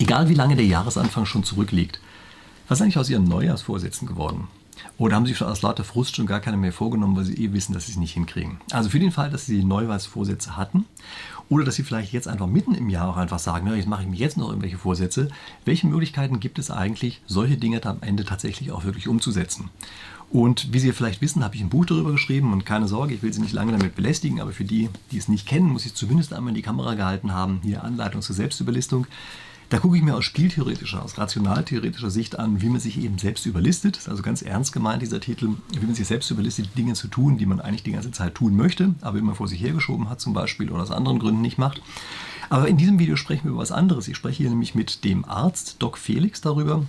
Egal 0.00 0.28
wie 0.28 0.34
lange 0.34 0.56
der 0.56 0.66
Jahresanfang 0.66 1.24
schon 1.24 1.44
zurückliegt, 1.44 2.00
was 2.66 2.78
ist 2.78 2.82
eigentlich 2.82 2.98
aus 2.98 3.10
Ihren 3.10 3.28
Neujahrsvorsätzen 3.28 4.08
geworden? 4.08 4.48
Oder 4.98 5.14
haben 5.14 5.24
Sie 5.24 5.36
schon 5.36 5.46
aus 5.46 5.62
lauter 5.62 5.84
Frust 5.84 6.16
schon 6.16 6.26
gar 6.26 6.40
keine 6.40 6.56
mehr 6.56 6.72
vorgenommen, 6.72 7.14
weil 7.14 7.24
Sie 7.24 7.36
eh 7.36 7.52
wissen, 7.52 7.74
dass 7.74 7.86
Sie 7.86 7.92
es 7.92 7.98
nicht 7.98 8.14
hinkriegen? 8.14 8.58
Also 8.72 8.90
für 8.90 8.98
den 8.98 9.12
Fall, 9.12 9.30
dass 9.30 9.46
Sie 9.46 9.62
Neujahrsvorsätze 9.62 10.56
hatten 10.56 10.86
oder 11.48 11.64
dass 11.64 11.76
Sie 11.76 11.84
vielleicht 11.84 12.12
jetzt 12.12 12.26
einfach 12.26 12.48
mitten 12.48 12.74
im 12.74 12.88
Jahr 12.88 13.08
auch 13.08 13.16
einfach 13.16 13.38
sagen, 13.38 13.72
jetzt 13.72 13.86
mache 13.86 14.02
ich 14.02 14.08
mir 14.08 14.16
jetzt 14.16 14.36
noch 14.36 14.48
irgendwelche 14.48 14.78
Vorsätze. 14.78 15.28
Welche 15.64 15.86
Möglichkeiten 15.86 16.40
gibt 16.40 16.58
es 16.58 16.72
eigentlich, 16.72 17.22
solche 17.28 17.56
Dinge 17.56 17.80
am 17.84 17.98
Ende 18.00 18.24
tatsächlich 18.24 18.72
auch 18.72 18.82
wirklich 18.82 19.06
umzusetzen? 19.06 19.70
Und 20.28 20.72
wie 20.72 20.80
Sie 20.80 20.90
vielleicht 20.90 21.20
wissen, 21.20 21.44
habe 21.44 21.54
ich 21.54 21.60
ein 21.60 21.68
Buch 21.68 21.86
darüber 21.86 22.10
geschrieben 22.10 22.52
und 22.52 22.66
keine 22.66 22.88
Sorge, 22.88 23.14
ich 23.14 23.22
will 23.22 23.32
Sie 23.32 23.40
nicht 23.40 23.52
lange 23.52 23.70
damit 23.70 23.94
belästigen, 23.94 24.40
aber 24.40 24.50
für 24.50 24.64
die, 24.64 24.88
die 25.12 25.18
es 25.18 25.28
nicht 25.28 25.46
kennen, 25.46 25.70
muss 25.70 25.86
ich 25.86 25.94
zumindest 25.94 26.32
einmal 26.32 26.48
in 26.48 26.56
die 26.56 26.62
Kamera 26.62 26.94
gehalten 26.94 27.32
haben, 27.32 27.60
hier 27.62 27.84
Anleitung 27.84 28.22
zur 28.22 28.34
Selbstüberlistung. 28.34 29.06
Da 29.74 29.80
gucke 29.80 29.96
ich 29.96 30.04
mir 30.04 30.14
aus 30.14 30.24
spieltheoretischer, 30.24 31.02
aus 31.02 31.18
rationaltheoretischer 31.18 32.08
Sicht 32.08 32.38
an, 32.38 32.62
wie 32.62 32.68
man 32.68 32.78
sich 32.78 32.96
eben 32.96 33.18
selbst 33.18 33.44
überlistet. 33.44 33.96
Das 33.96 34.04
ist 34.04 34.08
also 34.08 34.22
ganz 34.22 34.40
ernst 34.40 34.72
gemeint, 34.72 35.02
dieser 35.02 35.18
Titel, 35.18 35.48
wie 35.72 35.84
man 35.84 35.96
sich 35.96 36.06
selbst 36.06 36.30
überlistet, 36.30 36.78
Dinge 36.78 36.92
zu 36.92 37.08
tun, 37.08 37.38
die 37.38 37.46
man 37.46 37.58
eigentlich 37.58 37.82
die 37.82 37.90
ganze 37.90 38.12
Zeit 38.12 38.36
tun 38.36 38.54
möchte, 38.54 38.94
aber 39.00 39.18
immer 39.18 39.34
vor 39.34 39.48
sich 39.48 39.60
hergeschoben 39.60 40.08
hat 40.08 40.20
zum 40.20 40.32
Beispiel 40.32 40.70
oder 40.70 40.84
aus 40.84 40.92
anderen 40.92 41.18
Gründen 41.18 41.40
nicht 41.40 41.58
macht. 41.58 41.82
Aber 42.50 42.68
in 42.68 42.76
diesem 42.76 43.00
Video 43.00 43.16
sprechen 43.16 43.46
wir 43.46 43.50
über 43.50 43.62
was 43.62 43.72
anderes. 43.72 44.06
Ich 44.06 44.14
spreche 44.14 44.44
hier 44.44 44.50
nämlich 44.50 44.76
mit 44.76 45.02
dem 45.02 45.24
Arzt 45.24 45.74
Doc 45.80 45.98
Felix 45.98 46.40
darüber, 46.40 46.86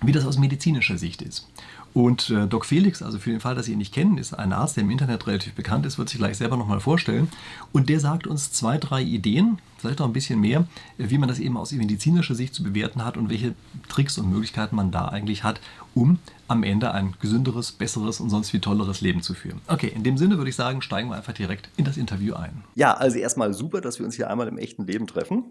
wie 0.00 0.12
das 0.12 0.24
aus 0.24 0.38
medizinischer 0.38 0.98
Sicht 0.98 1.22
ist. 1.22 1.48
Und 1.92 2.30
äh, 2.30 2.46
Doc 2.46 2.66
Felix, 2.66 3.02
also 3.02 3.18
für 3.18 3.30
den 3.30 3.40
Fall, 3.40 3.54
dass 3.54 3.66
Sie 3.66 3.72
ihn 3.72 3.78
nicht 3.78 3.92
kennen, 3.92 4.16
ist 4.18 4.32
ein 4.32 4.52
Arzt, 4.52 4.76
der 4.76 4.84
im 4.84 4.90
Internet 4.90 5.26
relativ 5.26 5.54
bekannt 5.54 5.86
ist, 5.86 5.98
wird 5.98 6.08
sich 6.08 6.18
gleich 6.18 6.36
selber 6.36 6.56
nochmal 6.56 6.80
vorstellen. 6.80 7.28
Und 7.72 7.88
der 7.88 7.98
sagt 7.98 8.26
uns 8.26 8.52
zwei, 8.52 8.78
drei 8.78 9.02
Ideen, 9.02 9.58
vielleicht 9.78 10.00
auch 10.00 10.06
ein 10.06 10.12
bisschen 10.12 10.40
mehr, 10.40 10.66
wie 10.98 11.18
man 11.18 11.28
das 11.28 11.40
eben 11.40 11.56
aus 11.56 11.72
medizinischer 11.72 12.34
Sicht 12.34 12.54
zu 12.54 12.62
bewerten 12.62 13.04
hat 13.04 13.16
und 13.16 13.28
welche 13.28 13.54
Tricks 13.88 14.18
und 14.18 14.30
Möglichkeiten 14.30 14.76
man 14.76 14.92
da 14.92 15.08
eigentlich 15.08 15.42
hat, 15.42 15.60
um 15.94 16.18
am 16.46 16.62
Ende 16.62 16.92
ein 16.92 17.14
gesünderes, 17.20 17.72
besseres 17.72 18.20
und 18.20 18.30
sonst 18.30 18.52
wie 18.52 18.60
tolleres 18.60 19.00
Leben 19.00 19.22
zu 19.22 19.34
führen. 19.34 19.60
Okay, 19.66 19.92
in 19.94 20.04
dem 20.04 20.16
Sinne 20.16 20.36
würde 20.36 20.50
ich 20.50 20.56
sagen, 20.56 20.82
steigen 20.82 21.08
wir 21.08 21.16
einfach 21.16 21.32
direkt 21.32 21.70
in 21.76 21.84
das 21.84 21.96
Interview 21.96 22.34
ein. 22.34 22.62
Ja, 22.74 22.94
also 22.94 23.18
erstmal 23.18 23.52
super, 23.54 23.80
dass 23.80 23.98
wir 23.98 24.06
uns 24.06 24.14
hier 24.14 24.30
einmal 24.30 24.48
im 24.48 24.58
echten 24.58 24.86
Leben 24.86 25.06
treffen. 25.06 25.44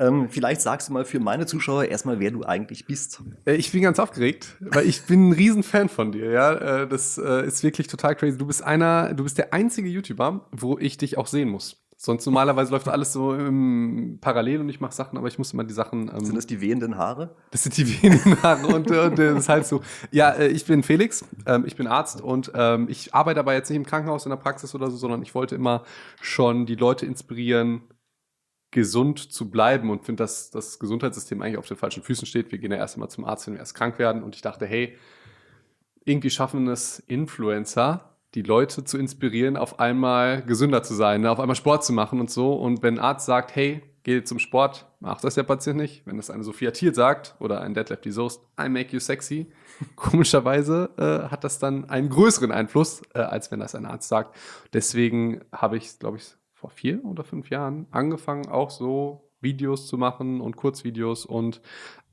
Ähm, 0.00 0.28
vielleicht 0.30 0.62
sagst 0.62 0.88
du 0.88 0.94
mal 0.94 1.04
für 1.04 1.20
meine 1.20 1.44
Zuschauer 1.44 1.84
erstmal, 1.84 2.18
wer 2.20 2.30
du 2.30 2.42
eigentlich 2.42 2.86
bist. 2.86 3.22
Äh, 3.44 3.56
ich 3.56 3.70
bin 3.70 3.82
ganz 3.82 3.98
aufgeregt, 3.98 4.56
weil 4.60 4.86
ich 4.86 5.02
bin 5.02 5.28
ein 5.28 5.32
Riesenfan 5.32 5.90
von 5.90 6.10
dir. 6.10 6.30
Ja, 6.30 6.52
äh, 6.54 6.88
das 6.88 7.18
äh, 7.18 7.46
ist 7.46 7.62
wirklich 7.62 7.86
total 7.86 8.16
crazy. 8.16 8.38
Du 8.38 8.46
bist 8.46 8.62
einer, 8.62 9.12
du 9.12 9.24
bist 9.24 9.36
der 9.36 9.52
einzige 9.52 9.88
YouTuber, 9.88 10.46
wo 10.52 10.78
ich 10.78 10.96
dich 10.96 11.18
auch 11.18 11.26
sehen 11.26 11.50
muss. 11.50 11.76
Sonst 12.02 12.24
normalerweise 12.24 12.70
läuft 12.70 12.88
alles 12.88 13.12
so 13.12 13.34
im 13.34 14.16
parallel 14.22 14.60
und 14.60 14.70
ich 14.70 14.80
mache 14.80 14.94
Sachen, 14.94 15.18
aber 15.18 15.28
ich 15.28 15.36
muss 15.36 15.52
immer 15.52 15.64
die 15.64 15.74
Sachen. 15.74 16.10
Ähm, 16.10 16.24
sind 16.24 16.34
das 16.34 16.46
die 16.46 16.62
wehenden 16.62 16.96
Haare? 16.96 17.36
Das 17.50 17.64
sind 17.64 17.76
die 17.76 18.02
wehenden 18.02 18.42
Haare 18.42 18.68
und, 18.68 18.90
und 18.90 19.18
das 19.18 19.38
ist 19.38 19.48
halt 19.50 19.66
so. 19.66 19.82
Ja, 20.10 20.38
ich 20.38 20.64
bin 20.64 20.82
Felix, 20.82 21.26
ähm, 21.44 21.64
ich 21.66 21.76
bin 21.76 21.86
Arzt 21.86 22.22
und 22.22 22.52
ähm, 22.54 22.86
ich 22.88 23.14
arbeite 23.14 23.40
aber 23.40 23.52
jetzt 23.52 23.68
nicht 23.68 23.76
im 23.76 23.84
Krankenhaus 23.84 24.24
in 24.24 24.30
der 24.30 24.38
Praxis 24.38 24.74
oder 24.74 24.90
so, 24.90 24.96
sondern 24.96 25.20
ich 25.20 25.34
wollte 25.34 25.56
immer 25.56 25.84
schon 26.22 26.64
die 26.64 26.76
Leute 26.76 27.04
inspirieren, 27.04 27.82
gesund 28.70 29.32
zu 29.32 29.50
bleiben 29.50 29.90
und 29.90 30.04
finde, 30.04 30.22
dass 30.22 30.50
das 30.50 30.78
Gesundheitssystem 30.78 31.42
eigentlich 31.42 31.58
auf 31.58 31.66
den 31.66 31.76
falschen 31.76 32.02
Füßen 32.02 32.26
steht. 32.26 32.52
Wir 32.52 32.58
gehen 32.58 32.70
ja 32.70 32.78
erst 32.78 32.96
einmal 32.96 33.10
zum 33.10 33.24
Arzt, 33.24 33.46
wenn 33.46 33.54
wir 33.54 33.60
erst 33.60 33.74
krank 33.74 33.98
werden. 33.98 34.22
Und 34.22 34.36
ich 34.36 34.42
dachte, 34.42 34.66
hey, 34.66 34.96
irgendwie 36.04 36.30
schaffen 36.30 36.68
es 36.68 37.00
Influencer, 37.00 38.16
die 38.34 38.42
Leute 38.42 38.84
zu 38.84 38.96
inspirieren, 38.96 39.56
auf 39.56 39.80
einmal 39.80 40.42
gesünder 40.42 40.82
zu 40.82 40.94
sein, 40.94 41.22
ne? 41.22 41.30
auf 41.30 41.40
einmal 41.40 41.56
Sport 41.56 41.84
zu 41.84 41.92
machen 41.92 42.20
und 42.20 42.30
so. 42.30 42.54
Und 42.54 42.82
wenn 42.82 42.98
ein 42.98 43.04
Arzt 43.04 43.26
sagt, 43.26 43.56
hey, 43.56 43.82
geh 44.02 44.22
zum 44.22 44.38
Sport, 44.38 44.86
macht 45.00 45.24
das 45.24 45.34
der 45.34 45.42
Patient 45.42 45.76
nicht. 45.76 46.06
Wenn 46.06 46.16
das 46.16 46.30
eine 46.30 46.44
Sophia 46.44 46.70
Thiel 46.70 46.94
sagt 46.94 47.34
oder 47.38 47.60
ein 47.60 47.74
Deadlift 47.74 48.04
die 48.04 48.12
Soest, 48.12 48.42
I 48.58 48.68
make 48.68 48.92
you 48.92 49.00
sexy, 49.00 49.50
komischerweise 49.96 50.90
äh, 50.96 51.30
hat 51.30 51.44
das 51.44 51.58
dann 51.58 51.90
einen 51.90 52.08
größeren 52.08 52.52
Einfluss, 52.52 53.02
äh, 53.14 53.18
als 53.18 53.50
wenn 53.50 53.60
das 53.60 53.74
ein 53.74 53.86
Arzt 53.86 54.08
sagt. 54.08 54.36
Deswegen 54.72 55.40
habe 55.52 55.76
ich, 55.76 55.98
glaube 55.98 56.18
ich, 56.18 56.34
vor 56.60 56.70
vier 56.70 57.02
oder 57.04 57.24
fünf 57.24 57.48
Jahren 57.48 57.86
angefangen, 57.90 58.48
auch 58.48 58.70
so 58.70 59.30
Videos 59.40 59.86
zu 59.86 59.96
machen 59.96 60.42
und 60.42 60.56
Kurzvideos 60.56 61.24
und 61.24 61.62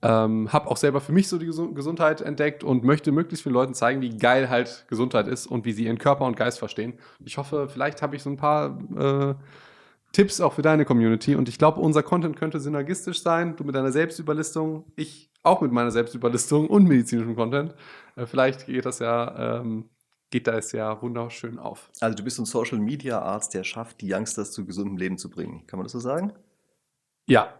ähm, 0.01 0.53
habe 0.53 0.69
auch 0.69 0.77
selber 0.77 1.01
für 1.01 1.11
mich 1.11 1.27
so 1.27 1.37
die 1.37 1.47
Gesundheit 1.47 2.21
entdeckt 2.21 2.63
und 2.63 2.83
möchte 2.85 3.11
möglichst 3.11 3.43
vielen 3.43 3.55
Leuten 3.55 3.73
zeigen, 3.73 4.01
wie 4.01 4.15
geil 4.15 4.49
halt 4.49 4.85
Gesundheit 4.87 5.27
ist 5.27 5.47
und 5.47 5.65
wie 5.65 5.73
sie 5.73 5.85
ihren 5.85 5.97
Körper 5.97 6.25
und 6.25 6.37
Geist 6.37 6.59
verstehen. 6.59 6.93
Ich 7.25 7.37
hoffe, 7.37 7.67
vielleicht 7.67 8.01
habe 8.01 8.15
ich 8.15 8.23
so 8.23 8.29
ein 8.29 8.37
paar 8.37 8.79
äh, 8.95 9.35
Tipps 10.13 10.39
auch 10.39 10.53
für 10.53 10.61
deine 10.61 10.85
Community 10.85 11.35
und 11.35 11.49
ich 11.49 11.57
glaube, 11.57 11.81
unser 11.81 12.03
Content 12.03 12.37
könnte 12.37 12.61
synergistisch 12.61 13.21
sein. 13.21 13.55
Du 13.57 13.65
mit 13.65 13.75
deiner 13.75 13.91
Selbstüberlistung, 13.91 14.85
ich 14.95 15.29
auch 15.43 15.59
mit 15.59 15.73
meiner 15.73 15.91
Selbstüberlistung 15.91 16.67
und 16.67 16.87
medizinischem 16.87 17.35
Content. 17.35 17.75
Äh, 18.15 18.25
vielleicht 18.25 18.67
geht 18.67 18.85
das 18.85 18.99
ja 18.99 19.59
ähm, 19.59 19.89
geht 20.29 20.47
da 20.47 20.57
es 20.57 20.71
ja 20.71 21.01
wunderschön 21.01 21.59
auf. 21.59 21.89
Also 21.99 22.17
du 22.17 22.23
bist 22.23 22.39
ein 22.39 22.45
Social 22.45 22.79
Media 22.79 23.19
Arzt, 23.19 23.53
der 23.53 23.63
schafft, 23.63 24.01
die 24.01 24.13
Youngsters 24.13 24.51
zu 24.51 24.65
gesundem 24.65 24.97
Leben 24.97 25.17
zu 25.17 25.29
bringen. 25.29 25.65
Kann 25.67 25.77
man 25.79 25.85
das 25.85 25.93
so 25.93 25.99
sagen? 25.99 26.33
Ja. 27.27 27.53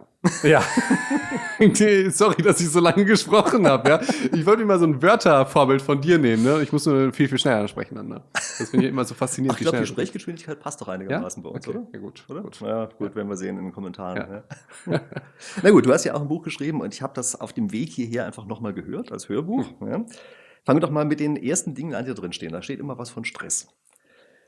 Ja. 0.44 0.61
Sorry, 2.09 2.41
dass 2.41 2.59
ich 2.59 2.69
so 2.69 2.79
lange 2.79 3.06
gesprochen 3.06 3.67
habe. 3.67 3.89
Ja. 3.89 4.01
Ich 4.33 4.45
wollte 4.45 4.61
mir 4.61 4.66
mal 4.66 4.79
so 4.79 4.85
ein 4.85 5.01
Wörtervorbild 5.01 5.81
von 5.81 6.01
dir 6.01 6.17
nehmen. 6.17 6.44
Ne? 6.44 6.61
Ich 6.61 6.72
muss 6.72 6.85
nur 6.85 7.13
viel, 7.13 7.27
viel 7.27 7.38
schneller 7.38 7.67
sprechen 7.67 7.95
dann. 7.95 8.07
Ne? 8.07 8.23
Das 8.33 8.69
finde 8.69 8.85
ich 8.85 8.91
immer 8.91 9.06
so 9.06 9.13
faszinierend. 9.13 9.57
Ach, 9.57 9.61
ich 9.61 9.66
glaube, 9.66 9.79
die 9.79 9.88
Sprechgeschwindigkeit 9.88 10.59
passt 10.59 10.81
doch 10.81 10.88
einigermaßen 10.88 11.44
ja? 11.44 11.50
bei 11.50 11.56
uns, 11.56 11.67
okay. 11.67 11.77
oder? 11.77 11.88
Ja, 11.94 12.00
gut. 12.00 12.25
Oder? 12.29 12.41
Gut, 12.41 12.61
ja, 12.61 12.85
gut 12.85 13.09
ja. 13.09 13.16
werden 13.16 13.29
wir 13.29 13.38
sehen 13.38 13.57
in 13.57 13.66
den 13.66 13.73
Kommentaren. 13.73 14.44
Ja. 14.88 15.01
Na 15.63 15.69
gut, 15.69 15.85
du 15.85 15.94
hast 15.94 16.03
ja 16.06 16.13
auch 16.13 16.22
ein 16.22 16.27
Buch 16.27 16.44
geschrieben 16.44 16.81
und 16.81 16.94
ich 16.94 17.01
habe 17.01 17.13
das 17.13 17.39
auf 17.39 17.53
dem 17.53 17.72
Weg 17.72 17.89
hierher 17.89 18.25
einfach 18.25 18.45
nochmal 18.45 18.73
gehört 18.73 19.11
als 19.11 19.29
Hörbuch. 19.29 19.66
Hm. 19.79 20.06
Fangen 20.67 20.81
wir 20.81 20.85
doch 20.85 20.91
mal 20.91 21.05
mit 21.05 21.22
den 21.22 21.38
ersten 21.38 21.75
Dingen 21.75 21.95
an, 21.95 22.03
die 22.03 22.09
da 22.09 22.13
drin 22.13 22.33
stehen. 22.33 22.51
Da 22.51 22.61
steht 22.61 22.81
immer 22.81 22.97
was 22.97 23.09
von 23.09 23.23
Stress. 23.23 23.69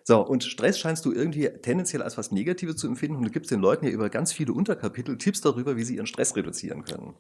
So, 0.04 0.20
und 0.20 0.44
Stress 0.44 0.78
scheinst 0.78 1.06
du 1.06 1.14
irgendwie 1.14 1.48
tendenziell 1.62 2.02
als 2.02 2.18
was 2.18 2.34
Negatives 2.34 2.76
zu 2.76 2.88
empfinden 2.88 3.20
und 3.20 3.24
du 3.24 3.32
gibst 3.32 3.52
den 3.52 3.62
Leuten 3.62 3.86
ja 3.86 3.92
über 3.94 4.10
ganz 4.10 4.34
viele 4.34 4.52
Unterkapitel 4.52 5.18
Tipps 5.18 5.40
darüber, 5.40 5.78
wie 5.78 5.86
sie 5.86 5.96
ihren 5.96 6.08
Stress 6.08 6.36
reduzieren 6.36 6.84
können. 6.84 7.16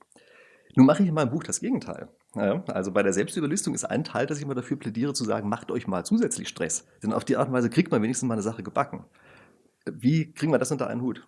Nun 0.75 0.85
mache 0.85 1.01
ich 1.03 1.07
in 1.07 1.15
meinem 1.15 1.29
Buch 1.29 1.43
das 1.43 1.61
Gegenteil. 1.61 2.09
Also 2.33 2.91
bei 2.91 3.01
der 3.01 3.13
Selbstüberlistung 3.13 3.73
ist 3.73 3.85
ein 3.85 4.03
Teil, 4.03 4.25
dass 4.25 4.38
ich 4.38 4.43
immer 4.43 4.53
dafür 4.53 4.75
plädiere, 4.75 5.13
zu 5.13 5.23
sagen, 5.23 5.47
macht 5.47 5.71
euch 5.71 5.88
mal 5.88 6.03
zusätzlich 6.03 6.49
Stress. 6.49 6.85
Denn 7.01 7.13
auf 7.13 7.23
die 7.23 7.38
Art 7.38 7.47
und 7.47 7.53
Weise 7.53 7.69
kriegt 7.69 7.93
man 7.93 8.03
wenigstens 8.03 8.27
mal 8.27 8.33
eine 8.33 8.43
Sache 8.43 8.63
gebacken. 8.63 9.05
Wie 9.89 10.33
kriegen 10.33 10.51
wir 10.51 10.59
das 10.59 10.73
unter 10.73 10.88
einen 10.88 11.01
Hut? 11.01 11.25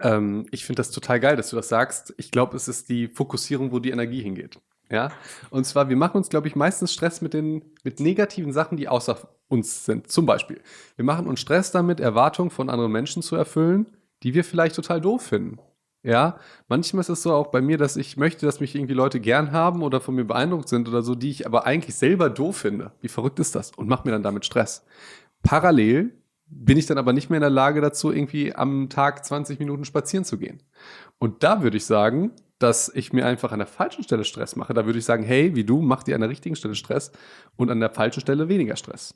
Ähm, 0.00 0.46
ich 0.50 0.64
finde 0.64 0.80
das 0.80 0.90
total 0.90 1.20
geil, 1.20 1.36
dass 1.36 1.50
du 1.50 1.56
das 1.56 1.68
sagst. 1.68 2.14
Ich 2.16 2.32
glaube, 2.32 2.56
es 2.56 2.66
ist 2.66 2.88
die 2.88 3.06
Fokussierung, 3.06 3.70
wo 3.70 3.78
die 3.78 3.90
Energie 3.90 4.22
hingeht. 4.22 4.58
Ja, 4.90 5.10
und 5.50 5.64
zwar, 5.64 5.88
wir 5.88 5.96
machen 5.96 6.18
uns, 6.18 6.28
glaube 6.28 6.48
ich, 6.48 6.56
meistens 6.56 6.92
Stress 6.92 7.22
mit 7.22 7.32
den 7.32 7.64
mit 7.82 7.98
negativen 7.98 8.52
Sachen, 8.52 8.76
die 8.76 8.88
außer 8.88 9.16
uns 9.48 9.84
sind. 9.84 10.10
Zum 10.10 10.26
Beispiel, 10.26 10.60
wir 10.96 11.04
machen 11.04 11.26
uns 11.26 11.40
Stress 11.40 11.70
damit, 11.70 12.00
Erwartungen 12.00 12.50
von 12.50 12.68
anderen 12.68 12.92
Menschen 12.92 13.22
zu 13.22 13.36
erfüllen, 13.36 13.86
die 14.22 14.34
wir 14.34 14.44
vielleicht 14.44 14.76
total 14.76 15.00
doof 15.00 15.22
finden. 15.22 15.58
Ja, 16.04 16.38
manchmal 16.66 17.02
ist 17.02 17.10
es 17.10 17.22
so 17.22 17.32
auch 17.32 17.48
bei 17.48 17.60
mir, 17.60 17.78
dass 17.78 17.96
ich 17.96 18.16
möchte, 18.16 18.44
dass 18.44 18.58
mich 18.58 18.74
irgendwie 18.74 18.94
Leute 18.94 19.20
gern 19.20 19.52
haben 19.52 19.82
oder 19.82 20.00
von 20.00 20.16
mir 20.16 20.24
beeindruckt 20.24 20.68
sind 20.68 20.88
oder 20.88 21.02
so, 21.02 21.14
die 21.14 21.30
ich 21.30 21.46
aber 21.46 21.64
eigentlich 21.64 21.94
selber 21.94 22.28
doof 22.28 22.56
finde. 22.56 22.90
Wie 23.00 23.08
verrückt 23.08 23.38
ist 23.38 23.54
das? 23.54 23.70
Und 23.70 23.88
mache 23.88 24.06
mir 24.06 24.12
dann 24.12 24.24
damit 24.24 24.44
Stress. 24.44 24.84
Parallel 25.44 26.12
bin 26.46 26.76
ich 26.76 26.86
dann 26.86 26.98
aber 26.98 27.12
nicht 27.12 27.30
mehr 27.30 27.38
in 27.38 27.42
der 27.42 27.50
Lage 27.50 27.80
dazu, 27.80 28.12
irgendwie 28.12 28.54
am 28.54 28.88
Tag 28.88 29.24
20 29.24 29.60
Minuten 29.60 29.84
spazieren 29.84 30.24
zu 30.24 30.38
gehen. 30.38 30.62
Und 31.18 31.44
da 31.44 31.62
würde 31.62 31.76
ich 31.76 31.86
sagen, 31.86 32.32
dass 32.62 32.90
ich 32.94 33.12
mir 33.12 33.26
einfach 33.26 33.52
an 33.52 33.58
der 33.58 33.66
falschen 33.66 34.04
Stelle 34.04 34.24
Stress 34.24 34.56
mache. 34.56 34.74
Da 34.74 34.86
würde 34.86 34.98
ich 34.98 35.04
sagen, 35.04 35.24
hey, 35.24 35.54
wie 35.54 35.64
du, 35.64 35.80
mach 35.80 36.02
dir 36.02 36.14
an 36.14 36.20
der 36.20 36.30
richtigen 36.30 36.56
Stelle 36.56 36.74
Stress 36.74 37.12
und 37.56 37.70
an 37.70 37.80
der 37.80 37.90
falschen 37.90 38.20
Stelle 38.20 38.48
weniger 38.48 38.76
Stress. 38.76 39.14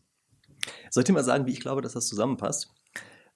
Soll 0.91 1.03
ich 1.03 1.07
dir 1.07 1.13
mal 1.13 1.25
sagen, 1.25 1.47
wie 1.47 1.53
ich 1.53 1.61
glaube, 1.61 1.83
dass 1.83 1.93
das 1.93 2.07
zusammenpasst? 2.07 2.75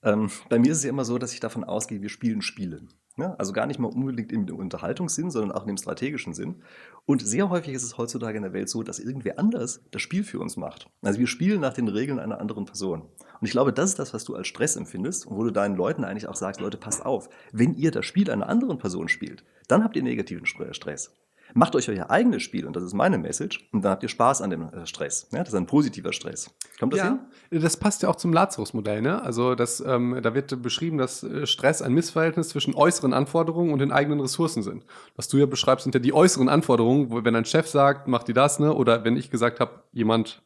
Ähm, 0.03 0.31
bei 0.49 0.59
mir 0.59 0.73
ist 0.73 0.79
es 0.79 0.85
ja 0.85 0.91
immer 0.91 1.05
so, 1.05 1.19
dass 1.19 1.33
ich 1.33 1.41
davon 1.41 1.65
ausgehe, 1.65 2.03
wir 2.03 2.09
spielen 2.09 2.43
Spiele. 2.43 2.83
Ja, 3.17 3.35
also 3.35 3.53
gar 3.53 3.67
nicht 3.67 3.79
mal 3.79 3.89
unbedingt 3.89 4.33
im 4.33 4.49
Unterhaltungssinn, 4.49 5.31
sondern 5.31 5.53
auch 5.53 5.67
dem 5.67 5.77
strategischen 5.77 6.33
Sinn. 6.33 6.63
Und 7.07 7.27
sehr 7.27 7.51
häufig 7.51 7.75
ist 7.75 7.83
es 7.83 7.99
heutzutage 7.99 8.37
in 8.37 8.45
der 8.45 8.53
Welt 8.53 8.69
so, 8.69 8.83
dass 8.83 8.99
irgendwer 8.99 9.39
anders 9.39 9.83
das 9.91 10.01
Spiel 10.01 10.23
für 10.23 10.39
uns 10.39 10.57
macht. 10.57 10.89
Also 11.03 11.19
wir 11.19 11.27
spielen 11.27 11.61
nach 11.61 11.75
den 11.75 11.89
Regeln 11.89 12.19
einer 12.19 12.41
anderen 12.41 12.67
Person. 12.67 13.03
Und 13.03 13.47
ich 13.47 13.51
glaube, 13.51 13.73
das 13.73 13.91
ist 13.91 13.99
das, 13.99 14.15
was 14.15 14.25
du 14.25 14.37
als 14.37 14.47
Stress 14.47 14.77
empfindest 14.77 15.27
und 15.27 15.37
wo 15.37 15.43
du 15.43 15.51
deinen 15.51 15.77
Leuten 15.77 16.05
eigentlich 16.05 16.29
auch 16.29 16.37
sagst, 16.37 16.61
Leute, 16.61 16.79
passt 16.79 17.05
auf, 17.05 17.29
wenn 17.53 17.75
ihr 17.75 17.91
das 17.91 18.07
Spiel 18.07 18.31
einer 18.31 18.49
anderen 18.49 18.79
Person 18.79 19.09
spielt, 19.09 19.45
dann 19.67 19.83
habt 19.83 19.97
ihr 19.97 20.03
negativen 20.03 20.47
Stress. 20.47 21.13
Macht 21.55 21.75
euch 21.75 21.89
euer 21.89 22.11
eigenes 22.11 22.43
Spiel, 22.43 22.67
und 22.67 22.77
das 22.77 22.83
ist 22.83 22.95
meine 22.95 23.19
Message, 23.19 23.69
und 23.73 23.85
dann 23.85 23.93
habt 23.93 24.03
ihr 24.03 24.09
Spaß 24.09 24.43
an 24.43 24.51
dem 24.51 24.63
äh, 24.63 24.87
Stress. 24.87 25.29
Ja, 25.33 25.41
das 25.41 25.49
ist 25.49 25.55
ein 25.55 25.67
positiver 25.67 26.13
Stress. 26.13 26.51
Kommt 26.79 26.93
das 26.93 27.01
ja, 27.01 27.19
hin? 27.51 27.61
Das 27.61 27.77
passt 27.77 28.03
ja 28.03 28.09
auch 28.09 28.17
zum 28.17 28.33
Lazarus-Modell. 28.33 29.03
Ne? 29.03 29.21
Also 29.23 29.55
das, 29.55 29.81
ähm, 29.81 30.19
da 30.23 30.35
wird 30.35 30.63
beschrieben, 30.63 30.99
dass 30.99 31.23
äh, 31.23 31.47
Stress 31.47 31.83
ein 31.83 31.93
Missverhältnis 31.93 32.51
zwischen 32.51 32.75
äußeren 32.75 33.13
Anforderungen 33.13 33.73
und 33.73 33.79
den 33.79 33.93
eigenen 33.93 34.21
Ressourcen 34.21 34.63
sind. 34.63 34.85
Was 35.17 35.29
du 35.29 35.39
ja 35.39 35.47
beschreibst, 35.47 35.85
sind 35.85 35.95
ja 35.95 36.01
die 36.01 36.13
äußeren 36.13 36.49
Anforderungen, 36.49 37.11
wo 37.11 37.25
wenn 37.25 37.37
ein 37.37 37.45
Chef 37.45 37.67
sagt, 37.69 38.09
mach 38.09 38.23
die 38.23 38.33
das, 38.33 38.59
ne? 38.61 38.73
oder 38.75 39.05
wenn 39.05 39.17
ich 39.17 39.31
gesagt 39.31 39.61
habe, 39.61 39.83
jemand 39.93 40.43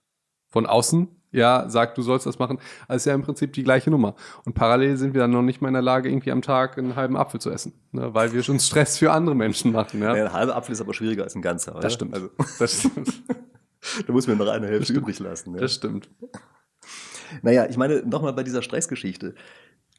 von 0.48 0.66
außen 0.66 1.08
ja, 1.34 1.68
sagt, 1.68 1.98
du 1.98 2.02
sollst 2.02 2.26
das 2.26 2.38
machen, 2.38 2.58
also 2.86 2.96
ist 2.96 3.06
ja 3.06 3.14
im 3.14 3.22
Prinzip 3.22 3.52
die 3.52 3.64
gleiche 3.64 3.90
Nummer. 3.90 4.14
Und 4.44 4.54
parallel 4.54 4.96
sind 4.96 5.14
wir 5.14 5.20
dann 5.20 5.32
noch 5.32 5.42
nicht 5.42 5.60
mal 5.60 5.68
in 5.68 5.74
der 5.74 5.82
Lage, 5.82 6.08
irgendwie 6.08 6.30
am 6.30 6.42
Tag 6.42 6.78
einen 6.78 6.96
halben 6.96 7.16
Apfel 7.16 7.40
zu 7.40 7.50
essen, 7.50 7.72
ne? 7.92 8.14
weil 8.14 8.32
wir 8.32 8.42
schon 8.42 8.60
Stress 8.60 8.98
für 8.98 9.12
andere 9.12 9.34
Menschen 9.34 9.72
machen. 9.72 10.00
Ja? 10.00 10.16
ja 10.16 10.26
ein 10.26 10.32
halber 10.32 10.56
Apfel 10.56 10.72
ist 10.72 10.80
aber 10.80 10.94
schwieriger 10.94 11.24
als 11.24 11.34
ein 11.34 11.42
ganzer. 11.42 11.72
Oder? 11.72 11.82
Das 11.82 11.94
stimmt. 11.94 12.14
Also, 12.14 12.30
das 12.58 12.78
stimmt. 12.78 13.22
da 14.06 14.12
muss 14.12 14.26
man 14.26 14.38
noch 14.38 14.48
eine 14.48 14.68
Hälfte 14.68 14.92
übrig 14.92 15.18
lassen. 15.18 15.54
Ja? 15.54 15.60
Das 15.60 15.74
stimmt. 15.74 16.08
Naja, 17.42 17.66
ich 17.68 17.76
meine, 17.76 18.02
nochmal 18.02 18.32
bei 18.32 18.44
dieser 18.44 18.62
Stressgeschichte. 18.62 19.34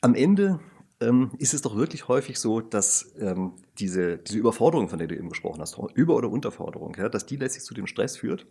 Am 0.01 0.15
Ende 0.15 0.59
ähm, 1.01 1.31
ist 1.37 1.53
es 1.53 1.61
doch 1.61 1.75
wirklich 1.75 2.07
häufig 2.07 2.39
so, 2.39 2.61
dass 2.61 3.13
ähm, 3.19 3.53
diese, 3.77 4.17
diese 4.17 4.39
Überforderung, 4.39 4.87
von 4.87 4.99
der 4.99 5.07
du 5.07 5.15
eben 5.15 5.29
gesprochen 5.29 5.59
hast, 5.59 5.77
Über- 5.95 6.15
oder 6.15 6.29
Unterforderung, 6.29 6.95
ja, 6.97 7.09
dass 7.09 7.25
die 7.25 7.35
letztlich 7.35 7.65
zu 7.65 7.73
dem 7.73 7.87
Stress 7.87 8.17
führt. 8.17 8.47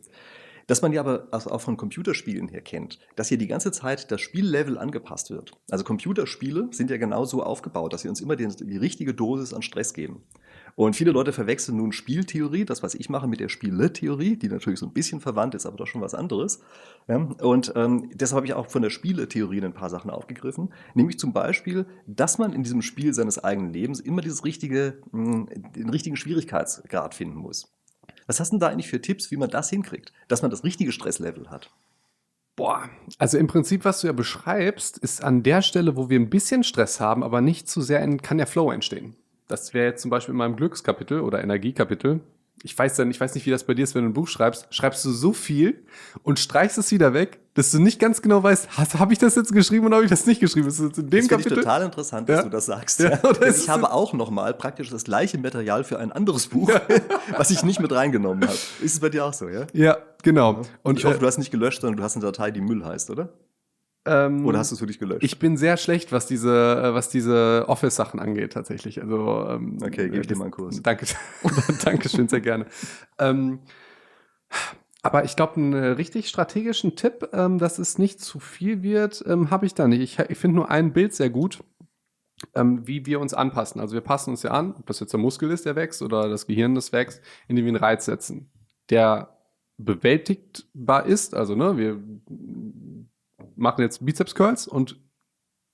Dass 0.67 0.83
man 0.83 0.93
ja 0.93 1.01
aber 1.01 1.29
auch 1.31 1.61
von 1.61 1.77
Computerspielen 1.77 2.49
her 2.49 2.63
kennt, 2.63 2.99
dass 3.17 3.29
hier 3.29 3.39
die 3.39 3.47
ganze 3.47 3.73
Zeit 3.73 4.11
das 4.11 4.21
Spiellevel 4.21 4.79
angepasst 4.79 5.31
wird. 5.31 5.53
Also 5.71 5.85
Computerspiele 5.85 6.69
sind 6.71 6.91
ja 6.91 6.97
genau 6.97 7.25
so 7.25 7.43
aufgebaut, 7.43 7.93
dass 7.93 8.03
sie 8.03 8.09
uns 8.09 8.21
immer 8.21 8.37
die, 8.37 8.49
die 8.49 8.77
richtige 8.77 9.15
Dosis 9.15 9.53
an 9.53 9.63
Stress 9.63 9.95
geben. 9.95 10.23
Und 10.77 10.97
viele 10.97 11.13
Leute 11.13 11.33
verwechseln 11.33 11.77
nun 11.77 11.93
Spieltheorie, 11.93 12.65
das, 12.65 12.83
was 12.83 12.95
ich 12.95 13.09
mache, 13.09 13.29
mit 13.29 13.41
der 13.41 13.49
Spieletheorie, 13.49 14.37
die 14.37 14.49
natürlich 14.49 14.81
so 14.81 14.87
ein 14.87 14.93
bisschen 14.93 15.21
verwandt 15.21 15.55
ist, 15.55 15.67
aber 15.67 15.77
doch 15.77 15.87
schon 15.87 16.01
was 16.01 16.15
anderes. 16.15 16.61
Und 17.07 17.73
ähm, 17.77 18.11
deshalb 18.13 18.39
habe 18.39 18.47
ich 18.47 18.55
auch 18.55 18.67
von 18.67 18.83
der 18.83 18.91
Spieletheorie 18.91 19.63
ein 19.63 19.75
paar 19.75 19.91
Sachen 19.91 20.11
aufgegriffen. 20.11 20.73
Nämlich 20.95 21.19
zum 21.19 21.33
Beispiel, 21.33 21.87
dass 22.07 22.39
man 22.39 22.53
in 22.53 22.65
diesem 22.65 22.83
Spiel 22.83 23.15
seines 23.15 23.43
eigenen 23.43 23.73
Lebens 23.73 24.01
immer 24.01 24.21
dieses 24.21 24.45
richtige, 24.45 24.99
mh, 25.13 25.33
hm, 25.33 25.49
den 25.77 25.91
richtigen 25.91 26.17
Schwierigkeitsgrad 26.17 27.15
finden 27.15 27.39
muss. 27.39 27.74
Was 28.27 28.41
hast 28.41 28.51
du 28.51 28.55
denn 28.55 28.61
da 28.61 28.69
eigentlich 28.69 28.89
für 28.89 29.01
Tipps, 29.01 29.31
wie 29.31 29.37
man 29.37 29.51
das 29.51 29.71
hinkriegt, 29.71 30.13
dass 30.29 30.43
man 30.43 30.51
das 30.51 30.65
richtige 30.65 30.93
Stresslevel 30.93 31.51
hat? 31.51 31.71
Boah, 32.57 32.89
also 33.19 33.37
im 33.37 33.49
Prinzip, 33.49 33.85
was 33.85 34.01
du 34.01 34.07
ja 34.07 34.13
beschreibst, 34.13 34.99
ist 34.99 35.25
an 35.25 35.43
der 35.43 35.61
Stelle, 35.61 35.97
wo 35.97 36.09
wir 36.09 36.21
ein 36.21 36.31
bisschen 36.31 36.63
Stress 36.63 37.01
haben, 37.01 37.25
aber 37.25 37.41
nicht 37.41 37.69
zu 37.69 37.83
sehr, 37.83 38.07
kann 38.19 38.39
der 38.39 38.47
Flow 38.47 38.71
entstehen. 38.71 39.17
Das 39.49 39.75
wäre 39.75 39.87
jetzt 39.87 40.03
zum 40.03 40.11
Beispiel 40.11 40.33
in 40.33 40.39
meinem 40.39 40.57
Glückskapitel 40.57 41.21
oder 41.21 41.43
Energiekapitel. 41.43 42.21
Ich 42.63 42.79
weiß 42.79 42.95
dann, 42.97 43.11
ich 43.11 43.21
weiß 43.21 43.35
nicht, 43.35 43.45
wie 43.45 43.51
das 43.51 43.65
bei 43.65 43.75
dir 43.75 43.83
ist, 43.83 43.95
wenn 43.95 44.05
du 44.05 44.11
ein 44.11 44.15
Buch 44.15 44.29
schreibst. 44.29 44.67
Schreibst 44.71 45.05
du 45.05 45.11
so 45.11 45.33
viel 45.33 45.85
und 46.23 46.39
streichst 46.39 46.79
es 46.79 46.91
wieder 46.93 47.13
weg, 47.13 47.41
dass 47.55 47.71
du 47.71 47.79
nicht 47.79 48.01
ganz 48.01 48.23
genau 48.23 48.43
weißt, 48.43 48.79
habe 48.79 49.13
ich 49.13 49.19
das 49.19 49.35
jetzt 49.37 49.53
geschrieben 49.53 49.87
oder 49.87 49.97
habe 49.97 50.05
ich 50.05 50.11
das 50.11 50.27
nicht 50.27 50.41
geschrieben? 50.41 50.69
Ist 50.69 50.81
das 50.81 50.99
in 50.99 51.11
dem 51.11 51.21
das 51.21 51.29
Kapitel? 51.29 51.53
Ich 51.53 51.59
total 51.59 51.83
interessant, 51.83 52.29
dass 52.29 52.39
ja? 52.39 52.43
du 52.43 52.49
das 52.51 52.67
sagst. 52.67 53.01
Ja, 53.01 53.21
ich 53.47 53.69
habe 53.69 53.93
auch 53.93 54.13
nochmal 54.13 54.55
praktisch 54.55 54.91
das 54.91 55.05
gleiche 55.05 55.39
Material 55.39 55.85
für 55.85 55.99
ein 55.99 56.11
anderes 56.11 56.47
Buch, 56.47 56.71
was 57.37 57.51
ich 57.51 57.63
nicht 57.65 57.81
mit 57.81 57.93
reingenommen 57.93 58.45
habe. 58.45 58.59
Ist 58.81 58.95
es 58.95 59.01
bei 59.01 59.09
dir 59.09 59.25
auch 59.27 59.35
so, 59.35 59.49
ja? 59.49 59.67
Ja, 59.73 59.99
genau. 60.23 60.63
Und 60.83 60.99
ich 60.99 61.05
hoffe, 61.05 61.17
äh, 61.17 61.21
du 61.21 61.27
hast 61.27 61.39
nicht 61.39 61.51
gelöscht, 61.51 61.83
sondern 61.83 61.99
du 61.99 62.03
hast 62.03 62.17
eine 62.17 62.25
Datei, 62.25 62.51
die 62.51 62.61
Müll 62.61 62.85
heißt, 62.85 63.11
oder? 63.11 63.29
Ähm, 64.07 64.45
Oder 64.45 64.59
hast 64.59 64.71
du 64.71 64.75
es 64.75 64.81
für 64.81 64.87
dich 64.87 64.99
gelöscht? 64.99 65.23
Ich 65.23 65.39
bin 65.39 65.57
sehr 65.57 65.77
schlecht, 65.77 66.13
was 66.13 66.27
diese, 66.27 66.83
äh, 66.83 66.95
was 66.95 67.09
diese 67.09 67.65
Office-Sachen 67.69 68.21
angeht, 68.21 68.53
tatsächlich. 68.53 69.01
Also, 69.01 69.47
ähm, 69.49 69.79
okay, 69.83 70.09
gebe 70.09 70.21
ich 70.21 70.27
dir 70.27 70.37
mal 70.37 70.45
einen 70.45 70.53
Kurs. 70.53 70.83
Danke, 70.83 71.07
Dankeschön, 71.85 72.29
sehr 72.29 72.41
gerne. 72.41 72.67
Ähm, 73.19 73.61
aber 75.03 75.25
ich 75.25 75.37
glaube, 75.37 75.57
einen 75.57 75.75
richtig 75.75 76.29
strategischen 76.29 76.97
Tipp, 76.97 77.29
ähm, 77.33 77.59
dass 77.59 77.79
es 77.79 77.99
nicht 77.99 78.21
zu 78.21 78.41
viel 78.41 78.83
wird, 78.83 79.25
ähm, 79.27 79.51
habe 79.51 79.67
ich 79.67 79.75
da 79.75 79.89
nicht. 79.89 80.01
Ich, 80.01 80.19
ich 80.19 80.39
finde 80.39 80.57
nur 80.57 80.71
ein 80.71 80.93
Bild 80.93 81.15
sehr 81.15 81.31
gut, 81.31 81.63
ähm, 82.55 82.87
wie 82.87 83.07
wir 83.07 83.21
uns 83.21 83.33
anpassen. 83.33 83.81
Also 83.81 83.95
wir 83.95 84.01
passen 84.01 84.31
uns 84.31 84.43
ja 84.43 84.51
an, 84.51 84.75
ob 84.79 84.87
das 84.87 85.01
jetzt 85.01 85.13
der 85.13 85.21
Muskel 85.21 85.51
ist, 85.51 85.65
der 85.65 85.77
wächst, 85.77 86.03
oder 86.03 86.29
das 86.29 86.47
Gehirn, 86.47 86.75
das 86.75 86.93
wächst, 86.93 87.23
indem 87.49 87.65
wir 87.65 87.71
einen 87.71 87.83
Reiz 87.83 88.05
setzen, 88.05 88.51
der 88.91 89.39
bewältigbar 89.77 91.07
ist. 91.07 91.35
Also 91.35 91.55
ne, 91.55 91.77
wir 91.77 92.01
machen 93.57 93.83
jetzt 93.83 94.05
Bizeps 94.05 94.35
Curls 94.35 94.67
und 94.67 95.01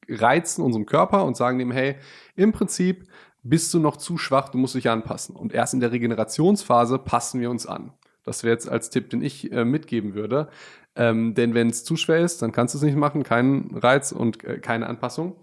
reizen 0.08 0.62
unserem 0.62 0.86
Körper 0.86 1.24
und 1.24 1.36
sagen 1.36 1.58
dem, 1.58 1.70
hey, 1.70 1.96
im 2.36 2.52
Prinzip 2.52 3.08
bist 3.42 3.72
du 3.72 3.78
noch 3.78 3.96
zu 3.96 4.18
schwach, 4.18 4.48
du 4.48 4.58
musst 4.58 4.74
dich 4.74 4.90
anpassen. 4.90 5.36
Und 5.36 5.52
erst 5.52 5.74
in 5.74 5.80
der 5.80 5.92
Regenerationsphase 5.92 6.98
passen 6.98 7.40
wir 7.40 7.50
uns 7.50 7.66
an. 7.66 7.92
Das 8.22 8.42
wäre 8.42 8.52
jetzt 8.52 8.68
als 8.68 8.90
Tipp, 8.90 9.10
den 9.10 9.22
ich 9.22 9.50
äh, 9.50 9.64
mitgeben 9.64 10.14
würde. 10.14 10.50
Ähm, 10.94 11.34
denn 11.34 11.54
wenn 11.54 11.70
es 11.70 11.84
zu 11.84 11.96
schwer 11.96 12.20
ist, 12.20 12.42
dann 12.42 12.52
kannst 12.52 12.74
du 12.74 12.78
es 12.78 12.84
nicht 12.84 12.96
machen, 12.96 13.22
keinen 13.22 13.76
Reiz 13.76 14.12
und 14.12 14.44
äh, 14.44 14.58
keine 14.58 14.86
Anpassung. 14.88 15.36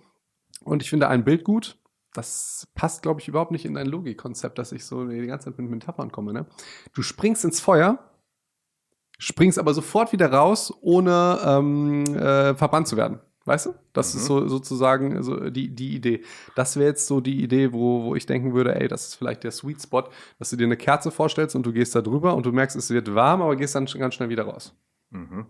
Und 0.63 0.83
ich 0.83 0.90
finde 0.90 1.07
ein 1.07 1.24
Bild 1.24 1.44
gut. 1.44 1.78
Das 2.13 2.68
passt, 2.75 3.01
glaube 3.01 3.22
ich, 3.22 3.28
überhaupt 3.28 3.51
nicht 3.51 3.66
in 3.66 3.74
dein 3.74 3.88
Logikkonzept, 3.88 4.57
dass 4.57 4.72
ich 4.72 4.86
so 4.86 5.06
die 5.07 5.28
ganze 5.28 5.50
Zeit 5.50 5.60
mit 5.60 5.69
Metaphern 5.69 6.12
komme. 6.12 6.33
Ne? 6.33 6.45
Du 6.94 7.01
springst 7.01 7.45
ins 7.45 7.60
Feuer 7.60 8.00
springst 9.18 9.60
aber 9.60 9.74
sofort 9.74 10.12
wieder 10.14 10.31
raus, 10.31 10.74
ohne 10.81 11.40
ähm, 11.44 12.04
äh, 12.16 12.56
verbannt 12.56 12.88
zu 12.88 12.98
werden. 12.98 13.19
Weißt 13.46 13.68
du? 13.68 13.75
Das 13.94 14.14
mhm. 14.14 14.19
ist 14.19 14.25
so 14.25 14.48
sozusagen 14.50 15.24
so 15.24 15.50
die, 15.50 15.74
die 15.74 15.96
Idee. 15.96 16.22
Das 16.56 16.75
wäre 16.75 16.90
jetzt 16.90 17.08
so 17.08 17.22
die 17.22 17.42
Idee, 17.42 17.72
wo, 17.72 18.04
wo 18.04 18.16
ich 18.16 18.25
denken 18.25 18.54
würde, 18.54 18.75
ey, 18.75 18.90
das 18.90 19.08
ist 19.08 19.16
vielleicht 19.16 19.46
der 19.46 19.52
Sweet 19.52 19.81
Spot, 19.81 20.04
dass 20.38 20.50
du 20.50 20.58
dir 20.58 20.66
eine 20.66 20.75
Kerze 20.75 21.12
vorstellst 21.12 21.56
und 21.56 21.66
du 21.66 21.72
gehst 21.72 21.96
da 21.96 22.02
drüber 22.02 22.36
und 22.36 22.46
du 22.46 22.52
merkst, 22.52 22.75
es 22.75 22.90
wird 22.90 23.16
warm, 23.16 23.42
aber 23.42 23.56
gehst 23.56 23.74
dann 23.74 23.86
ganz 23.86 24.16
schnell 24.16 24.28
wieder 24.28 24.44
raus. 24.44 24.75
Mhm. 25.12 25.46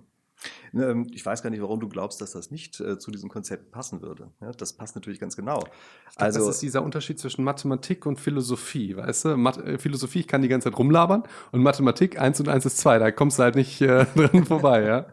Ähm, 0.74 1.08
ich 1.12 1.25
weiß 1.25 1.44
gar 1.44 1.50
nicht, 1.50 1.62
warum 1.62 1.80
du 1.80 1.90
glaubst, 1.90 2.22
dass 2.22 2.31
das 2.31 2.52
nicht 2.52 2.80
äh, 2.80 2.98
zu 2.98 3.12
diesem 3.12 3.30
Konzept 3.30 3.72
passen 3.72 4.02
würde. 4.02 4.31
Das 4.58 4.74
passt 4.74 4.96
natürlich 4.96 5.19
ganz 5.19 5.36
genau. 5.36 5.60
Glaub, 5.60 5.72
also, 6.16 6.40
das 6.40 6.56
ist 6.56 6.62
dieser 6.62 6.84
Unterschied 6.84 7.19
zwischen 7.19 7.44
Mathematik 7.44 8.06
und 8.06 8.19
Philosophie, 8.19 8.96
weißt 8.96 9.25
du? 9.25 9.38
Math 9.38 9.58
äh, 9.58 9.78
Philosophie, 9.78 10.22
ich 10.22 10.28
kann 10.28 10.42
die 10.42 10.48
ganze 10.48 10.69
Zeit 10.69 10.78
rumlabern 10.78 11.24
und 11.52 11.62
Mathematik, 11.62 12.19
eins 12.19 12.40
und 12.40 12.50
eins 12.50 12.66
ist 12.66 12.78
zwei, 12.78 13.00
da 13.00 13.12
kommst 13.12 13.40
du 13.40 13.44
halt 13.44 13.56
nicht 13.56 13.81
äh, 13.81 14.06
dran 14.16 14.46
vorbei, 14.46 14.84
ja. 14.84 15.06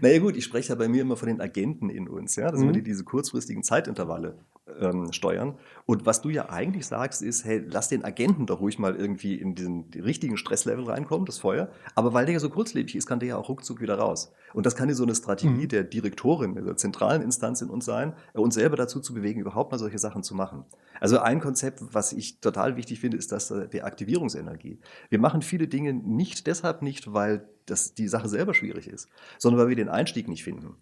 Naja 0.00 0.18
gut, 0.18 0.36
ich 0.36 0.44
spreche 0.44 0.70
ja 0.70 0.74
bei 0.74 0.88
mir 0.88 1.02
immer 1.02 1.16
von 1.16 1.28
den 1.28 1.40
Agenten 1.40 1.88
in 1.88 2.08
uns, 2.08 2.36
ja, 2.36 2.50
dass 2.50 2.60
mhm. 2.60 2.74
wir 2.74 2.82
diese 2.82 3.04
kurzfristigen 3.04 3.62
Zeitintervalle 3.62 4.38
ähm, 4.78 5.12
steuern. 5.12 5.54
Und 5.90 6.06
was 6.06 6.22
du 6.22 6.28
ja 6.28 6.48
eigentlich 6.50 6.86
sagst, 6.86 7.20
ist, 7.20 7.44
hey, 7.44 7.64
lass 7.66 7.88
den 7.88 8.04
Agenten 8.04 8.46
doch 8.46 8.60
ruhig 8.60 8.78
mal 8.78 8.94
irgendwie 8.94 9.34
in 9.34 9.56
diesen 9.56 9.86
richtigen 9.92 10.36
Stresslevel 10.36 10.84
reinkommen, 10.84 11.26
das 11.26 11.38
Feuer. 11.38 11.68
Aber 11.96 12.14
weil 12.14 12.26
der 12.26 12.34
ja 12.34 12.38
so 12.38 12.48
kurzlebig 12.48 12.94
ist, 12.94 13.08
kann 13.08 13.18
der 13.18 13.30
ja 13.30 13.36
auch 13.36 13.48
ruckzuck 13.48 13.80
wieder 13.80 13.98
raus. 13.98 14.32
Und 14.54 14.66
das 14.66 14.76
kann 14.76 14.88
ja 14.88 14.94
so 14.94 15.02
eine 15.02 15.16
Strategie 15.16 15.64
mhm. 15.64 15.68
der 15.68 15.82
Direktorin, 15.82 16.54
der 16.54 16.76
zentralen 16.76 17.22
Instanz 17.22 17.60
in 17.60 17.70
uns 17.70 17.86
sein, 17.86 18.12
uns 18.34 18.54
selber 18.54 18.76
dazu 18.76 19.00
zu 19.00 19.12
bewegen, 19.14 19.40
überhaupt 19.40 19.72
mal 19.72 19.78
solche 19.78 19.98
Sachen 19.98 20.22
zu 20.22 20.36
machen. 20.36 20.64
Also 21.00 21.18
ein 21.18 21.40
Konzept, 21.40 21.80
was 21.92 22.12
ich 22.12 22.38
total 22.38 22.76
wichtig 22.76 23.00
finde, 23.00 23.16
ist 23.16 23.32
das 23.32 23.48
der 23.48 23.84
Aktivierungsenergie. 23.84 24.78
Wir 25.08 25.18
machen 25.18 25.42
viele 25.42 25.66
Dinge 25.66 25.92
nicht 25.92 26.46
deshalb 26.46 26.82
nicht, 26.82 27.12
weil 27.12 27.48
das 27.66 27.94
die 27.94 28.06
Sache 28.06 28.28
selber 28.28 28.54
schwierig 28.54 28.86
ist, 28.86 29.08
sondern 29.38 29.62
weil 29.62 29.70
wir 29.70 29.76
den 29.76 29.88
Einstieg 29.88 30.28
nicht 30.28 30.44
finden. 30.44 30.76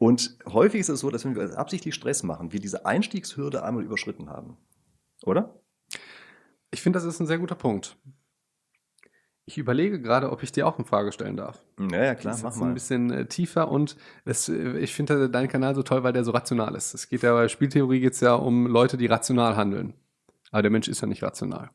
Und 0.00 0.38
häufig 0.46 0.80
ist 0.80 0.88
es 0.88 1.00
so, 1.00 1.10
dass 1.10 1.26
wenn 1.26 1.36
wir 1.36 1.58
absichtlich 1.58 1.94
Stress 1.94 2.22
machen, 2.22 2.52
wir 2.52 2.60
diese 2.60 2.86
Einstiegshürde 2.86 3.62
einmal 3.62 3.84
überschritten 3.84 4.30
haben. 4.30 4.56
Oder? 5.24 5.60
Ich 6.70 6.80
finde, 6.80 6.98
das 6.98 7.04
ist 7.04 7.20
ein 7.20 7.26
sehr 7.26 7.38
guter 7.38 7.54
Punkt. 7.54 7.98
Ich 9.44 9.58
überlege 9.58 10.00
gerade, 10.00 10.32
ob 10.32 10.42
ich 10.42 10.52
dir 10.52 10.66
auch 10.66 10.78
eine 10.78 10.86
Frage 10.86 11.12
stellen 11.12 11.36
darf. 11.36 11.62
Ja, 11.78 12.02
ja 12.02 12.14
klar, 12.14 12.38
mach 12.42 12.56
mal. 12.56 12.68
ein 12.68 12.74
bisschen 12.74 13.10
äh, 13.10 13.26
tiefer 13.26 13.70
und 13.70 13.96
das, 14.24 14.48
äh, 14.48 14.78
ich 14.78 14.94
finde 14.94 15.28
deinen 15.28 15.48
Kanal 15.48 15.74
so 15.74 15.82
toll, 15.82 16.02
weil 16.02 16.14
der 16.14 16.24
so 16.24 16.30
rational 16.30 16.76
ist. 16.76 16.94
Es 16.94 17.10
geht 17.10 17.22
ja 17.22 17.34
bei 17.34 17.48
Spieltheorie 17.48 18.00
geht 18.00 18.14
es 18.14 18.20
ja 18.20 18.32
um 18.32 18.66
Leute, 18.66 18.96
die 18.96 19.06
rational 19.06 19.56
handeln. 19.56 19.92
Aber 20.50 20.62
der 20.62 20.70
Mensch 20.70 20.88
ist 20.88 21.02
ja 21.02 21.08
nicht 21.08 21.22
rational. 21.22 21.68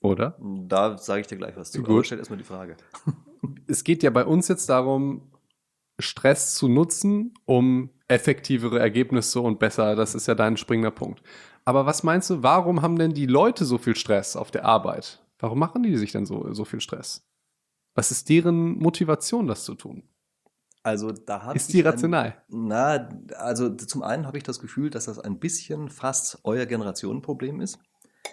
Oder? 0.00 0.38
Da 0.40 0.96
sage 0.96 1.22
ich 1.22 1.26
dir 1.26 1.38
gleich 1.38 1.56
was 1.56 1.72
zu. 1.72 1.82
Gut. 1.82 1.90
Aber 1.90 2.04
stell 2.04 2.18
erstmal 2.18 2.38
die 2.38 2.44
Frage. 2.44 2.76
Es 3.68 3.84
geht 3.84 4.02
ja 4.02 4.10
bei 4.10 4.24
uns 4.24 4.48
jetzt 4.48 4.68
darum, 4.68 5.30
Stress 5.98 6.54
zu 6.54 6.68
nutzen, 6.68 7.34
um 7.44 7.90
effektivere 8.06 8.78
Ergebnisse 8.78 9.40
und 9.40 9.58
besser, 9.58 9.96
das 9.96 10.14
ist 10.14 10.26
ja 10.26 10.34
dein 10.34 10.56
springender 10.56 10.90
Punkt. 10.90 11.22
Aber 11.64 11.84
was 11.86 12.02
meinst 12.02 12.30
du, 12.30 12.42
warum 12.42 12.82
haben 12.82 12.98
denn 12.98 13.12
die 13.12 13.26
Leute 13.26 13.64
so 13.64 13.78
viel 13.78 13.96
Stress 13.96 14.36
auf 14.36 14.50
der 14.50 14.64
Arbeit? 14.64 15.22
Warum 15.38 15.58
machen 15.58 15.82
die 15.82 15.96
sich 15.96 16.12
denn 16.12 16.26
so, 16.26 16.52
so 16.52 16.64
viel 16.64 16.80
Stress? 16.80 17.26
Was 17.94 18.10
ist 18.10 18.28
deren 18.28 18.78
Motivation, 18.78 19.46
das 19.46 19.64
zu 19.64 19.74
tun? 19.74 20.02
Also 20.82 21.10
da 21.10 21.42
habe 21.42 21.56
Ist 21.56 21.72
die 21.72 21.80
rational? 21.80 22.28
Ein, 22.50 22.68
na, 22.68 23.08
also 23.36 23.74
zum 23.74 24.02
einen 24.02 24.26
habe 24.26 24.38
ich 24.38 24.44
das 24.44 24.60
Gefühl, 24.60 24.88
dass 24.88 25.04
das 25.04 25.18
ein 25.18 25.38
bisschen 25.38 25.90
fast 25.90 26.38
euer 26.44 26.64
Generationenproblem 26.64 27.60
ist. 27.60 27.78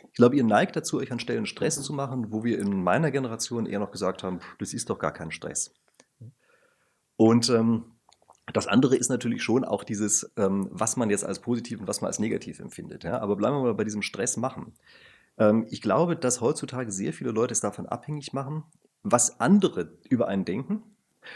Ich 0.07 0.13
glaube, 0.13 0.37
ihr 0.37 0.43
neigt 0.43 0.75
dazu, 0.75 0.97
euch 0.97 1.11
an 1.11 1.19
Stellen 1.19 1.45
Stress 1.45 1.81
zu 1.81 1.93
machen, 1.93 2.31
wo 2.31 2.43
wir 2.43 2.59
in 2.59 2.83
meiner 2.83 3.11
Generation 3.11 3.65
eher 3.65 3.79
noch 3.79 3.91
gesagt 3.91 4.23
haben, 4.23 4.39
das 4.59 4.73
ist 4.73 4.89
doch 4.89 4.99
gar 4.99 5.11
kein 5.11 5.31
Stress. 5.31 5.73
Und 7.17 7.49
ähm, 7.49 7.85
das 8.53 8.67
andere 8.67 8.95
ist 8.95 9.09
natürlich 9.09 9.43
schon 9.43 9.63
auch 9.65 9.83
dieses, 9.83 10.31
ähm, 10.37 10.67
was 10.71 10.97
man 10.97 11.09
jetzt 11.09 11.25
als 11.25 11.39
positiv 11.39 11.79
und 11.79 11.87
was 11.87 12.01
man 12.01 12.07
als 12.07 12.19
negativ 12.19 12.59
empfindet. 12.59 13.03
Ja? 13.03 13.19
Aber 13.19 13.35
bleiben 13.35 13.55
wir 13.57 13.63
mal 13.63 13.73
bei 13.73 13.83
diesem 13.83 14.01
Stress 14.01 14.37
machen. 14.37 14.73
Ähm, 15.37 15.65
ich 15.69 15.81
glaube, 15.81 16.15
dass 16.15 16.41
heutzutage 16.41 16.91
sehr 16.91 17.13
viele 17.13 17.31
Leute 17.31 17.53
es 17.53 17.61
davon 17.61 17.85
abhängig 17.85 18.33
machen, 18.33 18.63
was 19.03 19.39
andere 19.39 19.97
über 20.09 20.27
einen 20.27 20.45
denken. 20.45 20.83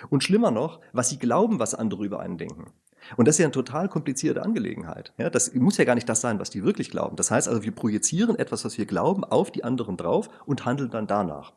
Und 0.09 0.23
schlimmer 0.23 0.51
noch, 0.51 0.81
was 0.93 1.09
sie 1.09 1.17
glauben, 1.17 1.59
was 1.59 1.73
andere 1.73 2.05
über 2.05 2.19
einen 2.19 2.37
denken. 2.37 2.71
Und 3.17 3.27
das 3.27 3.35
ist 3.35 3.39
ja 3.39 3.45
eine 3.45 3.53
total 3.53 3.89
komplizierte 3.89 4.43
Angelegenheit. 4.43 5.13
Ja, 5.17 5.31
das 5.31 5.53
muss 5.55 5.77
ja 5.77 5.85
gar 5.85 5.95
nicht 5.95 6.07
das 6.07 6.21
sein, 6.21 6.39
was 6.39 6.51
die 6.51 6.63
wirklich 6.63 6.91
glauben. 6.91 7.15
Das 7.15 7.31
heißt 7.31 7.47
also, 7.47 7.63
wir 7.63 7.71
projizieren 7.71 8.37
etwas, 8.37 8.65
was 8.65 8.77
wir 8.77 8.85
glauben, 8.85 9.23
auf 9.23 9.51
die 9.51 9.63
anderen 9.63 9.97
drauf 9.97 10.29
und 10.45 10.65
handeln 10.65 10.91
dann 10.91 11.07
danach. 11.07 11.53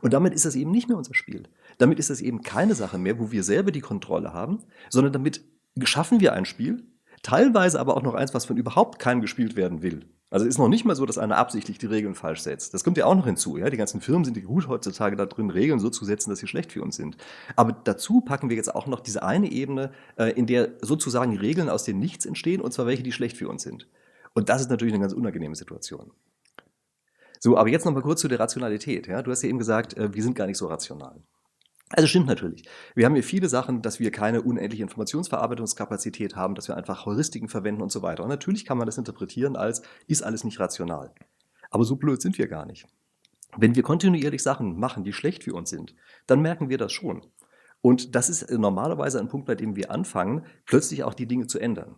Und 0.00 0.12
damit 0.12 0.34
ist 0.34 0.44
das 0.44 0.56
eben 0.56 0.72
nicht 0.72 0.88
mehr 0.88 0.96
unser 0.96 1.14
Spiel. 1.14 1.44
Damit 1.78 1.98
ist 1.98 2.10
es 2.10 2.20
eben 2.20 2.42
keine 2.42 2.74
Sache 2.74 2.98
mehr, 2.98 3.18
wo 3.18 3.30
wir 3.30 3.42
selber 3.42 3.70
die 3.70 3.80
Kontrolle 3.80 4.32
haben, 4.32 4.64
sondern 4.90 5.12
damit 5.12 5.44
schaffen 5.84 6.20
wir 6.20 6.32
ein 6.32 6.44
Spiel, 6.44 6.84
teilweise 7.22 7.80
aber 7.80 7.96
auch 7.96 8.02
noch 8.02 8.14
eins, 8.14 8.34
was 8.34 8.44
von 8.44 8.56
überhaupt 8.56 8.98
keinem 8.98 9.20
gespielt 9.20 9.56
werden 9.56 9.82
will. 9.82 10.08
Also 10.30 10.44
ist 10.44 10.58
noch 10.58 10.68
nicht 10.68 10.84
mal 10.84 10.94
so, 10.94 11.06
dass 11.06 11.16
einer 11.16 11.38
absichtlich 11.38 11.78
die 11.78 11.86
Regeln 11.86 12.14
falsch 12.14 12.40
setzt. 12.40 12.74
Das 12.74 12.84
kommt 12.84 12.98
ja 12.98 13.06
auch 13.06 13.14
noch 13.14 13.24
hinzu. 13.24 13.56
Ja? 13.56 13.70
Die 13.70 13.78
ganzen 13.78 14.02
Firmen 14.02 14.24
sind 14.24 14.36
ja 14.36 14.42
gut 14.42 14.68
heutzutage 14.68 15.16
da 15.16 15.24
drin, 15.24 15.48
Regeln 15.48 15.78
so 15.78 15.88
zu 15.88 16.04
setzen, 16.04 16.28
dass 16.28 16.38
sie 16.38 16.46
schlecht 16.46 16.72
für 16.72 16.82
uns 16.82 16.96
sind. 16.96 17.16
Aber 17.56 17.72
dazu 17.72 18.20
packen 18.20 18.50
wir 18.50 18.56
jetzt 18.56 18.74
auch 18.74 18.86
noch 18.86 19.00
diese 19.00 19.22
eine 19.22 19.50
Ebene, 19.50 19.90
äh, 20.16 20.32
in 20.32 20.46
der 20.46 20.72
sozusagen 20.82 21.34
Regeln 21.38 21.70
aus 21.70 21.84
dem 21.84 21.98
Nichts 21.98 22.26
entstehen, 22.26 22.60
und 22.60 22.72
zwar 22.72 22.86
welche, 22.86 23.02
die 23.02 23.12
schlecht 23.12 23.38
für 23.38 23.48
uns 23.48 23.62
sind. 23.62 23.88
Und 24.34 24.50
das 24.50 24.60
ist 24.60 24.70
natürlich 24.70 24.92
eine 24.92 25.00
ganz 25.00 25.14
unangenehme 25.14 25.54
Situation. 25.54 26.12
So, 27.40 27.56
aber 27.56 27.70
jetzt 27.70 27.86
noch 27.86 27.94
mal 27.94 28.02
kurz 28.02 28.20
zu 28.20 28.28
der 28.28 28.40
Rationalität. 28.40 29.06
Ja? 29.06 29.22
Du 29.22 29.30
hast 29.30 29.42
ja 29.42 29.48
eben 29.48 29.58
gesagt, 29.58 29.96
äh, 29.96 30.12
wir 30.12 30.22
sind 30.22 30.34
gar 30.34 30.46
nicht 30.46 30.58
so 30.58 30.66
rational. 30.66 31.22
Also 31.90 32.06
stimmt 32.06 32.26
natürlich. 32.26 32.64
Wir 32.94 33.06
haben 33.06 33.14
hier 33.14 33.24
viele 33.24 33.48
Sachen, 33.48 33.80
dass 33.80 33.98
wir 33.98 34.10
keine 34.10 34.42
unendliche 34.42 34.82
Informationsverarbeitungskapazität 34.82 36.36
haben, 36.36 36.54
dass 36.54 36.68
wir 36.68 36.76
einfach 36.76 37.06
Heuristiken 37.06 37.48
verwenden 37.48 37.80
und 37.80 37.90
so 37.90 38.02
weiter. 38.02 38.22
Und 38.22 38.28
natürlich 38.28 38.66
kann 38.66 38.76
man 38.76 38.86
das 38.86 38.98
interpretieren 38.98 39.56
als, 39.56 39.82
ist 40.06 40.22
alles 40.22 40.44
nicht 40.44 40.60
rational. 40.60 41.12
Aber 41.70 41.84
so 41.84 41.96
blöd 41.96 42.20
sind 42.20 42.36
wir 42.36 42.48
gar 42.48 42.66
nicht. 42.66 42.86
Wenn 43.56 43.74
wir 43.74 43.82
kontinuierlich 43.82 44.42
Sachen 44.42 44.78
machen, 44.78 45.04
die 45.04 45.12
schlecht 45.12 45.44
für 45.44 45.54
uns 45.54 45.70
sind, 45.70 45.94
dann 46.26 46.42
merken 46.42 46.68
wir 46.68 46.78
das 46.78 46.92
schon. 46.92 47.22
Und 47.80 48.14
das 48.14 48.28
ist 48.28 48.50
normalerweise 48.50 49.20
ein 49.20 49.28
Punkt, 49.28 49.46
bei 49.46 49.54
dem 49.54 49.76
wir 49.76 49.90
anfangen, 49.90 50.44
plötzlich 50.66 51.04
auch 51.04 51.14
die 51.14 51.26
Dinge 51.26 51.46
zu 51.46 51.58
ändern. 51.58 51.96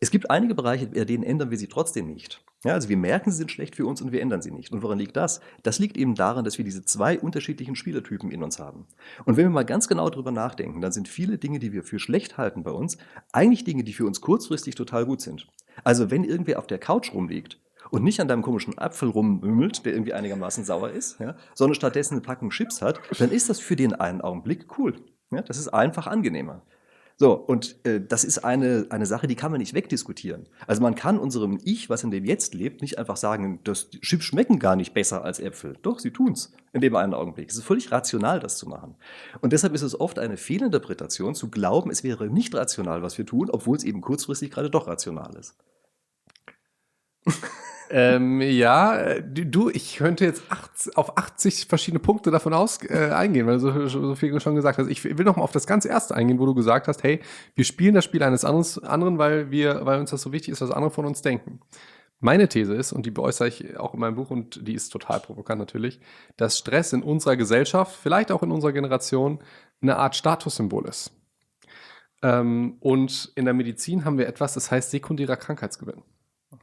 Es 0.00 0.12
gibt 0.12 0.30
einige 0.30 0.54
Bereiche, 0.54 0.86
bei 0.86 1.04
denen 1.04 1.24
ändern 1.24 1.50
wir 1.50 1.58
sie 1.58 1.66
trotzdem 1.66 2.06
nicht. 2.06 2.40
Ja, 2.64 2.74
also 2.74 2.88
wir 2.88 2.96
merken, 2.96 3.32
sie 3.32 3.36
sind 3.36 3.50
schlecht 3.50 3.74
für 3.74 3.84
uns 3.84 4.00
und 4.00 4.12
wir 4.12 4.20
ändern 4.20 4.42
sie 4.42 4.52
nicht. 4.52 4.72
Und 4.72 4.82
woran 4.82 4.98
liegt 4.98 5.16
das? 5.16 5.40
Das 5.64 5.80
liegt 5.80 5.96
eben 5.96 6.14
daran, 6.14 6.44
dass 6.44 6.56
wir 6.56 6.64
diese 6.64 6.84
zwei 6.84 7.18
unterschiedlichen 7.18 7.74
Spielertypen 7.74 8.30
in 8.30 8.44
uns 8.44 8.60
haben. 8.60 8.86
Und 9.24 9.36
wenn 9.36 9.46
wir 9.46 9.50
mal 9.50 9.64
ganz 9.64 9.88
genau 9.88 10.08
darüber 10.08 10.30
nachdenken, 10.30 10.80
dann 10.80 10.92
sind 10.92 11.08
viele 11.08 11.38
Dinge, 11.38 11.58
die 11.58 11.72
wir 11.72 11.82
für 11.82 11.98
schlecht 11.98 12.38
halten 12.38 12.62
bei 12.62 12.70
uns, 12.70 12.96
eigentlich 13.32 13.64
Dinge, 13.64 13.82
die 13.82 13.92
für 13.92 14.06
uns 14.06 14.20
kurzfristig 14.20 14.76
total 14.76 15.04
gut 15.04 15.20
sind. 15.20 15.48
Also 15.82 16.12
wenn 16.12 16.22
irgendwer 16.22 16.60
auf 16.60 16.68
der 16.68 16.78
Couch 16.78 17.12
rumliegt 17.12 17.60
und 17.90 18.04
nicht 18.04 18.20
an 18.20 18.28
deinem 18.28 18.42
komischen 18.42 18.78
Apfel 18.78 19.08
rummümmelt, 19.08 19.84
der 19.84 19.94
irgendwie 19.94 20.12
einigermaßen 20.12 20.64
sauer 20.64 20.90
ist, 20.90 21.18
ja, 21.18 21.36
sondern 21.54 21.74
stattdessen 21.74 22.14
eine 22.14 22.22
Packung 22.22 22.50
Chips 22.50 22.82
hat, 22.82 23.00
dann 23.18 23.32
ist 23.32 23.48
das 23.48 23.58
für 23.58 23.76
den 23.76 23.94
einen 23.94 24.20
Augenblick 24.20 24.78
cool. 24.78 24.94
Ja, 25.30 25.42
das 25.42 25.58
ist 25.58 25.68
einfach 25.68 26.06
angenehmer. 26.06 26.62
So, 27.20 27.32
und 27.32 27.84
äh, 27.84 28.00
das 28.00 28.22
ist 28.22 28.38
eine, 28.44 28.86
eine 28.90 29.04
Sache, 29.04 29.26
die 29.26 29.34
kann 29.34 29.50
man 29.50 29.58
nicht 29.58 29.74
wegdiskutieren. 29.74 30.48
Also 30.68 30.82
man 30.82 30.94
kann 30.94 31.18
unserem 31.18 31.58
Ich, 31.64 31.90
was 31.90 32.04
in 32.04 32.12
dem 32.12 32.24
Jetzt 32.24 32.54
lebt, 32.54 32.80
nicht 32.80 32.96
einfach 32.96 33.16
sagen, 33.16 33.58
dass 33.64 33.90
Chips 33.90 34.24
schmecken 34.24 34.60
gar 34.60 34.76
nicht 34.76 34.94
besser 34.94 35.24
als 35.24 35.40
Äpfel. 35.40 35.76
Doch, 35.82 35.98
sie 35.98 36.12
tun's 36.12 36.52
in 36.72 36.80
dem 36.80 36.94
einen 36.94 37.14
Augenblick. 37.14 37.50
Es 37.50 37.56
ist 37.56 37.64
völlig 37.64 37.90
rational, 37.90 38.38
das 38.38 38.56
zu 38.56 38.68
machen. 38.68 38.94
Und 39.40 39.52
deshalb 39.52 39.74
ist 39.74 39.82
es 39.82 39.98
oft 39.98 40.20
eine 40.20 40.36
Fehlinterpretation, 40.36 41.34
zu 41.34 41.50
glauben, 41.50 41.90
es 41.90 42.04
wäre 42.04 42.28
nicht 42.28 42.54
rational, 42.54 43.02
was 43.02 43.18
wir 43.18 43.26
tun, 43.26 43.50
obwohl 43.50 43.76
es 43.76 43.82
eben 43.82 44.00
kurzfristig 44.00 44.52
gerade 44.52 44.70
doch 44.70 44.86
rational 44.86 45.34
ist. 45.34 45.56
Ähm, 47.90 48.40
ja, 48.40 48.96
äh, 48.96 49.22
du, 49.22 49.70
ich 49.70 49.96
könnte 49.96 50.24
jetzt 50.24 50.42
80, 50.50 50.96
auf 50.96 51.16
80 51.16 51.66
verschiedene 51.66 52.00
Punkte 52.00 52.30
davon 52.30 52.52
aus, 52.52 52.78
äh, 52.82 53.10
eingehen, 53.10 53.46
weil 53.46 53.58
du 53.58 53.88
so, 53.88 53.88
so, 53.88 54.14
viel 54.14 54.38
schon 54.40 54.54
gesagt 54.54 54.78
hast. 54.78 54.88
Ich 54.88 55.04
will 55.04 55.24
noch 55.24 55.36
mal 55.36 55.42
auf 55.42 55.52
das 55.52 55.66
ganz 55.66 55.84
erste 55.84 56.14
eingehen, 56.14 56.38
wo 56.38 56.46
du 56.46 56.54
gesagt 56.54 56.88
hast, 56.88 57.02
hey, 57.02 57.20
wir 57.54 57.64
spielen 57.64 57.94
das 57.94 58.04
Spiel 58.04 58.22
eines 58.22 58.44
anderen, 58.44 59.18
weil 59.18 59.50
wir, 59.50 59.86
weil 59.86 60.00
uns 60.00 60.10
das 60.10 60.22
so 60.22 60.32
wichtig 60.32 60.52
ist, 60.52 60.60
was 60.60 60.70
andere 60.70 60.90
von 60.90 61.06
uns 61.06 61.22
denken. 61.22 61.60
Meine 62.20 62.48
These 62.48 62.74
ist, 62.74 62.92
und 62.92 63.06
die 63.06 63.10
beäußere 63.10 63.48
ich 63.48 63.78
auch 63.78 63.94
in 63.94 64.00
meinem 64.00 64.16
Buch, 64.16 64.30
und 64.30 64.66
die 64.66 64.74
ist 64.74 64.90
total 64.90 65.20
provokant 65.20 65.60
natürlich, 65.60 66.00
dass 66.36 66.58
Stress 66.58 66.92
in 66.92 67.02
unserer 67.02 67.36
Gesellschaft, 67.36 67.96
vielleicht 68.02 68.32
auch 68.32 68.42
in 68.42 68.50
unserer 68.50 68.72
Generation, 68.72 69.38
eine 69.80 69.96
Art 69.96 70.16
Statussymbol 70.16 70.86
ist. 70.86 71.12
Ähm, 72.22 72.76
und 72.80 73.32
in 73.36 73.44
der 73.44 73.54
Medizin 73.54 74.04
haben 74.04 74.18
wir 74.18 74.26
etwas, 74.26 74.54
das 74.54 74.70
heißt 74.70 74.90
sekundärer 74.90 75.36
Krankheitsgewinn. 75.36 76.02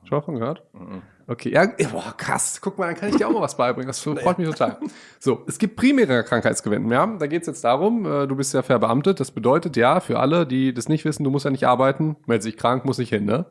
Schon 0.04 0.20
davon 0.20 0.36
gehört? 0.36 0.64
Mhm. 0.74 1.02
Okay, 1.28 1.52
ja, 1.52 1.66
boah, 1.92 2.14
krass. 2.16 2.60
Guck 2.62 2.78
mal, 2.78 2.88
dann 2.88 2.96
kann 2.96 3.10
ich 3.10 3.16
dir 3.16 3.28
auch 3.28 3.32
mal 3.32 3.42
was 3.42 3.58
beibringen. 3.58 3.88
Das 3.88 4.00
freut 4.02 4.38
mich 4.38 4.48
total. 4.48 4.78
So, 5.20 5.44
es 5.48 5.58
gibt 5.58 5.76
primäre 5.76 6.24
Krankheitsgewinn. 6.24 6.90
Ja, 6.92 7.06
da 7.08 7.28
geht 7.28 7.42
es 7.42 7.48
jetzt 7.48 7.64
darum, 7.64 8.06
äh, 8.06 8.28
du 8.28 8.36
bist 8.36 8.54
ja 8.54 8.62
verbeamtet. 8.62 9.20
Das 9.20 9.32
bedeutet 9.32 9.76
ja, 9.78 10.00
für 10.00 10.20
alle, 10.20 10.46
die 10.46 10.74
das 10.74 10.90
nicht 10.90 11.06
wissen, 11.06 11.24
du 11.24 11.32
musst 11.32 11.46
ja 11.46 11.52
nicht 11.52 11.68
arbeiten. 11.68 12.16
Meld 12.28 12.44
sich 12.44 12.58
krank, 12.58 12.86
muss 12.86 12.98
nicht 13.00 13.10
hin, 13.10 13.26
ne? 13.26 13.46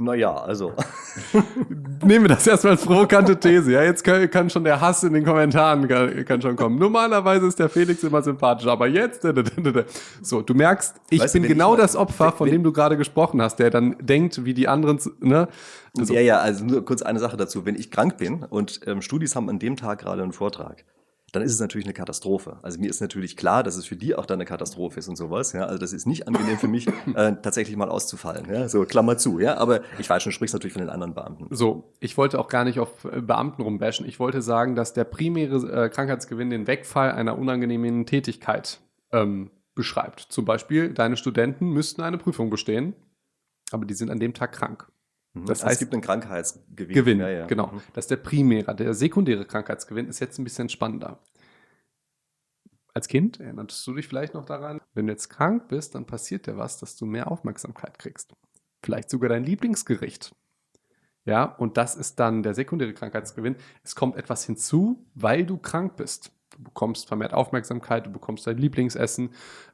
Naja, 0.00 0.32
also. 0.32 0.72
Nehmen 2.04 2.26
wir 2.26 2.28
das 2.28 2.46
erstmal 2.46 2.74
als 2.74 2.84
provokante 2.84 3.38
These. 3.38 3.72
Ja, 3.72 3.82
jetzt 3.82 4.04
kann, 4.04 4.30
kann, 4.30 4.48
schon 4.48 4.62
der 4.62 4.80
Hass 4.80 5.02
in 5.02 5.12
den 5.12 5.24
Kommentaren 5.24 5.88
kann, 5.88 6.24
kann, 6.24 6.40
schon 6.40 6.54
kommen. 6.54 6.78
Normalerweise 6.78 7.48
ist 7.48 7.58
der 7.58 7.68
Felix 7.68 8.04
immer 8.04 8.22
sympathisch, 8.22 8.68
aber 8.68 8.86
jetzt. 8.86 9.26
So, 10.22 10.42
du 10.42 10.54
merkst, 10.54 10.94
ich 11.10 11.20
weißt 11.20 11.32
bin 11.32 11.42
du, 11.42 11.48
genau 11.48 11.74
ich 11.74 11.80
das 11.80 11.96
Opfer, 11.96 12.30
von 12.30 12.48
dem 12.48 12.62
du 12.62 12.72
gerade 12.72 12.96
gesprochen 12.96 13.42
hast, 13.42 13.56
der 13.56 13.70
dann 13.70 13.96
denkt, 14.00 14.44
wie 14.44 14.54
die 14.54 14.68
anderen. 14.68 15.00
Ne? 15.18 15.48
Also. 15.98 16.14
Ja, 16.14 16.20
ja, 16.20 16.38
also 16.38 16.64
nur 16.64 16.84
kurz 16.84 17.02
eine 17.02 17.18
Sache 17.18 17.36
dazu. 17.36 17.66
Wenn 17.66 17.74
ich 17.74 17.90
krank 17.90 18.18
bin 18.18 18.44
und 18.44 18.80
ähm, 18.86 19.02
Studis 19.02 19.34
haben 19.34 19.48
an 19.48 19.58
dem 19.58 19.74
Tag 19.74 19.98
gerade 19.98 20.22
einen 20.22 20.32
Vortrag, 20.32 20.84
dann 21.32 21.42
ist 21.42 21.52
es 21.52 21.60
natürlich 21.60 21.86
eine 21.86 21.94
Katastrophe. 21.94 22.58
Also 22.62 22.80
mir 22.80 22.88
ist 22.88 23.00
natürlich 23.00 23.36
klar, 23.36 23.62
dass 23.62 23.76
es 23.76 23.86
für 23.86 23.96
die 23.96 24.14
auch 24.14 24.24
dann 24.24 24.36
eine 24.36 24.46
Katastrophe 24.46 24.98
ist 24.98 25.08
und 25.08 25.16
sowas. 25.16 25.52
Ja? 25.52 25.64
Also 25.66 25.78
das 25.78 25.92
ist 25.92 26.06
nicht 26.06 26.26
angenehm 26.26 26.58
für 26.58 26.68
mich, 26.68 26.86
äh, 27.14 27.34
tatsächlich 27.42 27.76
mal 27.76 27.88
auszufallen. 27.88 28.46
Ja? 28.50 28.68
So, 28.68 28.84
Klammer 28.84 29.18
zu. 29.18 29.38
Ja? 29.38 29.58
Aber 29.58 29.82
ich 29.98 30.08
weiß 30.08 30.22
schon, 30.22 30.30
du 30.30 30.34
sprichst 30.34 30.54
natürlich 30.54 30.72
von 30.72 30.82
den 30.82 30.90
anderen 30.90 31.14
Beamten. 31.14 31.46
So, 31.54 31.92
ich 32.00 32.16
wollte 32.16 32.38
auch 32.38 32.48
gar 32.48 32.64
nicht 32.64 32.80
auf 32.80 33.04
äh, 33.04 33.20
Beamten 33.20 33.62
rumbashen. 33.62 34.06
Ich 34.06 34.18
wollte 34.18 34.40
sagen, 34.40 34.74
dass 34.74 34.94
der 34.94 35.04
primäre 35.04 35.84
äh, 35.84 35.88
Krankheitsgewinn 35.90 36.50
den 36.50 36.66
Wegfall 36.66 37.12
einer 37.12 37.36
unangenehmen 37.36 38.06
Tätigkeit 38.06 38.80
ähm, 39.12 39.50
beschreibt. 39.74 40.20
Zum 40.20 40.44
Beispiel, 40.44 40.92
deine 40.94 41.16
Studenten 41.16 41.68
müssten 41.68 42.02
eine 42.02 42.18
Prüfung 42.18 42.48
bestehen, 42.48 42.94
aber 43.70 43.84
die 43.84 43.94
sind 43.94 44.10
an 44.10 44.18
dem 44.18 44.32
Tag 44.32 44.52
krank. 44.52 44.90
Mhm. 45.42 45.46
Das 45.46 45.64
heißt, 45.64 45.74
es 45.74 45.78
gibt 45.78 45.92
einen 45.92 46.02
Krankheitsgewinn. 46.02 46.94
Gewinn, 46.94 47.20
ja, 47.20 47.28
ja. 47.28 47.46
genau. 47.46 47.68
Mhm. 47.68 47.82
Das 47.92 48.04
ist 48.04 48.10
der 48.10 48.16
primäre. 48.16 48.74
Der 48.74 48.94
sekundäre 48.94 49.44
Krankheitsgewinn 49.44 50.06
ist 50.06 50.20
jetzt 50.20 50.38
ein 50.38 50.44
bisschen 50.44 50.68
spannender. 50.68 51.18
Als 52.94 53.08
Kind 53.08 53.38
erinnerst 53.38 53.86
du 53.86 53.94
dich 53.94 54.08
vielleicht 54.08 54.34
noch 54.34 54.44
daran, 54.44 54.80
wenn 54.94 55.06
du 55.06 55.12
jetzt 55.12 55.28
krank 55.28 55.68
bist, 55.68 55.94
dann 55.94 56.06
passiert 56.06 56.46
dir 56.46 56.56
was, 56.56 56.78
dass 56.78 56.96
du 56.96 57.06
mehr 57.06 57.30
Aufmerksamkeit 57.30 57.98
kriegst. 57.98 58.34
Vielleicht 58.82 59.10
sogar 59.10 59.28
dein 59.28 59.44
Lieblingsgericht. 59.44 60.34
Ja, 61.24 61.44
und 61.44 61.76
das 61.76 61.94
ist 61.94 62.18
dann 62.18 62.42
der 62.42 62.54
sekundäre 62.54 62.94
Krankheitsgewinn. 62.94 63.56
Es 63.82 63.94
kommt 63.94 64.16
etwas 64.16 64.46
hinzu, 64.46 65.06
weil 65.14 65.44
du 65.44 65.58
krank 65.58 65.96
bist. 65.96 66.32
Du 66.56 66.62
bekommst 66.62 67.06
vermehrt 67.06 67.34
Aufmerksamkeit, 67.34 68.06
du 68.06 68.10
bekommst 68.10 68.46
dein 68.46 68.56
Lieblingsessen. 68.56 69.30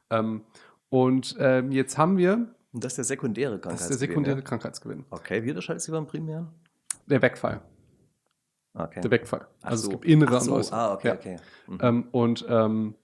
Ähm, 0.09 0.43
und 0.89 1.35
ähm, 1.39 1.71
jetzt 1.71 1.97
haben 1.97 2.17
wir 2.17 2.54
und 2.75 2.83
das 2.83 2.91
ist 2.91 2.97
der 2.97 3.05
sekundäre 3.05 3.57
Krankheitsgewinn. 3.57 3.77
Das 3.77 3.89
ist 3.89 4.01
der 4.01 4.07
sekundäre 4.09 4.37
ja? 4.37 4.43
Krankheitsgewinn. 4.43 5.05
Okay, 5.09 5.41
wie 5.45 5.49
unterscheidet 5.49 5.81
sich 5.81 5.93
beim 5.93 6.05
primären? 6.05 6.49
Der 7.05 7.21
Wegfall. 7.21 7.61
Okay. 8.73 8.99
Der 8.99 9.11
Wegfall. 9.11 9.47
Ach 9.61 9.69
also 9.69 9.83
so. 9.83 9.87
es 9.87 9.91
gibt 9.93 10.05
innere 10.05 10.41
so. 10.41 10.51
und 10.51 10.59
äußere. 10.59 10.75
Ah, 10.77 10.93
okay, 10.93 11.07
ja. 11.07 11.13
okay. 11.13 11.37
Mhm. 11.67 11.77
Ähm, 11.81 12.07
und 12.11 12.45
ähm, 12.49 12.95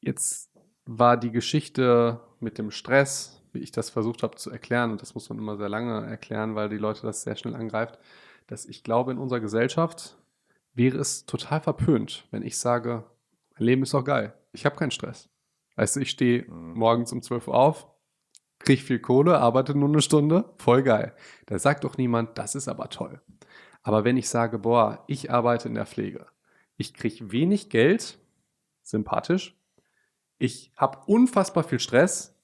jetzt 0.00 0.50
war 0.84 1.16
die 1.16 1.30
Geschichte 1.30 2.18
mit 2.40 2.58
dem 2.58 2.72
Stress, 2.72 3.40
wie 3.52 3.60
ich 3.60 3.70
das 3.70 3.88
versucht 3.88 4.24
habe 4.24 4.34
zu 4.34 4.50
erklären, 4.50 4.90
und 4.90 5.00
das 5.00 5.14
muss 5.14 5.28
man 5.28 5.38
immer 5.38 5.56
sehr 5.56 5.68
lange 5.68 6.04
erklären, 6.04 6.56
weil 6.56 6.68
die 6.68 6.76
Leute 6.76 7.02
das 7.02 7.22
sehr 7.22 7.36
schnell 7.36 7.54
angreift, 7.54 8.00
dass 8.48 8.66
ich 8.66 8.82
glaube, 8.82 9.12
in 9.12 9.18
unserer 9.18 9.38
Gesellschaft 9.38 10.18
wäre 10.72 10.98
es 10.98 11.24
total 11.24 11.60
verpönt, 11.60 12.26
wenn 12.32 12.42
ich 12.42 12.58
sage, 12.58 13.04
mein 13.54 13.64
Leben 13.64 13.84
ist 13.84 13.94
doch 13.94 14.02
geil. 14.02 14.34
Ich 14.50 14.66
habe 14.66 14.74
keinen 14.74 14.90
Stress. 14.90 15.30
Weißt 15.76 15.94
du, 15.94 16.00
ich 16.00 16.10
stehe 16.10 16.50
mhm. 16.50 16.74
morgens 16.74 17.12
um 17.12 17.22
12 17.22 17.46
Uhr 17.46 17.54
auf, 17.54 17.93
krieg 18.64 18.80
viel 18.80 18.98
Kohle, 18.98 19.38
arbeite 19.38 19.76
nur 19.76 19.88
eine 19.88 20.02
Stunde, 20.02 20.44
voll 20.58 20.82
geil. 20.82 21.14
Da 21.46 21.58
sagt 21.58 21.84
doch 21.84 21.96
niemand, 21.96 22.38
das 22.38 22.54
ist 22.54 22.68
aber 22.68 22.88
toll. 22.88 23.20
Aber 23.82 24.04
wenn 24.04 24.16
ich 24.16 24.28
sage, 24.28 24.58
boah, 24.58 25.04
ich 25.06 25.30
arbeite 25.30 25.68
in 25.68 25.74
der 25.74 25.86
Pflege, 25.86 26.26
ich 26.76 26.94
krieg 26.94 27.30
wenig 27.30 27.68
Geld, 27.68 28.18
sympathisch, 28.82 29.56
ich 30.38 30.72
habe 30.76 30.98
unfassbar 31.06 31.64
viel 31.64 31.78
Stress, 31.78 32.34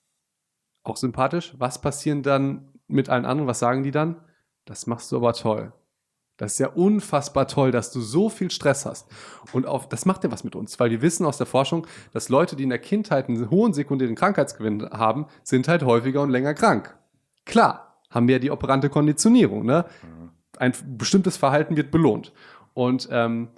auch 0.83 0.97
sympathisch, 0.97 1.55
was 1.59 1.81
passieren 1.81 2.23
dann 2.23 2.69
mit 2.87 3.09
allen 3.09 3.25
anderen, 3.25 3.49
was 3.49 3.59
sagen 3.59 3.83
die 3.83 3.91
dann? 3.91 4.17
Das 4.65 4.87
machst 4.87 5.11
du 5.11 5.17
aber 5.17 5.33
toll. 5.33 5.73
Das 6.41 6.53
ist 6.53 6.59
ja 6.59 6.69
unfassbar 6.69 7.47
toll, 7.47 7.71
dass 7.71 7.93
du 7.93 8.01
so 8.01 8.31
viel 8.31 8.51
Stress 8.51 8.87
hast. 8.87 9.07
Und 9.53 9.67
auf, 9.67 9.91
das 9.91 10.07
macht 10.07 10.25
ja 10.25 10.33
was 10.33 10.43
mit 10.43 10.57
uns, 10.57 10.81
weil 10.81 10.91
wir 10.91 11.03
wissen 11.03 11.27
aus 11.27 11.37
der 11.37 11.47
Forschung, 11.47 11.87
dass 12.13 12.31
Leute, 12.31 12.57
die 12.57 12.63
in 12.63 12.71
der 12.71 12.79
Kindheit 12.79 13.29
einen 13.29 13.51
hohen 13.51 13.75
sekundären 13.75 14.15
Krankheitsgewinn 14.15 14.89
haben, 14.91 15.27
sind 15.43 15.69
halt 15.69 15.83
häufiger 15.83 16.23
und 16.23 16.31
länger 16.31 16.55
krank. 16.55 16.97
Klar, 17.45 17.99
haben 18.09 18.27
wir 18.27 18.37
ja 18.37 18.39
die 18.39 18.51
operante 18.51 18.89
Konditionierung. 18.89 19.67
Ne? 19.67 19.85
Ein 20.57 20.73
bestimmtes 20.97 21.37
Verhalten 21.37 21.77
wird 21.77 21.91
belohnt. 21.91 22.33
Und 22.73 23.07
ähm, 23.13 23.49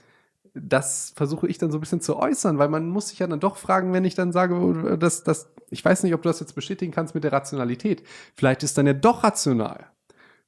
das 0.53 1.13
versuche 1.15 1.47
ich 1.47 1.59
dann 1.59 1.71
so 1.71 1.79
ein 1.79 1.81
bisschen 1.81 2.01
zu 2.01 2.17
äußern, 2.17 2.59
weil 2.59 2.69
man 2.69 2.89
muss 2.89 3.11
sich 3.11 3.21
ja 3.21 3.29
dann 3.29 3.39
doch 3.39 3.59
fragen, 3.59 3.93
wenn 3.93 4.05
ich 4.05 4.17
dann 4.17 4.33
sage, 4.33 4.97
dass, 4.99 5.23
dass 5.23 5.53
ich 5.71 5.85
weiß 5.85 6.03
nicht, 6.03 6.15
ob 6.15 6.23
du 6.23 6.29
das 6.29 6.41
jetzt 6.41 6.57
bestätigen 6.57 6.91
kannst 6.91 7.15
mit 7.15 7.23
der 7.23 7.33
Rationalität. 7.33 8.03
Vielleicht 8.35 8.65
ist 8.65 8.77
dann 8.77 8.89
ja 8.89 8.93
doch 8.93 9.23
rational 9.23 9.87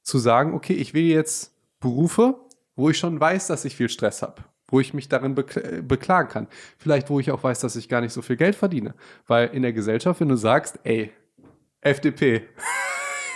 zu 0.01 0.19
sagen, 0.19 0.53
okay, 0.53 0.73
ich 0.73 0.93
will 0.93 1.05
jetzt 1.05 1.54
Berufe, 1.85 2.33
wo 2.75 2.89
ich 2.89 2.97
schon 2.97 3.19
weiß, 3.19 3.45
dass 3.45 3.63
ich 3.63 3.75
viel 3.75 3.89
Stress 3.89 4.23
habe, 4.23 4.43
wo 4.67 4.79
ich 4.79 4.95
mich 4.95 5.07
darin 5.07 5.35
bekl 5.35 5.83
beklagen 5.83 6.29
kann. 6.29 6.47
Vielleicht, 6.79 7.11
wo 7.11 7.19
ich 7.19 7.29
auch 7.29 7.43
weiß, 7.43 7.59
dass 7.59 7.75
ich 7.75 7.89
gar 7.89 8.01
nicht 8.01 8.11
so 8.11 8.23
viel 8.23 8.37
Geld 8.37 8.55
verdiene. 8.55 8.95
Weil 9.27 9.49
in 9.49 9.61
der 9.61 9.71
Gesellschaft, 9.71 10.19
wenn 10.19 10.29
du 10.29 10.35
sagst, 10.35 10.79
ey, 10.83 11.11
FDP, 11.81 12.41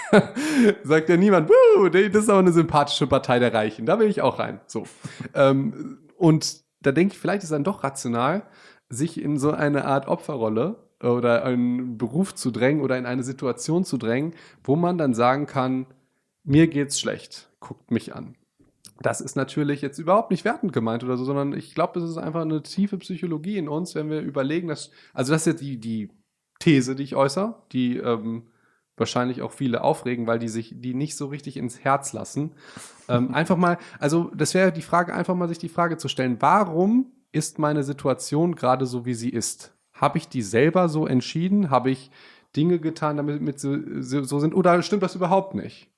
sagt 0.83 1.09
ja 1.09 1.17
niemand, 1.17 1.51
das 1.91 2.23
ist 2.23 2.29
auch 2.31 2.39
eine 2.39 2.51
sympathische 2.51 3.05
Partei 3.05 3.37
der 3.37 3.53
Reichen, 3.53 3.85
da 3.85 3.99
will 3.99 4.09
ich 4.09 4.23
auch 4.23 4.39
rein. 4.39 4.59
So. 4.65 4.85
ähm, 5.35 5.99
und 6.17 6.63
da 6.81 6.91
denke 6.91 7.13
ich, 7.13 7.19
vielleicht 7.19 7.43
ist 7.43 7.51
dann 7.51 7.63
doch 7.63 7.83
rational, 7.83 8.41
sich 8.89 9.21
in 9.21 9.37
so 9.37 9.51
eine 9.51 9.85
Art 9.85 10.07
Opferrolle 10.07 10.77
oder 11.03 11.43
einen 11.43 11.99
Beruf 11.99 12.33
zu 12.33 12.49
drängen 12.49 12.81
oder 12.81 12.97
in 12.97 13.05
eine 13.05 13.21
Situation 13.21 13.85
zu 13.85 13.97
drängen, 13.97 14.33
wo 14.63 14.75
man 14.75 14.97
dann 14.97 15.13
sagen 15.13 15.45
kann, 15.45 15.85
mir 16.43 16.67
geht's 16.67 16.99
schlecht, 16.99 17.48
guckt 17.59 17.91
mich 17.91 18.15
an. 18.15 18.35
Das 19.01 19.21
ist 19.21 19.35
natürlich 19.35 19.81
jetzt 19.81 19.97
überhaupt 19.97 20.31
nicht 20.31 20.43
wertend 20.43 20.73
gemeint 20.73 21.03
oder 21.03 21.17
so, 21.17 21.23
sondern 21.23 21.53
ich 21.53 21.73
glaube, 21.73 21.99
es 21.99 22.09
ist 22.09 22.17
einfach 22.17 22.41
eine 22.41 22.61
tiefe 22.63 22.97
Psychologie 22.97 23.57
in 23.57 23.69
uns, 23.69 23.95
wenn 23.95 24.09
wir 24.09 24.21
überlegen, 24.21 24.67
dass, 24.67 24.91
also 25.13 25.31
das 25.31 25.43
ist 25.43 25.53
jetzt 25.53 25.61
die, 25.61 25.77
die 25.77 26.09
These, 26.59 26.95
die 26.95 27.03
ich 27.03 27.15
äußere, 27.15 27.55
die 27.71 27.97
ähm, 27.97 28.47
wahrscheinlich 28.97 29.41
auch 29.41 29.53
viele 29.53 29.83
aufregen, 29.83 30.27
weil 30.27 30.39
die 30.39 30.49
sich 30.49 30.73
die 30.75 30.93
nicht 30.93 31.15
so 31.15 31.27
richtig 31.27 31.55
ins 31.55 31.79
Herz 31.79 32.11
lassen. 32.11 32.51
ähm, 33.07 33.33
einfach 33.33 33.55
mal, 33.55 33.77
also 33.99 34.31
das 34.35 34.53
wäre 34.53 34.73
die 34.73 34.81
Frage, 34.81 35.13
einfach 35.13 35.35
mal 35.35 35.47
sich 35.47 35.59
die 35.59 35.69
Frage 35.69 35.97
zu 35.97 36.09
stellen, 36.09 36.37
warum 36.41 37.11
ist 37.31 37.59
meine 37.59 37.83
Situation 37.83 38.55
gerade 38.55 38.85
so, 38.85 39.05
wie 39.05 39.13
sie 39.13 39.29
ist? 39.29 39.73
Habe 39.93 40.17
ich 40.17 40.27
die 40.27 40.41
selber 40.41 40.89
so 40.89 41.07
entschieden? 41.07 41.69
Habe 41.69 41.91
ich 41.91 42.11
Dinge 42.55 42.79
getan, 42.79 43.17
damit 43.17 43.59
sie 43.59 44.01
so 44.01 44.39
sind? 44.39 44.53
Oder 44.53 44.81
stimmt 44.81 45.03
das 45.03 45.15
überhaupt 45.15 45.55
nicht? 45.55 45.89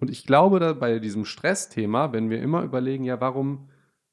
Und 0.00 0.10
ich 0.10 0.26
glaube, 0.26 0.60
da 0.60 0.72
bei 0.72 0.98
diesem 0.98 1.24
Stressthema, 1.24 2.12
wenn 2.12 2.30
wir 2.30 2.40
immer 2.40 2.62
überlegen, 2.62 3.04
ja, 3.04 3.20
warum, 3.20 3.70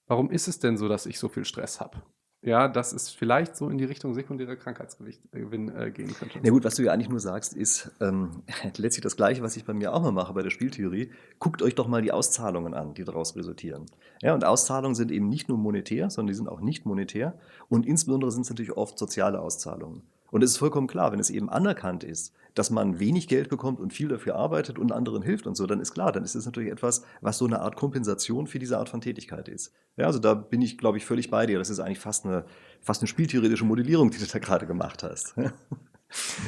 warum 0.08 0.32
ist 0.32 0.48
es 0.48 0.60
denn 0.60 0.77
so, 0.77 0.88
dass 0.88 1.06
ich 1.06 1.20
so 1.20 1.30
viel 1.30 1.46
Stress 1.46 1.80
habe? 1.80 2.01
ja, 2.46 2.68
dass 2.68 2.94
es 2.94 3.10
vielleicht 3.10 3.58
so 3.58 3.70
in 3.70 3.80
die 3.80 3.86
Richtung 3.86 4.13
sekundärer 4.13 4.56
Krankheitsgewinn 4.56 5.75
äh, 5.75 5.89
gehen 5.89 6.13
könnte. 6.13 6.39
Na 6.44 6.51
gut, 6.51 6.63
was 6.63 6.75
du 6.75 6.84
ja 6.84 6.94
eigentlich 6.94 7.10
nur 7.10 7.20
sagst, 7.20 7.54
ist 7.54 7.92
ähm, 8.00 8.44
letztlich 8.77 9.01
das 9.01 9.15
Gleiche, 9.18 9.42
was 9.42 9.58
ich 9.58 9.65
bei 9.65 9.74
mir 9.74 9.94
auch 9.94 10.01
mal 10.01 10.12
mache 10.12 10.34
bei 10.34 10.44
der 10.44 10.51
Spieltheorie. 10.51 11.12
Guckt 11.39 11.63
euch 11.63 11.74
doch 11.74 11.88
mal 11.88 12.04
die 12.04 12.12
Auszahlungen 12.12 12.75
an, 12.75 12.94
die 12.94 13.04
daraus 13.04 13.36
resultieren. 13.36 13.88
Ja, 14.22 14.36
und 14.36 14.46
Auszahlungen 14.46 14.94
sind 14.94 15.12
eben 15.12 15.27
nicht 15.27 15.50
nur 15.50 15.58
monetär, 15.58 16.12
sondern 16.12 16.27
die 16.27 16.36
sind 16.36 16.48
auch 16.48 16.62
nicht 16.62 16.86
monetär. 16.86 17.38
Und 17.68 17.88
insbesondere 17.88 18.32
sind 18.32 18.44
es 18.44 18.50
natürlich 18.50 18.77
oft 18.77 19.00
soziale 19.00 19.39
Auszahlungen. 19.39 20.04
Und 20.30 20.44
es 20.44 20.51
ist 20.51 20.58
vollkommen 20.58 20.88
klar, 20.88 21.12
wenn 21.12 21.20
es 21.20 21.32
eben 21.32 21.50
anerkannt 21.50 22.04
ist, 22.04 22.34
dass 22.56 22.72
man 22.72 23.00
wenig 23.00 23.28
Geld 23.28 23.50
bekommt 23.50 23.80
und 23.80 23.94
viel 23.94 24.08
dafür 24.08 24.36
arbeitet 24.36 24.80
und 24.80 24.92
anderen 24.92 25.22
hilft 25.22 25.46
und 25.46 25.56
so, 25.56 25.68
dann 25.68 25.80
ist 25.80 25.94
klar, 25.94 26.12
dann 26.12 26.24
ist 26.24 26.36
es 26.36 26.46
natürlich 26.46 26.72
etwas, 26.72 27.04
was 27.22 27.38
so 27.38 27.46
eine 27.46 27.60
Art 27.60 27.76
Kompensation 27.76 28.48
für 28.48 28.60
diese 28.60 28.80
Art 28.80 28.90
von 28.90 29.02
Tätigkeit 29.02 29.48
ist. 29.48 29.74
Ja, 29.98 30.08
also 30.08 30.20
da 30.20 30.34
bin 30.34 30.62
ich, 30.62 30.78
glaube 30.78 30.98
ich, 30.98 31.06
völlig 31.06 31.30
bei 31.30 31.46
dir. 31.46 31.60
Das 31.60 31.70
ist 31.70 31.80
eigentlich 31.80 32.00
fast 32.00 32.26
eine, 32.26 32.46
fast 32.82 33.02
eine 33.02 33.08
spieltheoretische 33.08 33.66
Modellierung, 33.66 34.10
die 34.10 34.18
du 34.18 34.26
da 34.26 34.40
gerade 34.40 34.66
gemacht 34.66 35.04
hast. 35.04 35.36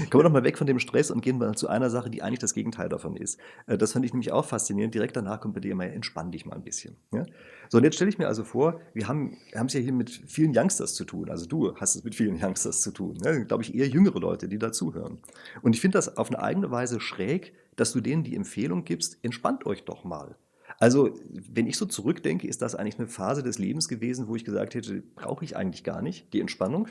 Kommen 0.10 0.20
wir 0.20 0.24
doch 0.24 0.32
mal 0.32 0.44
weg 0.44 0.58
von 0.58 0.68
dem 0.68 0.80
Stress 0.80 1.12
und 1.12 1.22
gehen 1.22 1.38
mal 1.38 1.56
zu 1.56 1.68
einer 1.68 1.90
Sache, 1.90 2.10
die 2.10 2.22
eigentlich 2.22 2.40
das 2.40 2.54
Gegenteil 2.54 2.90
davon 2.90 3.16
ist. 3.18 3.40
Äh, 3.66 3.78
das 3.78 3.94
fand 3.94 4.06
ich 4.06 4.14
nämlich 4.14 4.32
auch 4.32 4.46
faszinierend. 4.46 4.94
Direkt 4.94 5.16
danach 5.16 5.42
kommt 5.42 5.56
bei 5.56 5.60
dir 5.60 5.72
immer, 5.72 5.86
entspann 5.86 6.32
dich 6.32 6.46
mal 6.46 6.56
ein 6.56 6.64
bisschen. 6.64 6.96
Ja? 7.12 7.26
So, 7.70 7.80
und 7.80 7.84
jetzt 7.84 7.96
stelle 7.96 8.10
ich 8.10 8.18
mir 8.18 8.28
also 8.28 8.44
vor, 8.44 8.80
wir 8.94 9.08
haben 9.08 9.38
es 9.54 9.74
ja 9.74 9.80
hier 9.80 9.94
mit 9.94 10.10
vielen 10.10 10.56
Youngsters 10.56 10.94
zu 10.94 11.06
tun. 11.06 11.30
Also 11.30 11.48
du 11.48 11.76
hast 11.76 11.96
es 11.96 12.04
mit 12.04 12.16
vielen 12.16 12.42
Youngsters 12.42 12.82
zu 12.82 12.92
tun. 12.92 13.18
Ja? 13.24 13.38
Glaube 13.44 13.64
ich, 13.64 13.76
eher 13.76 13.88
jüngere 13.88 14.20
Leute, 14.20 14.48
die 14.48 14.60
dazuhören. 14.60 15.20
Und 15.62 15.74
ich 15.74 15.82
finde 15.82 15.98
das 15.98 16.18
auf 16.18 16.30
eine 16.30 16.42
eigene 16.42 16.72
Weise 16.72 17.00
schräg, 17.00 17.54
dass 17.76 17.92
du 17.94 18.02
denen 18.02 18.24
die 18.24 18.36
Empfehlung 18.36 18.86
gibst, 18.86 19.18
entspannt 19.24 19.66
euch 19.66 19.84
doch 19.86 20.04
mal. 20.04 20.36
Also, 20.80 21.18
wenn 21.30 21.66
ich 21.66 21.78
so 21.78 21.86
zurückdenke, 21.86 22.48
ist 22.48 22.62
das 22.62 22.76
eigentlich 22.76 23.00
eine 23.00 23.08
Phase 23.08 23.42
des 23.42 23.58
Lebens 23.58 23.88
gewesen, 23.88 24.28
wo 24.28 24.36
ich 24.36 24.46
gesagt 24.46 24.76
hätte, 24.76 25.02
brauche 25.16 25.44
ich 25.44 25.56
eigentlich 25.56 25.84
gar 25.84 26.02
nicht, 26.02 26.34
die 26.34 26.42
Entspannung. 26.42 26.88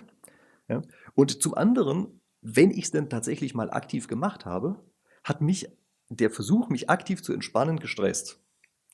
Ja? 0.69 0.83
Und 1.15 1.43
zum 1.43 1.55
anderen 1.55 2.21
wenn 2.49 2.71
ich 2.71 2.85
es 2.85 2.91
denn 2.93 3.11
tatsächlich 3.11 3.55
mal 3.55 3.71
aktiv 3.71 4.07
gemacht 4.07 4.47
habe, 4.47 4.77
hat 5.25 5.41
mich 5.41 5.69
der 6.09 6.31
Versuch, 6.31 6.69
mich 6.69 6.89
aktiv 6.89 7.21
zu 7.21 7.33
entspannen, 7.33 7.81
gestresst. 7.81 8.41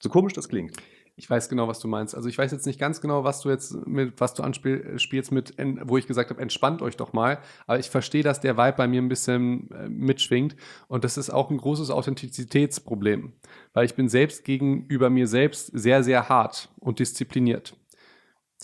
So 0.00 0.08
komisch 0.08 0.32
das 0.32 0.48
klingt. 0.48 0.74
Ich 1.16 1.28
weiß 1.28 1.50
genau, 1.50 1.68
was 1.68 1.78
du 1.78 1.86
meinst. 1.86 2.14
Also 2.14 2.30
ich 2.30 2.38
weiß 2.38 2.50
jetzt 2.50 2.64
nicht 2.64 2.80
ganz 2.80 3.02
genau, 3.02 3.24
was 3.24 3.42
du 3.42 3.50
jetzt 3.50 3.86
mit, 3.86 4.18
was 4.18 4.32
du 4.32 4.42
anspielst 4.42 5.30
mit, 5.30 5.54
wo 5.82 5.98
ich 5.98 6.06
gesagt 6.06 6.30
habe, 6.30 6.40
entspannt 6.40 6.80
euch 6.80 6.96
doch 6.96 7.12
mal. 7.12 7.40
Aber 7.66 7.78
ich 7.78 7.90
verstehe, 7.90 8.22
dass 8.22 8.40
der 8.40 8.56
Vibe 8.56 8.78
bei 8.78 8.88
mir 8.88 9.02
ein 9.02 9.10
bisschen 9.10 9.70
äh, 9.72 9.90
mitschwingt. 9.90 10.56
Und 10.88 11.04
das 11.04 11.18
ist 11.18 11.28
auch 11.28 11.50
ein 11.50 11.58
großes 11.58 11.90
Authentizitätsproblem. 11.90 13.34
Weil 13.74 13.84
ich 13.84 13.94
bin 13.94 14.08
selbst 14.08 14.44
gegenüber 14.44 15.10
mir 15.10 15.26
selbst 15.26 15.70
sehr, 15.74 16.02
sehr 16.02 16.30
hart 16.30 16.72
und 16.80 16.98
diszipliniert. 16.98 17.76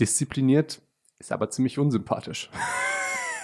Diszipliniert 0.01 0.81
ist 1.19 1.31
aber 1.31 1.51
ziemlich 1.51 1.79
unsympathisch. 1.79 2.49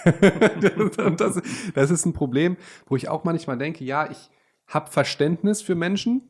das, 1.17 1.41
das 1.73 1.91
ist 1.91 2.05
ein 2.05 2.13
Problem, 2.13 2.57
wo 2.87 2.95
ich 2.95 3.09
auch 3.09 3.23
manchmal 3.23 3.57
denke, 3.57 3.83
ja, 3.83 4.09
ich 4.09 4.29
habe 4.67 4.89
Verständnis 4.89 5.61
für 5.61 5.75
Menschen 5.75 6.21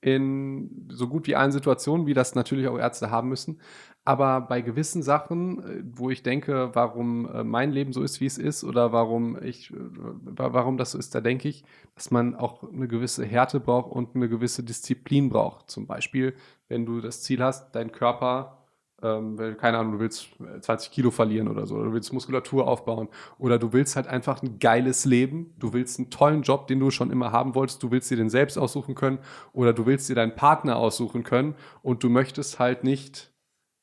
in 0.00 0.88
so 0.90 1.08
gut 1.08 1.26
wie 1.26 1.36
allen 1.36 1.52
Situationen, 1.52 2.06
wie 2.06 2.14
das 2.14 2.34
natürlich 2.34 2.68
auch 2.68 2.78
Ärzte 2.78 3.10
haben 3.10 3.28
müssen. 3.28 3.60
Aber 4.04 4.40
bei 4.40 4.60
gewissen 4.60 5.02
Sachen, 5.02 5.58
äh, 5.58 5.82
wo 5.84 6.10
ich 6.10 6.22
denke, 6.22 6.70
warum 6.74 7.28
äh, 7.28 7.42
mein 7.42 7.72
Leben 7.72 7.92
so 7.92 8.04
ist, 8.04 8.20
wie 8.20 8.26
es 8.26 8.38
ist, 8.38 8.62
oder 8.62 8.92
warum 8.92 9.36
ich, 9.42 9.72
äh, 9.72 9.76
warum 9.76 10.76
das 10.78 10.92
so 10.92 10.98
ist, 10.98 11.12
da 11.14 11.20
denke 11.20 11.48
ich, 11.48 11.64
dass 11.96 12.12
man 12.12 12.36
auch 12.36 12.62
eine 12.72 12.86
gewisse 12.86 13.24
Härte 13.24 13.58
braucht 13.58 13.90
und 13.90 14.14
eine 14.14 14.28
gewisse 14.28 14.62
Disziplin 14.62 15.28
braucht. 15.28 15.70
Zum 15.70 15.88
Beispiel, 15.88 16.34
wenn 16.68 16.86
du 16.86 17.00
das 17.00 17.22
Ziel 17.22 17.42
hast, 17.42 17.74
deinen 17.74 17.90
Körper 17.90 18.65
ähm, 19.02 19.38
weil, 19.38 19.54
keine 19.54 19.78
Ahnung, 19.78 19.92
du 19.92 19.98
willst 19.98 20.28
20 20.60 20.90
äh, 20.90 20.94
Kilo 20.94 21.10
verlieren 21.10 21.48
oder 21.48 21.66
so, 21.66 21.74
oder 21.76 21.86
du 21.86 21.92
willst 21.92 22.12
Muskulatur 22.12 22.66
aufbauen, 22.66 23.08
oder 23.38 23.58
du 23.58 23.72
willst 23.72 23.96
halt 23.96 24.06
einfach 24.06 24.42
ein 24.42 24.58
geiles 24.58 25.04
Leben, 25.04 25.54
du 25.58 25.72
willst 25.72 25.98
einen 25.98 26.10
tollen 26.10 26.42
Job, 26.42 26.66
den 26.66 26.80
du 26.80 26.90
schon 26.90 27.10
immer 27.10 27.32
haben 27.32 27.54
wolltest, 27.54 27.82
du 27.82 27.90
willst 27.90 28.10
dir 28.10 28.16
den 28.16 28.30
selbst 28.30 28.56
aussuchen 28.56 28.94
können, 28.94 29.18
oder 29.52 29.72
du 29.72 29.86
willst 29.86 30.08
dir 30.08 30.14
deinen 30.14 30.34
Partner 30.34 30.76
aussuchen 30.76 31.24
können 31.24 31.54
und 31.82 32.02
du 32.02 32.08
möchtest 32.08 32.58
halt 32.58 32.84
nicht 32.84 33.32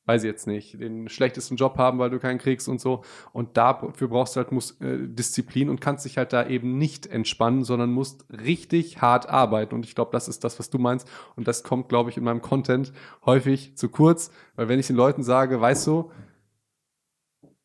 weiß 0.06 0.22
ich 0.22 0.28
jetzt 0.28 0.46
nicht, 0.46 0.80
den 0.80 1.08
schlechtesten 1.08 1.56
Job 1.56 1.78
haben, 1.78 1.98
weil 1.98 2.10
du 2.10 2.18
keinen 2.18 2.38
kriegst 2.38 2.68
und 2.68 2.80
so. 2.80 3.02
Und 3.32 3.56
dafür 3.56 4.08
brauchst 4.08 4.36
du 4.36 4.40
halt 4.40 4.52
Mus 4.52 4.72
äh, 4.80 4.98
Disziplin 5.08 5.70
und 5.70 5.80
kannst 5.80 6.04
dich 6.04 6.18
halt 6.18 6.32
da 6.32 6.46
eben 6.46 6.76
nicht 6.76 7.06
entspannen, 7.06 7.64
sondern 7.64 7.90
musst 7.90 8.26
richtig 8.30 9.00
hart 9.00 9.28
arbeiten. 9.28 9.74
Und 9.74 9.86
ich 9.86 9.94
glaube, 9.94 10.12
das 10.12 10.28
ist 10.28 10.44
das, 10.44 10.58
was 10.58 10.68
du 10.68 10.78
meinst. 10.78 11.08
Und 11.36 11.48
das 11.48 11.62
kommt, 11.62 11.88
glaube 11.88 12.10
ich, 12.10 12.18
in 12.18 12.24
meinem 12.24 12.42
Content 12.42 12.92
häufig 13.24 13.76
zu 13.76 13.88
kurz, 13.88 14.30
weil 14.56 14.68
wenn 14.68 14.78
ich 14.78 14.86
den 14.86 14.96
Leuten 14.96 15.22
sage, 15.22 15.60
weißt 15.60 15.86
du, 15.86 16.10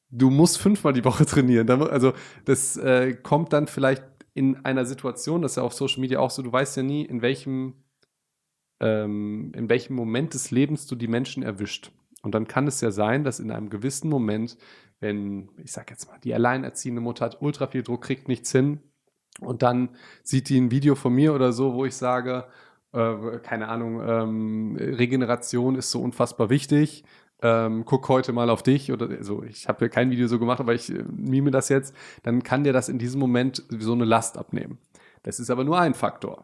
du 0.10 0.30
musst 0.30 0.58
fünfmal 0.58 0.94
die 0.94 1.06
Woche 1.06 1.26
trainieren. 1.28 1.70
Also 1.70 2.14
das 2.46 2.78
äh, 2.78 3.16
kommt 3.16 3.52
dann 3.52 3.68
vielleicht 3.68 4.04
in 4.34 4.64
einer 4.64 4.86
Situation, 4.86 5.42
das 5.42 5.54
ist 5.54 5.56
ja 5.58 5.64
auf 5.64 5.74
Social 5.74 6.00
Media 6.00 6.20
auch 6.20 6.32
so, 6.32 6.42
du 6.42 6.52
weißt 6.52 6.78
ja 6.78 6.84
nie, 6.84 7.04
in 7.04 7.22
welchem, 7.22 7.74
ähm, 8.80 9.52
in 9.54 9.68
welchem 9.68 9.96
Moment 9.96 10.34
des 10.34 10.52
Lebens 10.52 10.88
du 10.88 10.96
die 10.96 11.10
Menschen 11.10 11.44
erwischt. 11.44 11.92
Und 12.22 12.36
dann 12.36 12.48
kann 12.48 12.68
es 12.68 12.82
ja 12.82 12.92
sein, 12.92 13.24
dass 13.24 13.40
in 13.40 13.52
einem 13.52 13.70
gewissen 13.70 14.10
Moment, 14.10 14.58
wenn, 15.00 15.50
ich 15.58 15.72
sag 15.72 15.90
jetzt 15.90 16.08
mal, 16.10 16.20
die 16.20 16.34
alleinerziehende 16.34 17.02
Mutter 17.02 17.26
hat 17.26 17.42
ultra 17.42 17.68
viel 17.68 17.84
Druck, 17.84 18.02
kriegt 18.04 18.28
nichts 18.28 18.52
hin 18.52 18.82
und 19.40 19.62
dann 19.62 19.90
sieht 20.24 20.50
die 20.50 20.60
ein 20.60 20.72
Video 20.72 20.96
von 20.96 21.14
mir 21.14 21.34
oder 21.34 21.54
so, 21.54 21.74
wo 21.74 21.86
ich 21.86 21.96
sage, 21.96 22.46
äh, 22.92 23.40
keine 23.44 23.70
Ahnung, 23.70 24.02
ähm, 24.06 24.76
Regeneration 24.78 25.76
ist 25.76 25.92
so 25.92 26.02
unfassbar 26.02 26.50
wichtig. 26.50 27.04
Ähm, 27.42 27.86
guck 27.86 28.10
heute 28.10 28.34
mal 28.34 28.50
auf 28.50 28.64
dich 28.64 28.92
oder 28.92 29.08
also 29.10 29.44
ich 29.44 29.70
habe 29.70 29.86
ja 29.86 29.90
kein 29.90 30.12
Video 30.12 30.28
so 30.28 30.40
gemacht, 30.40 30.60
aber 30.60 30.74
ich 30.74 30.90
äh, 30.94 31.04
mime 31.10 31.52
das 31.52 31.70
jetzt, 31.70 31.96
dann 32.24 32.44
kann 32.44 32.66
dir 32.66 32.74
das 32.74 32.90
in 32.90 33.00
diesem 33.00 33.22
Moment 33.22 33.64
so 33.70 33.94
eine 33.94 34.04
Last 34.04 34.38
abnehmen. 34.38 34.78
Das 35.24 35.40
ist 35.40 35.50
aber 35.50 35.64
nur 35.64 35.80
ein 35.80 35.94
Faktor. 35.94 36.44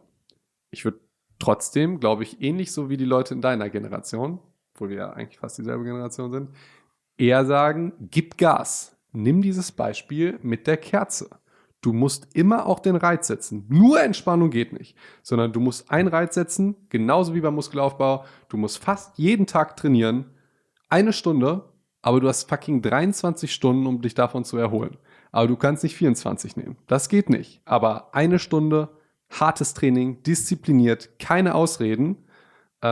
Ich 0.71 0.85
würde 0.85 0.99
trotzdem, 1.37 1.99
glaube 1.99 2.23
ich, 2.23 2.41
ähnlich 2.41 2.71
so 2.71 2.89
wie 2.89 2.95
die 2.95 3.05
Leute 3.05 3.33
in 3.33 3.41
deiner 3.41 3.69
Generation, 3.69 4.39
obwohl 4.75 4.89
wir 4.89 4.97
ja 4.97 5.13
eigentlich 5.13 5.39
fast 5.39 5.57
dieselbe 5.57 5.85
Generation 5.85 6.31
sind, 6.31 6.49
eher 7.17 7.45
sagen, 7.45 7.93
gib 8.11 8.37
Gas. 8.37 8.97
Nimm 9.13 9.41
dieses 9.41 9.71
Beispiel 9.71 10.37
mit 10.41 10.67
der 10.67 10.75
Kerze. 10.75 11.29
Du 11.79 11.93
musst 11.93 12.35
immer 12.35 12.65
auch 12.65 12.79
den 12.79 12.97
Reiz 12.97 13.27
setzen. 13.27 13.65
Nur 13.69 14.01
Entspannung 14.01 14.49
geht 14.49 14.73
nicht, 14.73 14.97
sondern 15.21 15.53
du 15.53 15.61
musst 15.61 15.89
einen 15.89 16.09
Reiz 16.09 16.35
setzen, 16.35 16.75
genauso 16.89 17.33
wie 17.33 17.41
beim 17.41 17.55
Muskelaufbau. 17.55 18.25
Du 18.49 18.57
musst 18.57 18.79
fast 18.79 19.17
jeden 19.17 19.45
Tag 19.45 19.77
trainieren, 19.77 20.25
eine 20.89 21.13
Stunde, 21.13 21.69
aber 22.01 22.19
du 22.19 22.27
hast 22.27 22.49
fucking 22.49 22.81
23 22.81 23.53
Stunden, 23.53 23.87
um 23.87 24.01
dich 24.01 24.13
davon 24.13 24.43
zu 24.43 24.57
erholen. 24.57 24.97
Aber 25.31 25.47
du 25.47 25.55
kannst 25.55 25.83
nicht 25.83 25.95
24 25.95 26.57
nehmen. 26.57 26.75
Das 26.87 27.07
geht 27.07 27.29
nicht. 27.29 27.61
Aber 27.65 28.13
eine 28.13 28.39
Stunde, 28.39 28.89
hartes 29.29 29.73
Training, 29.73 30.21
diszipliniert, 30.23 31.17
keine 31.19 31.55
Ausreden 31.55 32.24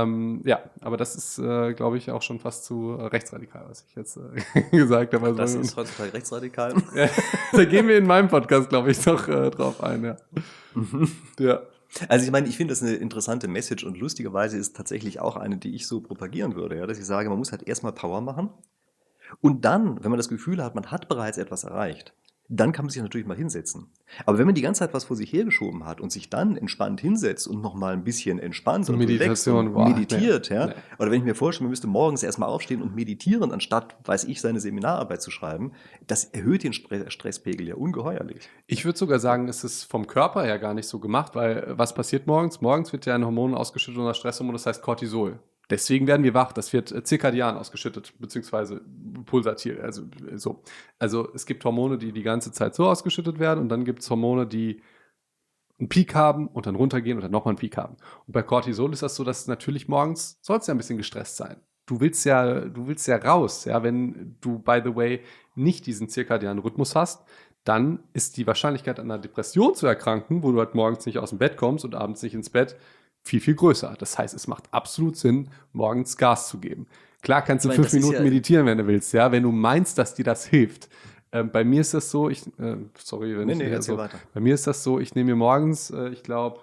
ähm, 0.02 0.42
ja, 0.44 0.60
aber 0.82 0.98
das 0.98 1.16
ist, 1.16 1.40
äh, 1.40 1.74
glaube 1.74 1.98
ich, 1.98 2.10
auch 2.10 2.22
schon 2.22 2.40
fast 2.40 2.66
zu 2.66 2.98
äh, 2.98 3.06
rechtsradikal, 3.08 3.66
was 3.68 3.86
ich 3.88 3.96
jetzt 3.96 4.18
äh, 4.18 4.62
gesagt 4.72 5.14
habe. 5.14 5.28
Also, 5.28 5.38
das 5.38 5.56
ist 5.56 5.76
heutzutage 5.76 6.14
rechtsradikal. 6.14 6.74
da 7.52 7.66
gehen 7.66 7.88
wir 7.88 7.98
in 7.98 8.08
meinem 8.08 8.28
Podcast, 8.28 8.70
glaube 8.70 8.92
ich, 8.92 9.06
noch 9.06 9.28
äh, 9.28 9.52
drauf 9.52 9.84
ein, 9.84 10.04
ja. 10.04 10.18
Mhm. 10.74 11.12
ja. 11.40 11.62
Also 12.10 12.26
ich 12.26 12.32
meine, 12.32 12.48
ich 12.48 12.58
finde 12.58 12.72
das 12.72 12.82
eine 12.82 12.96
interessante 12.96 13.48
Message 13.48 13.84
und 13.84 14.00
lustigerweise 14.00 14.58
ist 14.58 14.76
tatsächlich 14.76 15.20
auch 15.20 15.36
eine, 15.36 15.58
die 15.58 15.76
ich 15.76 15.86
so 15.86 16.02
propagieren 16.02 16.56
würde, 16.56 16.78
ja, 16.78 16.88
dass 16.88 16.98
ich 16.98 17.06
sage, 17.06 17.30
man 17.30 17.38
muss 17.38 17.52
halt 17.52 17.68
erstmal 17.68 17.92
Power 17.92 18.22
machen 18.22 18.50
und 19.42 19.64
dann, 19.64 20.04
wenn 20.04 20.10
man 20.10 20.18
das 20.18 20.28
Gefühl 20.30 20.64
hat, 20.64 20.74
man 20.74 20.90
hat 20.90 21.08
bereits 21.08 21.38
etwas 21.38 21.64
erreicht, 21.66 22.14
dann 22.56 22.72
kann 22.72 22.86
man 22.86 22.92
sich 22.92 23.02
natürlich 23.02 23.26
mal 23.26 23.36
hinsetzen. 23.36 23.88
Aber 24.26 24.38
wenn 24.38 24.46
man 24.46 24.54
die 24.54 24.62
ganze 24.62 24.80
Zeit 24.80 24.94
was 24.94 25.06
vor 25.06 25.16
sich 25.16 25.34
hergeschoben 25.34 25.86
hat 25.86 26.00
und 26.00 26.12
sich 26.12 26.30
dann 26.30 26.56
entspannt 26.56 27.02
hinsetzt 27.02 27.48
und 27.48 27.62
nochmal 27.62 27.94
ein 27.94 28.04
bisschen 28.04 28.38
entspannt 28.38 28.88
und 28.90 28.98
Meditation, 29.00 29.68
und 29.68 29.74
boah, 29.74 29.90
meditiert, 29.90 30.50
nee, 30.50 30.56
ja, 30.56 30.68
nee. 30.68 30.74
oder 31.00 31.10
wenn 31.10 31.18
ich 31.18 31.24
mir 31.24 31.34
vorstelle, 31.34 31.66
man 31.66 31.72
müsste 31.72 31.88
morgens 31.88 32.22
erstmal 32.22 32.50
aufstehen 32.50 32.84
und 32.84 32.96
meditieren, 32.96 33.52
anstatt, 33.52 33.96
weiß 34.06 34.26
ich, 34.26 34.40
seine 34.40 34.60
Seminararbeit 34.60 35.22
zu 35.22 35.32
schreiben, 35.32 35.72
das 36.06 36.26
erhöht 36.26 36.64
den 36.64 36.74
Stre- 36.74 37.10
Stresspegel 37.10 37.68
ja 37.68 37.76
ungeheuerlich. 37.76 38.50
Ich 38.68 38.86
würde 38.86 39.00
sogar 39.00 39.20
sagen, 39.20 39.48
es 39.48 39.64
ist 39.64 39.86
vom 39.86 40.06
Körper 40.06 40.44
her 40.44 40.60
gar 40.60 40.76
nicht 40.76 40.88
so 40.88 41.00
gemacht, 41.00 41.34
weil 41.36 41.58
äh, 41.58 41.78
was 41.78 41.96
passiert 41.96 42.28
morgens? 42.28 42.62
Morgens 42.62 42.94
wird 42.94 43.08
ja 43.08 43.16
ein 43.16 43.26
Hormon 43.26 43.56
ausgeschüttet, 43.56 44.00
unser 44.00 44.14
Stresshormon, 44.14 44.54
das 44.54 44.68
heißt 44.68 44.84
Cortisol. 44.84 45.40
Deswegen 45.74 46.06
werden 46.06 46.24
wir 46.24 46.36
wach. 46.36 46.54
Das 46.54 46.72
wird 46.72 46.92
äh, 46.92 47.04
zirkadian 47.04 47.58
ausgeschüttet, 47.58 48.14
beziehungsweise 48.20 48.82
pulsatil. 49.26 49.82
Also, 49.82 50.04
äh, 50.32 50.38
so. 50.38 50.62
also 51.00 51.34
es 51.34 51.48
gibt 51.48 51.66
Hormone, 51.66 51.98
die 51.98 52.12
die 52.12 52.22
ganze 52.22 52.52
Zeit 52.52 52.76
so 52.76 52.88
ausgeschüttet 52.88 53.40
werden 53.40 53.60
und 53.60 53.70
dann 53.70 53.84
gibt 53.86 54.04
es 54.04 54.10
Hormone, 54.10 54.46
die 54.46 54.82
einen 55.80 55.90
Peak 55.90 56.14
haben 56.14 56.48
und 56.48 56.68
dann 56.68 56.76
runtergehen 56.76 57.18
und 57.18 57.24
dann 57.24 57.32
nochmal 57.32 57.54
einen 57.54 57.58
Peak 57.58 57.76
haben. 57.76 57.98
Und 58.28 58.34
bei 58.34 58.44
Cortisol 58.44 58.94
ist 58.94 59.02
das 59.02 59.16
so, 59.16 59.24
dass 59.24 59.48
natürlich 59.48 59.88
morgens 59.88 60.38
sollst 60.42 60.68
ja 60.68 60.76
ein 60.76 60.78
bisschen 60.78 60.98
gestresst 60.98 61.38
sein. 61.38 61.58
Du 61.88 62.00
willst 62.00 62.24
ja, 62.24 62.62
du 62.62 62.86
willst 62.86 63.08
ja 63.08 63.18
raus, 63.18 63.66
ja, 63.66 63.82
wenn 63.82 64.38
du, 64.42 64.60
by 64.60 64.82
the 64.86 64.96
way, 64.96 65.22
nicht 65.56 65.88
diesen 65.88 66.08
zirkadianen 66.08 66.62
Rhythmus 66.62 66.96
hast, 66.96 67.26
dann 67.64 68.04
ist 68.14 68.38
die 68.38 68.46
Wahrscheinlichkeit 68.46 69.00
an 69.00 69.10
einer 69.10 69.20
Depression 69.20 69.74
zu 69.74 69.88
erkranken, 69.88 70.44
wo 70.44 70.52
du 70.52 70.60
halt 70.60 70.76
morgens 70.76 71.08
nicht 71.08 71.18
aus 71.18 71.32
dem 71.32 71.40
Bett 71.40 71.58
kommst 71.58 71.84
und 71.84 71.96
abends 71.96 72.22
nicht 72.22 72.36
ins 72.36 72.52
Bett, 72.52 72.78
viel, 73.24 73.40
viel 73.40 73.56
größer. 73.56 73.96
Das 73.98 74.18
heißt, 74.18 74.34
es 74.34 74.48
macht 74.48 74.66
absolut 74.72 75.16
Sinn, 75.18 75.50
morgens 75.72 76.18
Gas 76.18 76.50
zu 76.50 76.60
geben. 76.60 76.88
Klar 77.22 77.42
kannst 77.42 77.66
du 77.66 77.70
Ich 77.70 77.76
fünf 77.76 77.94
Minuten 77.94 78.14
ja- 78.16 78.22
meditieren, 78.22 78.66
wenn 78.66 78.78
du 78.78 78.86
willst, 78.88 79.14
ja, 79.14 79.32
wenn 79.32 79.44
du 79.44 79.52
meinst, 79.52 79.98
dass 79.98 80.14
dir 80.16 80.26
das 80.26 80.46
hilft. 80.46 80.90
Ähm, 81.32 81.50
bei 81.52 81.64
mir 81.64 81.82
ist 81.82 81.94
das 81.94 82.12
so, 82.12 82.30
ich, 82.30 82.46
äh, 82.60 82.76
sorry, 82.98 83.38
wenn 83.38 83.48
Nee, 83.48 83.54
ich 83.54 83.60
nee, 83.60 83.82
so, 83.82 83.98
weiter. 83.98 84.20
bei 84.34 84.40
mir 84.40 84.54
ist 84.54 84.68
das 84.68 84.84
so, 84.84 85.00
ich 85.00 85.16
nehme 85.16 85.32
mir 85.32 85.36
morgens, 85.38 85.90
äh, 85.90 86.10
ich 86.10 86.22
glaube, 86.22 86.60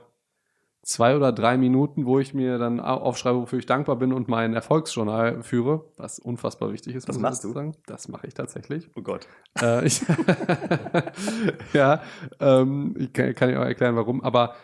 zwei 0.83 1.17
oder 1.17 1.33
drei 1.33 1.57
Minuten, 1.57 2.07
wo 2.07 2.19
ich 2.21 2.35
mir 2.35 2.57
dann 2.59 2.79
au- 2.79 2.99
aufschreibe, 3.01 3.39
wofür 3.41 3.59
ich 3.59 3.67
dankbar 3.67 3.97
bin 3.97 4.13
und 4.13 4.29
mein 4.29 4.55
Erfolgsjournal 4.55 5.43
führe, 5.43 5.85
was 5.97 6.19
unfassbar 6.19 6.73
wichtig 6.73 6.95
ist. 6.95 7.09
Das 7.09 7.19
machst 7.19 7.43
du? 7.43 7.53
Sagen. 7.53 7.75
Das 7.87 8.09
mache 8.09 8.27
ich 8.29 8.35
tatsächlich. 8.35 8.89
Oh 8.97 9.03
Gott. 9.03 9.27
Äh, 9.61 9.87
ich 9.87 10.03
ja, 11.73 12.03
ähm, 12.41 12.95
ich 12.99 13.13
kann, 13.13 13.35
kann 13.35 13.51
ich 13.51 13.57
auch 13.57 13.65
erklären, 13.65 13.97
warum, 13.97 14.23
aber 14.23 14.55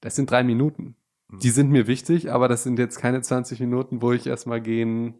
das 0.00 0.16
sind 0.16 0.30
drei 0.30 0.42
Minuten. 0.42 0.96
Die 1.42 1.50
sind 1.50 1.70
mir 1.70 1.86
wichtig, 1.86 2.32
aber 2.32 2.48
das 2.48 2.62
sind 2.62 2.78
jetzt 2.78 2.98
keine 2.98 3.22
20 3.22 3.60
Minuten, 3.60 4.02
wo 4.02 4.12
ich 4.12 4.26
erstmal 4.26 4.60
gehen 4.60 5.14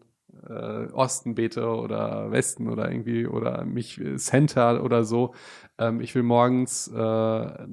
äh, 0.49 0.87
Osten 0.91 1.35
bete 1.35 1.67
oder 1.67 2.31
Westen 2.31 2.69
oder 2.69 2.89
irgendwie 2.89 3.27
oder 3.27 3.65
mich 3.65 3.99
äh, 3.99 4.17
center 4.17 4.83
oder 4.83 5.03
so. 5.03 5.33
Ähm, 5.77 6.01
ich 6.01 6.13
will 6.15 6.23
morgens 6.23 6.87
äh, 6.87 7.67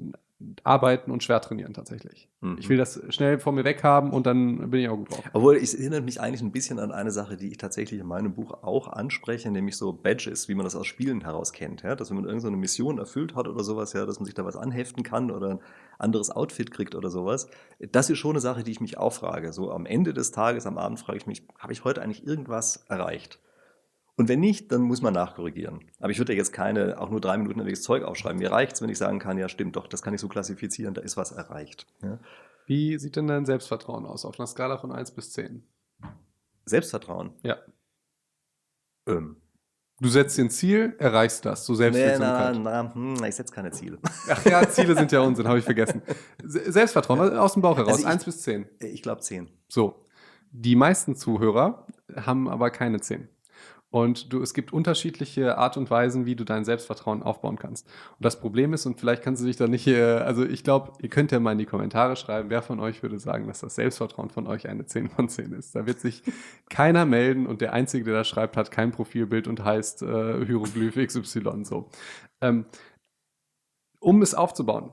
arbeiten 0.63 1.11
und 1.11 1.23
schwer 1.23 1.39
trainieren 1.41 1.73
tatsächlich. 1.73 2.29
Mhm. 2.41 2.57
Ich 2.59 2.69
will 2.69 2.77
das 2.77 3.01
schnell 3.09 3.39
von 3.39 3.55
mir 3.55 3.63
weg 3.63 3.83
haben 3.83 4.11
und 4.11 4.25
dann 4.25 4.69
bin 4.69 4.81
ich 4.81 4.89
auch 4.89 4.97
gut 4.97 5.11
drauf. 5.11 5.23
Obwohl, 5.33 5.55
es 5.55 5.73
erinnert 5.73 6.03
mich 6.03 6.19
eigentlich 6.19 6.41
ein 6.41 6.51
bisschen 6.51 6.79
an 6.79 6.91
eine 6.91 7.11
Sache, 7.11 7.37
die 7.37 7.49
ich 7.49 7.57
tatsächlich 7.57 7.99
in 7.99 8.07
meinem 8.07 8.33
Buch 8.33 8.51
auch 8.63 8.87
anspreche, 8.87 9.51
nämlich 9.51 9.77
so 9.77 9.93
Badges, 9.93 10.49
wie 10.49 10.55
man 10.55 10.65
das 10.65 10.75
aus 10.75 10.87
Spielen 10.87 11.21
heraus 11.21 11.53
kennt. 11.53 11.83
Ja? 11.83 11.95
Dass 11.95 12.09
wenn 12.09 12.17
man 12.17 12.25
irgendeine 12.25 12.55
so 12.55 12.59
Mission 12.59 12.97
erfüllt 12.97 13.35
hat 13.35 13.47
oder 13.47 13.63
sowas, 13.63 13.93
ja, 13.93 14.05
dass 14.05 14.19
man 14.19 14.25
sich 14.25 14.35
da 14.35 14.43
was 14.45 14.55
anheften 14.55 15.03
kann 15.03 15.31
oder 15.31 15.59
anderes 15.99 16.29
Outfit 16.29 16.71
kriegt 16.71 16.95
oder 16.95 17.09
sowas. 17.09 17.47
Das 17.79 18.09
ist 18.09 18.17
schon 18.17 18.31
eine 18.31 18.41
Sache, 18.41 18.63
die 18.63 18.71
ich 18.71 18.81
mich 18.81 18.97
auch 18.97 19.13
frage. 19.13 19.53
So 19.53 19.71
am 19.71 19.85
Ende 19.85 20.13
des 20.13 20.31
Tages, 20.31 20.65
am 20.65 20.77
Abend 20.77 20.99
frage 20.99 21.17
ich 21.17 21.27
mich, 21.27 21.47
habe 21.57 21.73
ich 21.73 21.83
heute 21.83 22.01
eigentlich 22.01 22.25
irgendwas 22.25 22.85
erreicht? 22.87 23.39
Und 24.15 24.29
wenn 24.29 24.39
nicht, 24.39 24.71
dann 24.71 24.81
muss 24.81 25.01
man 25.01 25.13
nachkorrigieren. 25.13 25.89
Aber 25.99 26.11
ich 26.11 26.19
würde 26.19 26.33
ja 26.33 26.37
jetzt 26.37 26.53
keine, 26.53 26.99
auch 27.01 27.09
nur 27.09 27.19
drei 27.19 27.37
Minuten 27.37 27.59
unterwegs 27.59 27.81
Zeug 27.81 28.03
aufschreiben. 28.03 28.37
Mir 28.37 28.51
reicht 28.51 28.73
es, 28.73 28.81
wenn 28.81 28.89
ich 28.89 28.97
sagen 28.97 29.17
kann, 29.17 29.37
ja 29.37 29.49
stimmt 29.49 29.75
doch, 29.75 29.87
das 29.87 30.03
kann 30.03 30.13
ich 30.13 30.21
so 30.21 30.27
klassifizieren, 30.27 30.93
da 30.93 31.01
ist 31.01 31.17
was 31.17 31.31
erreicht. 31.31 31.87
Ja? 32.03 32.19
Wie 32.65 32.97
sieht 32.99 33.15
denn 33.15 33.27
dein 33.27 33.45
Selbstvertrauen 33.45 34.05
aus 34.05 34.25
auf 34.25 34.39
einer 34.39 34.47
Skala 34.47 34.77
von 34.77 34.91
1 34.91 35.11
bis 35.11 35.31
10? 35.33 35.67
Selbstvertrauen. 36.65 37.33
Ja. 37.41 37.57
Ähm, 39.07 39.37
Du 40.01 40.09
setzt 40.09 40.37
dir 40.37 40.43
ein 40.45 40.49
Ziel, 40.49 40.95
erreichst 40.97 41.45
das, 41.45 41.65
so 41.65 41.73
Nee, 41.73 41.77
Selbstwirksamkeit. 41.91 42.55
na, 42.61 42.83
na, 42.83 42.93
hm, 42.93 43.23
ich 43.23 43.35
setze 43.35 43.53
keine 43.53 43.71
Ziele. 43.71 43.99
Ach 44.29 44.43
ja, 44.45 44.67
Ziele 44.67 44.95
sind 44.95 45.11
ja 45.11 45.21
Unsinn, 45.21 45.47
habe 45.47 45.59
ich 45.59 45.65
vergessen. 45.65 46.01
Se- 46.43 46.71
Selbstvertrauen, 46.71 47.19
was- 47.19 47.31
aus 47.33 47.53
dem 47.53 47.61
Bauch 47.61 47.77
heraus, 47.77 47.93
Also 47.93 48.01
ich- 48.01 48.07
1 48.07 48.25
bis 48.25 48.41
10. 48.41 48.65
Ich 48.79 49.01
glaube 49.01 49.21
zehn. 49.21 49.49
So. 49.69 50.05
Die 50.51 50.75
meisten 50.75 51.15
Zuhörer 51.15 51.87
haben 52.15 52.49
aber 52.49 52.69
keine 52.69 52.99
10. 53.01 53.29
Und 53.93 54.33
du, 54.33 54.41
es 54.41 54.55
gibt 54.55 54.73
unterschiedliche 54.73 55.59
Art 55.59 55.77
und 55.77 55.91
Weisen, 55.91 56.25
wie 56.25 56.35
du 56.35 56.43
dein 56.43 56.65
Selbstvertrauen 56.65 57.21
aufbauen 57.21 57.59
kannst. 57.59 57.85
Und 58.17 58.25
das 58.25 58.39
Problem 58.39 58.73
ist, 58.73 58.87
und 58.87 58.99
vielleicht 58.99 59.21
kannst 59.21 59.43
du 59.43 59.45
dich 59.45 59.55
da 59.55 59.67
nicht, 59.67 59.85
äh, 59.85 60.01
also 60.01 60.43
ich 60.43 60.63
glaube, 60.63 60.93
ihr 60.99 61.09
könnt 61.09 61.31
ja 61.31 61.39
mal 61.39 61.51
in 61.51 61.59
die 61.59 61.67
Kommentare 61.67 62.15
schreiben, 62.15 62.49
wer 62.49 62.63
von 62.63 62.79
euch 62.79 63.03
würde 63.03 63.19
sagen, 63.19 63.45
dass 63.45 63.59
das 63.59 63.75
Selbstvertrauen 63.75 64.31
von 64.31 64.47
euch 64.47 64.67
eine 64.67 64.87
10 64.87 65.09
von 65.09 65.29
10 65.29 65.53
ist. 65.53 65.75
Da 65.75 65.85
wird 65.85 65.99
sich 65.99 66.23
keiner 66.71 67.05
melden 67.05 67.45
und 67.45 67.61
der 67.61 67.73
Einzige, 67.73 68.03
der 68.05 68.15
das 68.15 68.27
schreibt, 68.27 68.57
hat 68.57 68.71
kein 68.71 68.89
Profilbild 68.89 69.47
und 69.47 69.63
heißt 69.63 70.01
äh, 70.01 70.43
Hieroglyph 70.43 70.95
XY 70.95 71.63
so. 71.63 71.87
Ähm, 72.41 72.65
um 73.99 74.23
es 74.23 74.33
aufzubauen, 74.33 74.91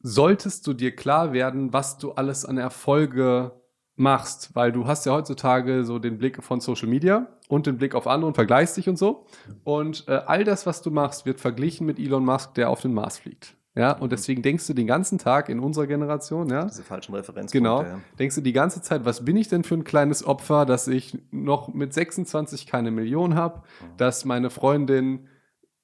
solltest 0.00 0.66
du 0.66 0.74
dir 0.74 0.94
klar 0.94 1.32
werden, 1.32 1.72
was 1.72 1.96
du 1.96 2.12
alles 2.12 2.44
an 2.44 2.58
Erfolge 2.58 3.58
machst, 3.98 4.50
weil 4.54 4.72
du 4.72 4.86
hast 4.86 5.06
ja 5.06 5.12
heutzutage 5.12 5.84
so 5.84 5.98
den 5.98 6.18
Blick 6.18 6.42
von 6.42 6.60
Social 6.60 6.88
Media 6.88 7.26
und 7.48 7.66
den 7.66 7.78
Blick 7.78 7.94
auf 7.94 8.06
andere 8.06 8.28
und 8.28 8.34
vergleichst 8.34 8.76
dich 8.76 8.88
und 8.88 8.98
so. 8.98 9.26
Und 9.64 10.04
äh, 10.08 10.12
all 10.26 10.44
das, 10.44 10.66
was 10.66 10.82
du 10.82 10.90
machst, 10.90 11.26
wird 11.26 11.40
verglichen 11.40 11.86
mit 11.86 11.98
Elon 11.98 12.24
Musk, 12.24 12.54
der 12.54 12.70
auf 12.70 12.80
den 12.80 12.94
Mars 12.94 13.18
fliegt. 13.18 13.54
Ja, 13.74 13.92
und 13.92 14.10
deswegen 14.10 14.42
denkst 14.42 14.66
du 14.66 14.74
den 14.74 14.88
ganzen 14.88 15.18
Tag 15.18 15.48
in 15.48 15.60
unserer 15.60 15.86
Generation, 15.86 16.48
ja, 16.48 16.64
Diese 16.64 16.82
falschen 16.82 17.14
Referenzpunkte. 17.14 17.58
Genau. 17.58 17.82
Ja. 17.82 18.00
Denkst 18.18 18.34
du 18.34 18.40
die 18.40 18.52
ganze 18.52 18.82
Zeit, 18.82 19.04
was 19.04 19.24
bin 19.24 19.36
ich 19.36 19.46
denn 19.48 19.62
für 19.62 19.74
ein 19.74 19.84
kleines 19.84 20.26
Opfer, 20.26 20.66
dass 20.66 20.88
ich 20.88 21.16
noch 21.30 21.72
mit 21.72 21.94
26 21.94 22.66
keine 22.66 22.90
Million 22.90 23.36
habe, 23.36 23.62
dass 23.96 24.24
meine 24.24 24.50
Freundin 24.50 25.28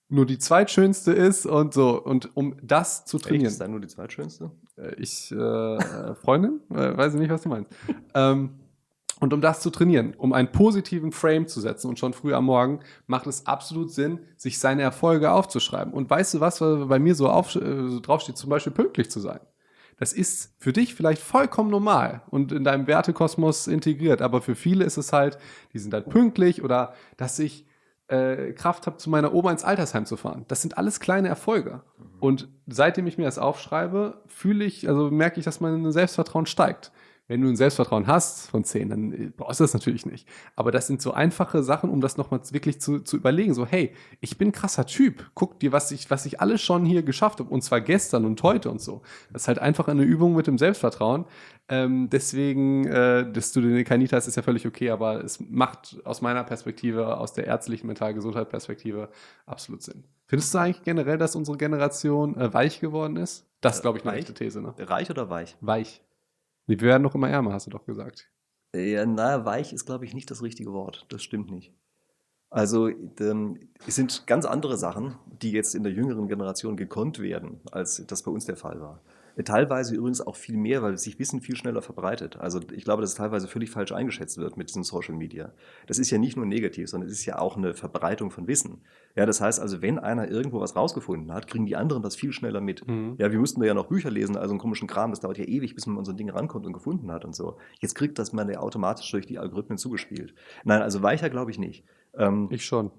nur 0.08 0.26
die 0.26 0.38
zweitschönste 0.38 1.12
ist 1.12 1.46
und 1.46 1.74
so. 1.74 2.00
Und 2.02 2.36
um 2.36 2.56
das 2.62 3.04
zu 3.04 3.16
Echt? 3.16 3.26
trainieren. 3.26 3.46
Ist 3.46 3.60
dann 3.60 3.70
nur 3.70 3.80
die 3.80 3.88
zweitschönste? 3.88 4.50
Äh, 4.76 4.94
Ich, 4.96 5.32
äh, 5.32 6.14
Freundin? 6.14 6.60
Äh, 6.70 6.96
weiß 6.96 7.14
ich 7.14 7.20
nicht, 7.20 7.30
was 7.30 7.42
du 7.42 7.48
meinst. 7.48 7.70
ähm, 8.14 8.50
und 9.20 9.32
um 9.32 9.40
das 9.40 9.60
zu 9.60 9.70
trainieren, 9.70 10.14
um 10.18 10.32
einen 10.32 10.50
positiven 10.52 11.12
Frame 11.12 11.46
zu 11.46 11.60
setzen 11.60 11.88
und 11.88 11.98
schon 11.98 12.12
früh 12.12 12.34
am 12.34 12.44
Morgen, 12.46 12.80
macht 13.06 13.26
es 13.26 13.46
absolut 13.46 13.90
Sinn, 13.92 14.18
sich 14.36 14.58
seine 14.58 14.82
Erfolge 14.82 15.30
aufzuschreiben. 15.30 15.94
Und 15.94 16.10
weißt 16.10 16.34
du 16.34 16.40
was, 16.40 16.60
was 16.60 16.88
bei 16.88 16.98
mir 16.98 17.14
so, 17.14 17.28
auf, 17.28 17.54
äh, 17.54 17.88
so 17.88 18.00
draufsteht, 18.00 18.36
zum 18.36 18.50
Beispiel 18.50 18.72
pünktlich 18.72 19.10
zu 19.10 19.20
sein? 19.20 19.40
Das 19.96 20.12
ist 20.12 20.52
für 20.58 20.72
dich 20.72 20.94
vielleicht 20.96 21.22
vollkommen 21.22 21.70
normal 21.70 22.22
und 22.28 22.50
in 22.50 22.64
deinem 22.64 22.88
Wertekosmos 22.88 23.68
integriert, 23.68 24.22
aber 24.22 24.42
für 24.42 24.56
viele 24.56 24.84
ist 24.84 24.96
es 24.96 25.12
halt, 25.12 25.38
die 25.72 25.78
sind 25.78 25.94
halt 25.94 26.08
pünktlich 26.08 26.64
oder 26.64 26.94
dass 27.16 27.38
ich 27.38 27.64
äh, 28.08 28.52
Kraft 28.52 28.86
habe, 28.86 28.96
zu 28.98 29.10
meiner 29.10 29.32
Oma 29.34 29.50
ins 29.50 29.64
Altersheim 29.64 30.06
zu 30.06 30.16
fahren. 30.16 30.44
Das 30.48 30.62
sind 30.62 30.78
alles 30.78 31.00
kleine 31.00 31.28
Erfolge. 31.28 31.82
Und 32.20 32.48
seitdem 32.66 33.06
ich 33.06 33.18
mir 33.18 33.24
das 33.24 33.38
aufschreibe, 33.38 34.22
fühle 34.26 34.64
ich, 34.64 34.88
also 34.88 35.10
merke 35.10 35.38
ich, 35.38 35.44
dass 35.44 35.60
mein 35.60 35.90
Selbstvertrauen 35.92 36.46
steigt. 36.46 36.92
Wenn 37.26 37.40
du 37.40 37.48
ein 37.48 37.56
Selbstvertrauen 37.56 38.06
hast 38.06 38.50
von 38.50 38.64
10, 38.64 38.88
dann 38.90 39.12
äh, 39.12 39.30
brauchst 39.34 39.58
du 39.58 39.64
das 39.64 39.72
natürlich 39.72 40.04
nicht. 40.04 40.28
Aber 40.56 40.70
das 40.70 40.86
sind 40.86 41.00
so 41.00 41.12
einfache 41.12 41.62
Sachen, 41.62 41.88
um 41.88 42.02
das 42.02 42.18
nochmal 42.18 42.40
wirklich 42.50 42.82
zu, 42.82 43.00
zu 43.00 43.16
überlegen. 43.16 43.54
So, 43.54 43.64
hey, 43.64 43.94
ich 44.20 44.36
bin 44.36 44.48
ein 44.48 44.52
krasser 44.52 44.84
Typ. 44.84 45.30
Guck 45.34 45.58
dir, 45.58 45.72
was 45.72 45.90
ich, 45.90 46.10
was 46.10 46.26
ich 46.26 46.40
alles 46.40 46.60
schon 46.60 46.84
hier 46.84 47.02
geschafft 47.02 47.40
habe. 47.40 47.48
Und 47.48 47.62
zwar 47.62 47.80
gestern 47.80 48.26
und 48.26 48.42
heute 48.42 48.70
und 48.70 48.80
so. 48.80 49.00
Das 49.32 49.42
ist 49.42 49.48
halt 49.48 49.58
einfach 49.58 49.88
eine 49.88 50.02
Übung 50.02 50.36
mit 50.36 50.46
dem 50.46 50.58
Selbstvertrauen. 50.58 51.24
Ähm, 51.70 52.10
deswegen, 52.10 52.86
äh, 52.86 53.30
dass 53.32 53.52
du 53.52 53.62
den 53.62 53.84
Kanita 53.84 54.18
hast, 54.18 54.26
ist 54.26 54.36
ja 54.36 54.42
völlig 54.42 54.66
okay, 54.66 54.90
aber 54.90 55.24
es 55.24 55.40
macht 55.40 55.96
aus 56.04 56.20
meiner 56.20 56.44
Perspektive, 56.44 57.16
aus 57.16 57.32
der 57.32 57.46
ärztlichen 57.46 57.86
Mentalgesundheit-Perspektive 57.86 59.08
absolut 59.46 59.82
Sinn. 59.82 60.04
Findest 60.26 60.52
du 60.52 60.58
eigentlich 60.58 60.82
generell, 60.82 61.16
dass 61.16 61.36
unsere 61.36 61.56
Generation 61.56 62.36
äh, 62.36 62.52
weich 62.52 62.80
geworden 62.80 63.16
ist? 63.16 63.46
Das 63.62 63.76
ist, 63.76 63.82
glaube 63.82 63.96
ich, 63.96 64.04
eine 64.06 64.14
echte 64.14 64.34
These, 64.34 64.60
ne? 64.60 64.74
Reich 64.78 65.10
oder 65.10 65.30
weich? 65.30 65.56
Weich. 65.62 66.02
Wir 66.66 66.80
werden 66.80 67.02
noch 67.02 67.14
immer 67.14 67.28
ärmer, 67.28 67.52
hast 67.52 67.66
du 67.66 67.70
doch 67.70 67.84
gesagt. 67.84 68.30
Ja, 68.74 69.06
na, 69.06 69.44
weich 69.44 69.72
ist, 69.72 69.84
glaube 69.84 70.04
ich, 70.04 70.14
nicht 70.14 70.30
das 70.30 70.42
richtige 70.42 70.72
Wort. 70.72 71.06
Das 71.08 71.22
stimmt 71.22 71.50
nicht. 71.50 71.72
Also 72.50 72.88
ähm, 72.88 73.58
es 73.86 73.96
sind 73.96 74.26
ganz 74.26 74.44
andere 74.44 74.76
Sachen, 74.76 75.16
die 75.26 75.50
jetzt 75.50 75.74
in 75.74 75.82
der 75.82 75.92
jüngeren 75.92 76.28
Generation 76.28 76.76
gekonnt 76.76 77.18
werden, 77.18 77.60
als 77.72 78.04
das 78.06 78.22
bei 78.22 78.30
uns 78.30 78.44
der 78.44 78.56
Fall 78.56 78.80
war. 78.80 79.02
Teilweise 79.42 79.96
übrigens 79.96 80.20
auch 80.20 80.36
viel 80.36 80.56
mehr, 80.56 80.82
weil 80.82 80.96
sich 80.96 81.18
Wissen 81.18 81.40
viel 81.40 81.56
schneller 81.56 81.82
verbreitet. 81.82 82.36
Also 82.36 82.60
ich 82.72 82.84
glaube, 82.84 83.00
dass 83.00 83.10
es 83.10 83.16
teilweise 83.16 83.48
völlig 83.48 83.70
falsch 83.70 83.90
eingeschätzt 83.90 84.38
wird 84.38 84.56
mit 84.56 84.68
diesen 84.68 84.84
Social 84.84 85.14
Media. 85.14 85.52
Das 85.86 85.98
ist 85.98 86.10
ja 86.10 86.18
nicht 86.18 86.36
nur 86.36 86.46
negativ, 86.46 86.88
sondern 86.88 87.08
es 87.08 87.18
ist 87.18 87.26
ja 87.26 87.38
auch 87.38 87.56
eine 87.56 87.74
Verbreitung 87.74 88.30
von 88.30 88.46
Wissen. 88.46 88.82
Ja, 89.16 89.26
das 89.26 89.40
heißt 89.40 89.60
also, 89.60 89.82
wenn 89.82 89.98
einer 89.98 90.28
irgendwo 90.30 90.60
was 90.60 90.76
rausgefunden 90.76 91.32
hat, 91.32 91.48
kriegen 91.48 91.66
die 91.66 91.74
anderen 91.74 92.02
das 92.02 92.14
viel 92.14 92.32
schneller 92.32 92.60
mit. 92.60 92.86
Mhm. 92.86 93.16
Ja, 93.18 93.32
wir 93.32 93.38
mussten 93.40 93.60
da 93.60 93.66
ja 93.66 93.74
noch 93.74 93.86
Bücher 93.86 94.10
lesen, 94.10 94.36
also 94.36 94.52
einen 94.52 94.60
komischen 94.60 94.86
Kram, 94.86 95.10
das 95.10 95.20
dauert 95.20 95.38
ja 95.38 95.44
ewig, 95.44 95.74
bis 95.74 95.86
man 95.86 95.98
an 95.98 96.04
so 96.04 96.12
ein 96.12 96.16
Ding 96.16 96.30
rankommt 96.30 96.66
und 96.66 96.72
gefunden 96.72 97.10
hat 97.10 97.24
und 97.24 97.34
so. 97.34 97.56
Jetzt 97.80 97.94
kriegt 97.94 98.18
das 98.18 98.32
man 98.32 98.48
ja 98.48 98.60
automatisch 98.60 99.10
durch 99.10 99.26
die 99.26 99.38
Algorithmen 99.38 99.78
zugespielt. 99.78 100.34
Nein, 100.64 100.82
also 100.82 101.02
weicher 101.02 101.28
glaube 101.30 101.50
ich 101.50 101.58
nicht. 101.58 101.84
Ähm, 102.16 102.48
ich 102.50 102.64
schon. 102.64 102.92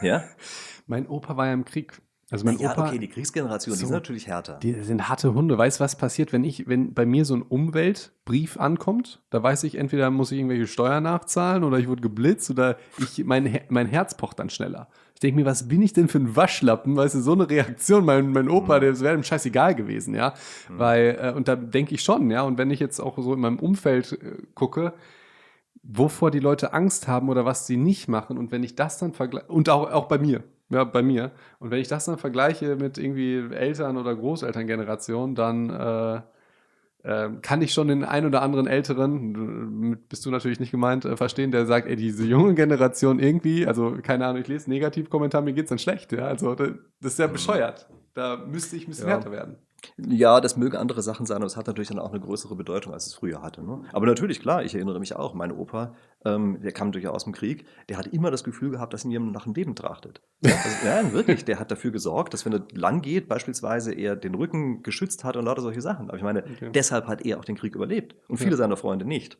Ja? 0.00 0.24
mein 0.86 1.06
Opa 1.06 1.36
war 1.36 1.46
ja 1.46 1.52
im 1.52 1.64
Krieg. 1.64 2.00
Also 2.28 2.44
mein 2.44 2.58
ja, 2.58 2.72
Opa, 2.72 2.88
okay, 2.88 2.98
die 2.98 3.06
Kriegsgeneration, 3.06 3.74
so, 3.74 3.78
die 3.78 3.86
sind 3.86 3.94
natürlich 3.94 4.26
härter. 4.26 4.58
Die 4.60 4.72
sind 4.72 5.08
harte 5.08 5.32
Hunde. 5.32 5.56
Weißt 5.56 5.78
du, 5.78 5.84
was 5.84 5.96
passiert, 5.96 6.32
wenn 6.32 6.42
ich, 6.42 6.66
wenn 6.66 6.92
bei 6.92 7.06
mir 7.06 7.24
so 7.24 7.36
ein 7.36 7.42
Umweltbrief 7.42 8.58
ankommt? 8.58 9.22
Da 9.30 9.44
weiß 9.44 9.62
ich, 9.62 9.76
entweder 9.76 10.10
muss 10.10 10.32
ich 10.32 10.38
irgendwelche 10.38 10.66
Steuern 10.66 11.04
nachzahlen 11.04 11.62
oder 11.62 11.78
ich 11.78 11.86
wurde 11.86 12.02
geblitzt 12.02 12.50
oder 12.50 12.78
ich, 12.98 13.24
mein, 13.24 13.60
mein 13.68 13.86
Herz 13.86 14.16
pocht 14.16 14.40
dann 14.40 14.50
schneller. 14.50 14.88
Ich 15.14 15.20
denke 15.20 15.40
mir, 15.40 15.46
was 15.46 15.68
bin 15.68 15.80
ich 15.82 15.92
denn 15.92 16.08
für 16.08 16.18
ein 16.18 16.34
Waschlappen? 16.34 16.96
Weißt 16.96 17.14
du, 17.14 17.20
so 17.20 17.32
eine 17.32 17.48
Reaktion, 17.48 18.04
mein, 18.04 18.32
mein 18.32 18.50
Opa, 18.50 18.76
mhm. 18.76 18.80
der 18.80 19.00
wäre 19.00 19.14
ihm 19.14 19.22
scheißegal 19.22 19.76
gewesen, 19.76 20.14
ja. 20.14 20.34
Mhm. 20.68 20.78
Weil, 20.78 21.18
äh, 21.20 21.32
und 21.32 21.46
da 21.46 21.54
denke 21.54 21.94
ich 21.94 22.02
schon, 22.02 22.28
ja. 22.30 22.42
Und 22.42 22.58
wenn 22.58 22.72
ich 22.72 22.80
jetzt 22.80 22.98
auch 22.98 23.16
so 23.18 23.34
in 23.34 23.40
meinem 23.40 23.60
Umfeld 23.60 24.12
äh, 24.12 24.42
gucke, 24.54 24.94
wovor 25.84 26.32
die 26.32 26.40
Leute 26.40 26.72
Angst 26.72 27.06
haben 27.06 27.28
oder 27.28 27.44
was 27.44 27.66
sie 27.68 27.76
nicht 27.76 28.08
machen. 28.08 28.36
Und 28.36 28.50
wenn 28.50 28.64
ich 28.64 28.74
das 28.74 28.98
dann 28.98 29.12
vergleiche, 29.12 29.46
und 29.46 29.68
auch, 29.68 29.92
auch 29.92 30.06
bei 30.06 30.18
mir, 30.18 30.42
ja, 30.70 30.84
bei 30.84 31.02
mir. 31.02 31.32
Und 31.58 31.70
wenn 31.70 31.80
ich 31.80 31.88
das 31.88 32.04
dann 32.06 32.18
vergleiche 32.18 32.76
mit 32.76 32.98
irgendwie 32.98 33.54
Eltern- 33.54 33.96
oder 33.96 34.14
Großelterngeneration, 34.14 35.34
dann 35.34 35.70
äh, 35.70 36.20
äh, 37.06 37.30
kann 37.40 37.62
ich 37.62 37.72
schon 37.72 37.88
den 37.88 38.04
ein 38.04 38.26
oder 38.26 38.42
anderen 38.42 38.66
Älteren, 38.66 39.98
bist 40.08 40.26
du 40.26 40.30
natürlich 40.30 40.58
nicht 40.58 40.72
gemeint, 40.72 41.04
äh, 41.04 41.16
verstehen, 41.16 41.52
der 41.52 41.66
sagt, 41.66 41.86
ey, 41.86 41.94
diese 41.94 42.24
junge 42.24 42.54
Generation 42.54 43.20
irgendwie, 43.20 43.66
also 43.66 43.96
keine 44.02 44.26
Ahnung, 44.26 44.42
ich 44.42 44.48
lese 44.48 44.68
Negativkommentar, 44.68 45.42
mir 45.42 45.52
geht's 45.52 45.68
dann 45.68 45.78
schlecht, 45.78 46.12
ja. 46.12 46.26
Also 46.26 46.54
das, 46.54 46.70
das 47.00 47.12
ist 47.12 47.18
ja 47.18 47.28
mhm. 47.28 47.32
bescheuert. 47.32 47.88
Da 48.14 48.36
müsste 48.36 48.76
ich 48.76 48.86
ein 48.86 48.90
bisschen 48.90 49.08
ja. 49.08 49.14
härter 49.14 49.30
werden. 49.30 49.56
Ja, 49.96 50.40
das 50.40 50.56
mögen 50.56 50.76
andere 50.76 51.02
Sachen 51.02 51.26
sein, 51.26 51.38
aber 51.38 51.46
es 51.46 51.56
hat 51.56 51.66
natürlich 51.66 51.88
dann 51.88 51.98
auch 51.98 52.10
eine 52.10 52.20
größere 52.20 52.56
Bedeutung, 52.56 52.92
als 52.92 53.06
es 53.06 53.14
früher 53.14 53.42
hatte. 53.42 53.62
Ne? 53.62 53.82
Aber 53.92 54.06
natürlich, 54.06 54.40
klar, 54.40 54.64
ich 54.64 54.74
erinnere 54.74 54.98
mich 54.98 55.14
auch, 55.14 55.34
mein 55.34 55.52
Opa, 55.52 55.94
ähm, 56.24 56.60
der 56.60 56.72
kam 56.72 56.92
durchaus 56.92 57.14
aus 57.14 57.24
dem 57.24 57.32
Krieg, 57.32 57.66
der 57.88 57.98
hat 57.98 58.06
immer 58.08 58.30
das 58.30 58.42
Gefühl 58.42 58.70
gehabt, 58.70 58.92
dass 58.92 59.04
ihn 59.04 59.10
jemand 59.10 59.32
nach 59.32 59.44
dem 59.44 59.54
Leben 59.54 59.74
trachtet. 59.74 60.22
Ja, 60.40 60.54
also, 60.64 60.86
ja, 60.86 61.12
wirklich, 61.12 61.44
der 61.44 61.58
hat 61.58 61.70
dafür 61.70 61.90
gesorgt, 61.90 62.34
dass 62.34 62.44
wenn 62.44 62.52
er 62.52 62.64
lang 62.72 63.02
geht, 63.02 63.28
beispielsweise 63.28 63.92
er 63.92 64.16
den 64.16 64.34
Rücken 64.34 64.82
geschützt 64.82 65.24
hat 65.24 65.36
und 65.36 65.44
lauter 65.44 65.62
solche 65.62 65.82
Sachen. 65.82 66.08
Aber 66.08 66.16
ich 66.16 66.24
meine, 66.24 66.44
okay. 66.44 66.70
deshalb 66.72 67.06
hat 67.06 67.24
er 67.24 67.38
auch 67.38 67.44
den 67.44 67.56
Krieg 67.56 67.74
überlebt 67.74 68.16
und 68.28 68.38
viele 68.38 68.52
ja. 68.52 68.56
seiner 68.56 68.76
Freunde 68.76 69.04
nicht. 69.04 69.38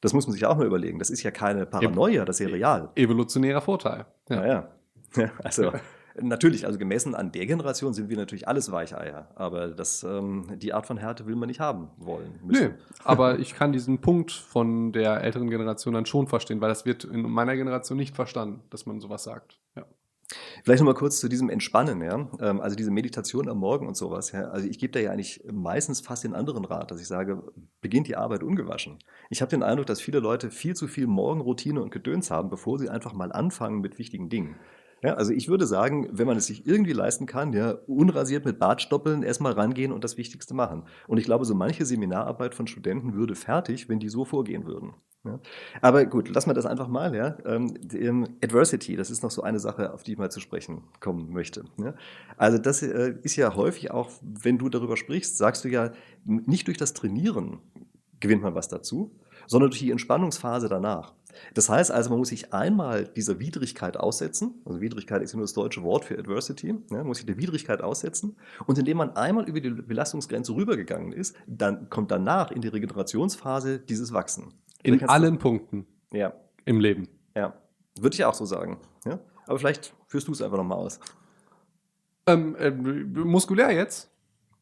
Das 0.00 0.12
muss 0.12 0.26
man 0.26 0.34
sich 0.34 0.44
auch 0.46 0.56
mal 0.56 0.66
überlegen. 0.66 0.98
Das 0.98 1.10
ist 1.10 1.22
ja 1.22 1.30
keine 1.30 1.64
Paranoia, 1.64 2.24
das 2.24 2.40
ist 2.40 2.48
ja 2.48 2.52
real. 2.52 2.90
Evolutionärer 2.96 3.60
Vorteil. 3.60 4.06
Ja, 4.28 4.46
ja. 4.46 4.68
ja. 5.16 5.30
Also 5.42 5.72
Natürlich, 6.20 6.66
also 6.66 6.78
gemessen 6.78 7.14
an 7.14 7.32
der 7.32 7.46
Generation 7.46 7.94
sind 7.94 8.08
wir 8.08 8.16
natürlich 8.16 8.46
alles 8.46 8.70
Weicheier, 8.70 9.30
aber 9.34 9.68
das, 9.68 10.02
ähm, 10.02 10.46
die 10.56 10.72
Art 10.72 10.86
von 10.86 10.96
Härte 10.96 11.26
will 11.26 11.36
man 11.36 11.48
nicht 11.48 11.60
haben 11.60 11.90
wollen. 11.96 12.38
Müssen. 12.42 12.68
Nee, 12.68 12.74
aber 13.04 13.38
ich 13.38 13.54
kann 13.54 13.72
diesen 13.72 14.00
Punkt 14.00 14.30
von 14.30 14.92
der 14.92 15.22
älteren 15.22 15.48
Generation 15.48 15.94
dann 15.94 16.06
schon 16.06 16.26
verstehen, 16.26 16.60
weil 16.60 16.68
das 16.68 16.84
wird 16.84 17.04
in 17.04 17.22
meiner 17.22 17.56
Generation 17.56 17.96
nicht 17.96 18.14
verstanden, 18.14 18.62
dass 18.70 18.84
man 18.86 19.00
sowas 19.00 19.24
sagt. 19.24 19.58
Ja. 19.74 19.86
Vielleicht 20.64 20.80
nochmal 20.80 20.94
kurz 20.94 21.20
zu 21.20 21.28
diesem 21.28 21.50
Entspannen, 21.50 22.02
ja. 22.02 22.28
Ähm, 22.40 22.60
also 22.60 22.76
diese 22.76 22.90
Meditation 22.90 23.48
am 23.48 23.58
Morgen 23.58 23.86
und 23.86 23.96
sowas, 23.96 24.32
ja. 24.32 24.44
Also 24.48 24.68
ich 24.68 24.78
gebe 24.78 24.92
da 24.92 25.00
ja 25.00 25.10
eigentlich 25.12 25.42
meistens 25.50 26.00
fast 26.00 26.24
den 26.24 26.34
anderen 26.34 26.64
Rat, 26.64 26.90
dass 26.90 27.00
ich 27.00 27.06
sage, 27.06 27.42
beginnt 27.80 28.06
die 28.08 28.16
Arbeit 28.16 28.42
ungewaschen. 28.42 28.98
Ich 29.30 29.40
habe 29.40 29.50
den 29.50 29.62
Eindruck, 29.62 29.86
dass 29.86 30.00
viele 30.00 30.20
Leute 30.20 30.50
viel 30.50 30.74
zu 30.74 30.88
viel 30.88 31.06
Morgenroutine 31.06 31.82
und 31.82 31.90
Gedöns 31.90 32.30
haben, 32.30 32.50
bevor 32.50 32.78
sie 32.78 32.88
einfach 32.88 33.12
mal 33.12 33.32
anfangen 33.32 33.80
mit 33.80 33.98
wichtigen 33.98 34.28
Dingen. 34.28 34.56
Ja, 35.02 35.14
also 35.14 35.32
ich 35.32 35.48
würde 35.48 35.66
sagen, 35.66 36.08
wenn 36.12 36.26
man 36.26 36.36
es 36.36 36.46
sich 36.46 36.66
irgendwie 36.66 36.92
leisten 36.92 37.26
kann, 37.26 37.52
ja, 37.52 37.72
unrasiert 37.86 38.44
mit 38.44 38.58
Bartstoppeln 38.58 39.22
erstmal 39.22 39.52
rangehen 39.52 39.92
und 39.92 40.04
das 40.04 40.16
Wichtigste 40.16 40.54
machen. 40.54 40.84
Und 41.08 41.18
ich 41.18 41.24
glaube, 41.24 41.44
so 41.44 41.54
manche 41.54 41.84
Seminararbeit 41.84 42.54
von 42.54 42.68
Studenten 42.68 43.14
würde 43.14 43.34
fertig, 43.34 43.88
wenn 43.88 43.98
die 43.98 44.08
so 44.08 44.24
vorgehen 44.24 44.64
würden. 44.64 44.94
Ja. 45.24 45.40
Aber 45.80 46.04
gut, 46.04 46.28
lassen 46.28 46.50
wir 46.50 46.54
das 46.54 46.66
einfach 46.66 46.88
mal. 46.88 47.14
Ja. 47.14 47.36
Ähm, 47.44 48.36
Adversity, 48.42 48.96
das 48.96 49.10
ist 49.10 49.22
noch 49.22 49.30
so 49.30 49.42
eine 49.42 49.58
Sache, 49.58 49.92
auf 49.92 50.02
die 50.02 50.12
ich 50.12 50.18
mal 50.18 50.30
zu 50.30 50.40
sprechen 50.40 50.82
kommen 51.00 51.32
möchte. 51.32 51.64
Ja. 51.78 51.94
Also 52.36 52.58
das 52.58 52.82
äh, 52.82 53.14
ist 53.22 53.36
ja 53.36 53.54
häufig 53.54 53.90
auch, 53.90 54.10
wenn 54.20 54.58
du 54.58 54.68
darüber 54.68 54.96
sprichst, 54.96 55.36
sagst 55.36 55.64
du 55.64 55.68
ja, 55.68 55.92
nicht 56.24 56.66
durch 56.68 56.78
das 56.78 56.92
Trainieren 56.92 57.60
gewinnt 58.20 58.42
man 58.42 58.54
was 58.54 58.68
dazu, 58.68 59.18
sondern 59.46 59.70
durch 59.70 59.80
die 59.80 59.90
Entspannungsphase 59.90 60.68
danach. 60.68 61.12
Das 61.54 61.68
heißt 61.68 61.90
also, 61.90 62.10
man 62.10 62.18
muss 62.18 62.28
sich 62.28 62.52
einmal 62.52 63.04
dieser 63.04 63.38
Widrigkeit 63.38 63.96
aussetzen, 63.96 64.62
also 64.64 64.80
Widrigkeit 64.80 65.22
ist 65.22 65.32
ja 65.32 65.36
nur 65.36 65.44
das 65.44 65.52
deutsche 65.52 65.82
Wort 65.82 66.04
für 66.04 66.18
Adversity, 66.18 66.68
ja, 66.68 66.98
man 66.98 67.06
muss 67.06 67.18
sich 67.18 67.26
der 67.26 67.38
Widrigkeit 67.38 67.80
aussetzen 67.82 68.36
und 68.66 68.78
indem 68.78 68.98
man 68.98 69.16
einmal 69.16 69.48
über 69.48 69.60
die 69.60 69.70
Belastungsgrenze 69.70 70.54
rübergegangen 70.54 71.12
ist, 71.12 71.34
dann 71.46 71.88
kommt 71.90 72.10
danach 72.10 72.50
in 72.50 72.60
die 72.60 72.68
Regenerationsphase 72.68 73.78
dieses 73.78 74.12
Wachsen. 74.12 74.54
In 74.82 75.02
allen 75.08 75.38
Punkten 75.38 75.86
ja. 76.12 76.32
im 76.64 76.80
Leben. 76.80 77.08
Ja, 77.36 77.54
würde 77.98 78.14
ich 78.14 78.24
auch 78.24 78.34
so 78.34 78.44
sagen. 78.44 78.78
Ja? 79.04 79.18
Aber 79.46 79.58
vielleicht 79.58 79.94
führst 80.06 80.28
du 80.28 80.32
es 80.32 80.42
einfach 80.42 80.58
nochmal 80.58 80.78
aus. 80.78 81.00
Ähm, 82.26 82.54
äh, 82.56 82.70
muskulär 82.70 83.72
jetzt? 83.72 84.11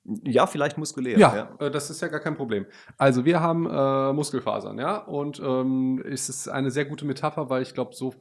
Ja, 0.04 0.46
vielleicht 0.46 0.78
muskulär. 0.78 1.18
Ja, 1.18 1.36
ja, 1.36 1.66
äh, 1.66 1.70
das 1.70 1.90
ist 1.90 2.00
ja 2.00 2.08
gar 2.08 2.20
kein 2.20 2.36
Problem. 2.36 2.66
Also 2.96 3.24
wir 3.24 3.40
haben 3.40 3.66
äh, 3.66 4.12
Muskelfasern, 4.12 4.78
ja, 4.78 4.98
und 4.98 5.40
ähm, 5.40 6.02
es 6.06 6.28
ist 6.28 6.48
eine 6.48 6.70
sehr 6.70 6.86
gute 6.86 7.04
Metapher, 7.04 7.50
weil 7.50 7.62
ich 7.62 7.74
glaube, 7.74 7.94
so 7.94 8.14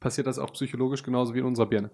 passiert 0.00 0.26
das 0.26 0.38
auch 0.38 0.52
psychologisch 0.52 1.02
genauso 1.02 1.34
wie 1.34 1.38
in 1.38 1.44
unserer 1.44 1.66
Birne. 1.66 1.90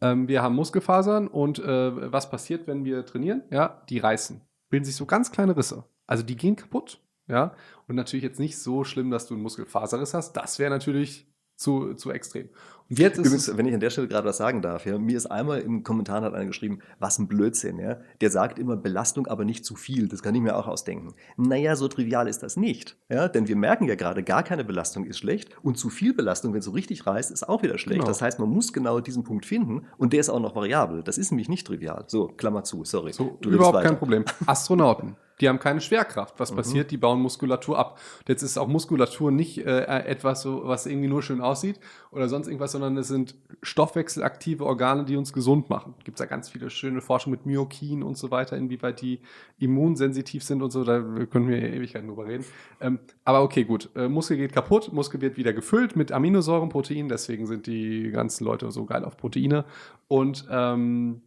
Ähm, 0.00 0.26
wir 0.28 0.42
haben 0.42 0.54
Muskelfasern 0.56 1.28
und 1.28 1.58
äh, 1.60 2.12
was 2.12 2.30
passiert, 2.30 2.66
wenn 2.66 2.84
wir 2.84 3.06
trainieren? 3.06 3.42
Ja, 3.50 3.82
die 3.88 3.98
reißen, 3.98 4.40
bilden 4.70 4.84
sich 4.84 4.96
so 4.96 5.06
ganz 5.06 5.30
kleine 5.30 5.56
Risse. 5.56 5.84
Also 6.06 6.24
die 6.24 6.36
gehen 6.36 6.56
kaputt, 6.56 7.00
ja, 7.28 7.54
und 7.86 7.94
natürlich 7.94 8.24
jetzt 8.24 8.40
nicht 8.40 8.58
so 8.58 8.82
schlimm, 8.82 9.10
dass 9.10 9.26
du 9.26 9.34
einen 9.34 9.42
Muskelfaserriss 9.44 10.14
hast. 10.14 10.32
Das 10.32 10.58
wäre 10.58 10.70
natürlich 10.70 11.30
zu, 11.54 11.94
zu 11.94 12.10
extrem. 12.10 12.48
Und 12.90 12.98
jetzt 12.98 13.18
ist 13.18 13.26
Übrigens, 13.26 13.56
wenn 13.56 13.66
ich 13.66 13.74
an 13.74 13.80
der 13.80 13.90
Stelle 13.90 14.08
gerade 14.08 14.28
was 14.28 14.36
sagen 14.36 14.62
darf, 14.62 14.84
ja, 14.84 14.98
mir 14.98 15.16
ist 15.16 15.26
einmal 15.26 15.60
im 15.60 15.84
Kommentar 15.84 16.22
hat 16.22 16.34
einer 16.34 16.46
geschrieben, 16.46 16.80
was 16.98 17.18
ein 17.18 17.28
Blödsinn, 17.28 17.78
ja. 17.78 17.98
Der 18.20 18.30
sagt 18.30 18.58
immer 18.58 18.76
Belastung, 18.76 19.28
aber 19.28 19.44
nicht 19.44 19.64
zu 19.64 19.76
viel. 19.76 20.08
Das 20.08 20.22
kann 20.22 20.34
ich 20.34 20.40
mir 20.40 20.56
auch 20.56 20.66
ausdenken. 20.66 21.14
Naja, 21.36 21.76
so 21.76 21.86
trivial 21.86 22.26
ist 22.26 22.42
das 22.42 22.56
nicht. 22.56 22.96
Ja, 23.08 23.28
denn 23.28 23.46
wir 23.46 23.56
merken 23.56 23.84
ja 23.86 23.94
gerade, 23.94 24.24
gar 24.24 24.42
keine 24.42 24.64
Belastung 24.64 25.04
ist 25.04 25.18
schlecht 25.18 25.50
und 25.62 25.78
zu 25.78 25.88
viel 25.88 26.14
Belastung, 26.14 26.52
wenn 26.52 26.58
es 26.58 26.64
so 26.64 26.72
richtig 26.72 27.06
reißt, 27.06 27.30
ist 27.30 27.48
auch 27.48 27.62
wieder 27.62 27.78
schlecht. 27.78 28.00
Genau. 28.00 28.08
Das 28.08 28.22
heißt, 28.22 28.40
man 28.40 28.48
muss 28.48 28.72
genau 28.72 28.98
diesen 29.00 29.22
Punkt 29.22 29.46
finden 29.46 29.86
und 29.96 30.12
der 30.12 30.20
ist 30.20 30.28
auch 30.28 30.40
noch 30.40 30.56
variabel. 30.56 31.04
Das 31.04 31.16
ist 31.16 31.30
nämlich 31.30 31.48
nicht 31.48 31.66
trivial. 31.66 32.04
So, 32.08 32.26
Klammer 32.26 32.64
zu, 32.64 32.84
sorry. 32.84 33.12
So, 33.12 33.38
überhaupt 33.44 33.82
kein 33.82 33.98
Problem. 33.98 34.24
Astronauten. 34.46 35.16
Die 35.40 35.48
haben 35.48 35.58
keine 35.58 35.80
Schwerkraft. 35.80 36.38
Was 36.38 36.52
mhm. 36.52 36.56
passiert? 36.56 36.90
Die 36.90 36.96
bauen 36.96 37.20
Muskulatur 37.20 37.78
ab. 37.78 37.98
Und 38.20 38.28
jetzt 38.28 38.42
ist 38.42 38.58
auch 38.58 38.68
Muskulatur 38.68 39.30
nicht 39.30 39.58
äh, 39.58 39.84
etwas, 40.04 40.42
so, 40.42 40.62
was 40.64 40.86
irgendwie 40.86 41.08
nur 41.08 41.22
schön 41.22 41.40
aussieht 41.40 41.80
oder 42.10 42.28
sonst 42.28 42.46
irgendwas, 42.46 42.72
sondern 42.80 42.96
es 42.96 43.08
sind 43.08 43.34
stoffwechselaktive 43.62 44.64
Organe, 44.64 45.04
die 45.04 45.16
uns 45.16 45.32
gesund 45.32 45.68
machen. 45.70 45.94
Gibt 46.04 46.18
es 46.18 46.24
da 46.24 46.26
ganz 46.26 46.48
viele 46.48 46.70
schöne 46.70 47.00
Forschung 47.00 47.30
mit 47.30 47.46
Myokin 47.46 48.02
und 48.02 48.16
so 48.16 48.30
weiter, 48.30 48.56
inwieweit 48.56 49.00
die 49.00 49.20
immunsensitiv 49.58 50.42
sind 50.42 50.62
und 50.62 50.70
so. 50.70 50.84
Da 50.84 51.00
können 51.30 51.48
wir 51.48 51.62
Ewigkeiten 51.62 52.08
drüber 52.08 52.26
reden. 52.26 52.44
Ähm, 52.80 52.98
aber 53.24 53.42
okay, 53.42 53.64
gut. 53.64 53.90
Äh, 53.94 54.08
Muskel 54.08 54.36
geht 54.36 54.52
kaputt. 54.52 54.92
Muskel 54.92 55.20
wird 55.20 55.36
wieder 55.36 55.52
gefüllt 55.52 55.94
mit 55.96 56.10
Aminosäuren, 56.12 56.68
Proteinen. 56.70 57.08
Deswegen 57.08 57.46
sind 57.46 57.66
die 57.66 58.10
ganzen 58.10 58.44
Leute 58.44 58.70
so 58.70 58.86
geil 58.86 59.04
auf 59.04 59.16
Proteine. 59.16 59.64
Und 60.08 60.46
ähm, 60.50 61.22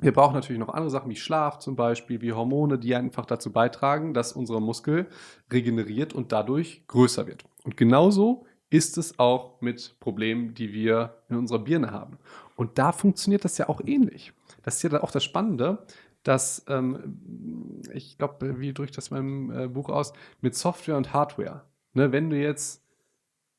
wir 0.00 0.12
brauchen 0.12 0.34
natürlich 0.34 0.60
noch 0.60 0.68
andere 0.68 0.90
Sachen 0.90 1.10
wie 1.10 1.16
Schlaf 1.16 1.58
zum 1.58 1.74
Beispiel, 1.74 2.20
wie 2.20 2.32
Hormone, 2.32 2.78
die 2.78 2.94
einfach 2.94 3.26
dazu 3.26 3.50
beitragen, 3.50 4.14
dass 4.14 4.32
unser 4.32 4.60
Muskel 4.60 5.06
regeneriert 5.52 6.12
und 6.12 6.30
dadurch 6.30 6.86
größer 6.86 7.26
wird. 7.26 7.44
Und 7.64 7.76
genauso 7.76 8.44
ist 8.70 8.98
es 8.98 9.18
auch 9.18 9.60
mit 9.60 9.96
Problemen, 10.00 10.54
die 10.54 10.72
wir 10.72 11.22
in 11.28 11.36
unserer 11.36 11.60
Birne 11.60 11.90
haben. 11.90 12.18
Und 12.56 12.78
da 12.78 12.92
funktioniert 12.92 13.44
das 13.44 13.58
ja 13.58 13.68
auch 13.68 13.80
ähnlich. 13.84 14.32
Das 14.62 14.76
ist 14.76 14.82
ja 14.82 14.90
dann 14.90 15.02
auch 15.02 15.10
das 15.10 15.24
Spannende, 15.24 15.86
dass, 16.22 16.64
ähm, 16.68 17.82
ich 17.94 18.18
glaube, 18.18 18.60
wie 18.60 18.74
drücke 18.74 18.90
ich 18.90 18.96
das 18.96 19.08
in 19.08 19.16
meinem 19.16 19.50
äh, 19.64 19.68
Buch 19.68 19.88
aus, 19.88 20.12
mit 20.40 20.54
Software 20.54 20.96
und 20.96 21.12
Hardware. 21.12 21.64
Ne, 21.94 22.12
wenn 22.12 22.28
du 22.28 22.36
jetzt 22.36 22.84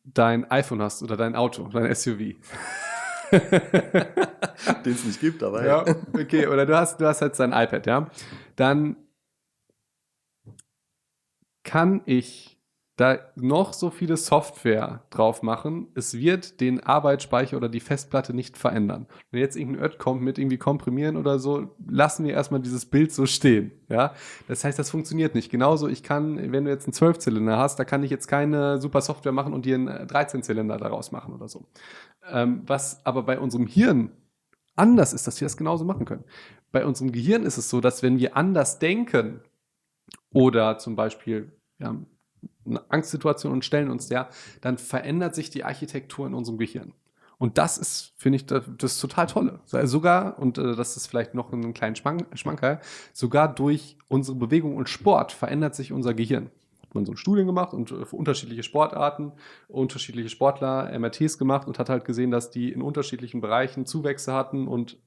dein 0.04 0.50
iPhone 0.52 0.82
hast 0.82 1.02
oder 1.02 1.18
dein 1.18 1.36
Auto, 1.36 1.68
dein 1.70 1.94
SUV, 1.96 2.36
Den 3.32 4.94
es 4.94 5.06
nicht 5.06 5.20
gibt, 5.20 5.44
aber 5.44 5.66
ja. 5.66 5.86
Okay, 6.14 6.48
oder 6.48 6.66
du 6.66 6.76
hast, 6.76 7.00
du 7.00 7.06
hast 7.06 7.22
jetzt 7.22 7.40
dein 7.40 7.52
iPad, 7.52 7.86
ja. 7.86 8.10
Dann 8.56 8.96
kann 11.64 12.02
ich 12.06 12.59
da 13.00 13.18
noch 13.36 13.72
so 13.72 13.92
viele 13.92 14.18
Software 14.18 15.04
drauf 15.10 15.42
machen, 15.42 15.88
es 15.96 16.16
wird 16.16 16.60
den 16.60 16.82
Arbeitsspeicher 16.84 17.56
oder 17.56 17.70
die 17.70 17.80
Festplatte 17.80 18.34
nicht 18.34 18.58
verändern. 18.58 19.08
Wenn 19.32 19.40
jetzt 19.40 19.56
irgendein 19.56 19.86
Ött 19.86 20.00
kommt 20.00 20.22
mit 20.22 20.38
irgendwie 20.38 20.58
komprimieren 20.58 21.16
oder 21.16 21.40
so, 21.40 21.76
lassen 21.88 22.26
wir 22.26 22.34
erstmal 22.34 22.60
dieses 22.60 22.86
Bild 22.86 23.14
so 23.14 23.26
stehen. 23.26 23.72
Ja, 23.88 24.14
das 24.50 24.66
heißt, 24.66 24.78
das 24.78 24.90
funktioniert 24.90 25.34
nicht. 25.34 25.50
Genauso, 25.50 25.88
ich 25.88 26.04
kann, 26.04 26.52
wenn 26.52 26.66
du 26.66 26.72
jetzt 26.72 26.88
einen 26.88 26.94
12-Zylinder 26.94 27.58
hast, 27.58 27.80
da 27.80 27.86
kann 27.86 28.04
ich 28.04 28.12
jetzt 28.12 28.28
keine 28.28 28.82
super 28.82 29.00
Software 29.00 29.32
machen 29.32 29.54
und 29.54 29.66
dir 29.66 29.76
einen 29.76 29.88
13-Zylinder 29.88 30.78
daraus 30.78 31.14
machen 31.14 31.34
oder 31.34 31.48
so. 31.48 31.66
Ähm, 32.30 32.64
was 32.66 33.06
aber 33.06 33.24
bei 33.24 33.40
unserem 33.40 33.66
Hirn 33.66 34.12
anders 34.76 35.14
ist, 35.14 35.26
dass 35.26 35.40
wir 35.40 35.46
das 35.46 35.56
genauso 35.56 35.86
machen 35.86 36.06
können. 36.06 36.26
Bei 36.74 36.86
unserem 36.86 37.14
Gehirn 37.14 37.44
ist 37.44 37.58
es 37.58 37.70
so, 37.70 37.80
dass 37.80 38.04
wenn 38.04 38.20
wir 38.20 38.36
anders 38.36 38.80
denken 38.80 39.42
oder 40.34 40.78
zum 40.78 40.98
Beispiel 40.98 41.54
ja, 41.80 41.96
Angstsituation 42.90 43.52
und 43.52 43.66
stellen 43.66 43.90
uns 43.90 44.08
der, 44.08 44.30
dann 44.62 44.78
verändert 44.78 45.36
sich 45.36 45.50
die 45.50 45.64
Architektur 45.64 46.28
in 46.28 46.34
unserem 46.34 46.58
Gehirn. 46.58 46.94
Und 47.40 47.58
das 47.58 47.78
ist, 47.78 48.14
finde 48.18 48.36
ich, 48.36 48.46
das, 48.46 48.66
das, 48.78 49.00
total 49.00 49.28
tolle. 49.28 49.62
Sogar, 49.66 50.38
und 50.40 50.58
äh, 50.58 50.76
das 50.76 50.98
ist 50.98 51.08
vielleicht 51.08 51.34
noch 51.34 51.54
ein 51.54 51.74
kleiner 51.74 51.96
Schmankerl, 51.96 52.82
sogar 53.14 53.54
durch 53.54 53.98
unsere 54.10 54.38
Bewegung 54.38 54.76
und 54.76 54.90
Sport 54.90 55.32
verändert 55.32 55.74
sich 55.74 55.94
unser 55.94 56.14
Gehirn. 56.14 56.52
Hat 56.82 56.96
man 56.96 57.06
so 57.06 57.16
Studien 57.16 57.48
gemacht 57.48 57.74
und 57.74 57.92
äh, 57.92 58.06
für 58.06 58.18
unterschiedliche 58.18 58.64
Sportarten, 58.64 59.32
unterschiedliche 59.70 60.28
Sportler 60.28 60.92
MRTs 61.00 61.38
gemacht 61.38 61.66
und 61.66 61.80
hat 61.80 61.88
halt 61.88 62.04
gesehen, 62.04 62.30
dass 62.30 62.52
die 62.52 62.74
in 62.74 62.82
unterschiedlichen 62.82 63.40
Bereichen 63.40 63.86
Zuwächse 63.86 64.34
hatten 64.34 64.68
und 64.68 64.98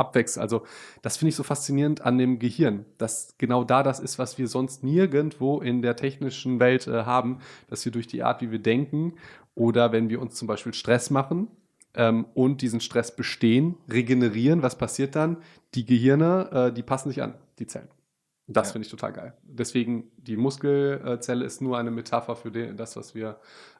abwächst. 0.00 0.38
Also 0.38 0.64
das 1.02 1.16
finde 1.16 1.30
ich 1.30 1.36
so 1.36 1.42
faszinierend 1.42 2.00
an 2.00 2.18
dem 2.18 2.38
Gehirn, 2.38 2.86
dass 2.98 3.34
genau 3.38 3.62
da 3.62 3.82
das 3.82 4.00
ist, 4.00 4.18
was 4.18 4.38
wir 4.38 4.48
sonst 4.48 4.82
nirgendwo 4.82 5.60
in 5.60 5.82
der 5.82 5.96
technischen 5.96 6.58
Welt 6.58 6.86
äh, 6.86 7.04
haben, 7.04 7.38
dass 7.68 7.84
wir 7.84 7.92
durch 7.92 8.06
die 8.06 8.22
Art, 8.22 8.40
wie 8.40 8.50
wir 8.50 8.58
denken 8.58 9.14
oder 9.54 9.92
wenn 9.92 10.08
wir 10.08 10.20
uns 10.20 10.34
zum 10.34 10.48
Beispiel 10.48 10.74
Stress 10.74 11.10
machen 11.10 11.48
ähm, 11.94 12.26
und 12.34 12.62
diesen 12.62 12.80
Stress 12.80 13.14
bestehen, 13.14 13.76
regenerieren, 13.88 14.62
was 14.62 14.76
passiert 14.76 15.14
dann? 15.14 15.36
Die 15.74 15.84
Gehirne, 15.84 16.50
äh, 16.52 16.72
die 16.72 16.82
passen 16.82 17.10
sich 17.10 17.22
an, 17.22 17.34
die 17.58 17.66
Zellen. 17.66 17.88
Das 18.46 18.68
ja. 18.68 18.72
finde 18.72 18.86
ich 18.86 18.90
total 18.90 19.12
geil. 19.12 19.34
Deswegen, 19.44 20.10
die 20.16 20.36
Muskelzelle 20.36 21.44
ist 21.44 21.60
nur 21.60 21.78
eine 21.78 21.92
Metapher 21.92 22.34
für 22.34 22.50
den, 22.50 22.76
das, 22.76 22.96
was 22.96 23.14
wir 23.14 23.38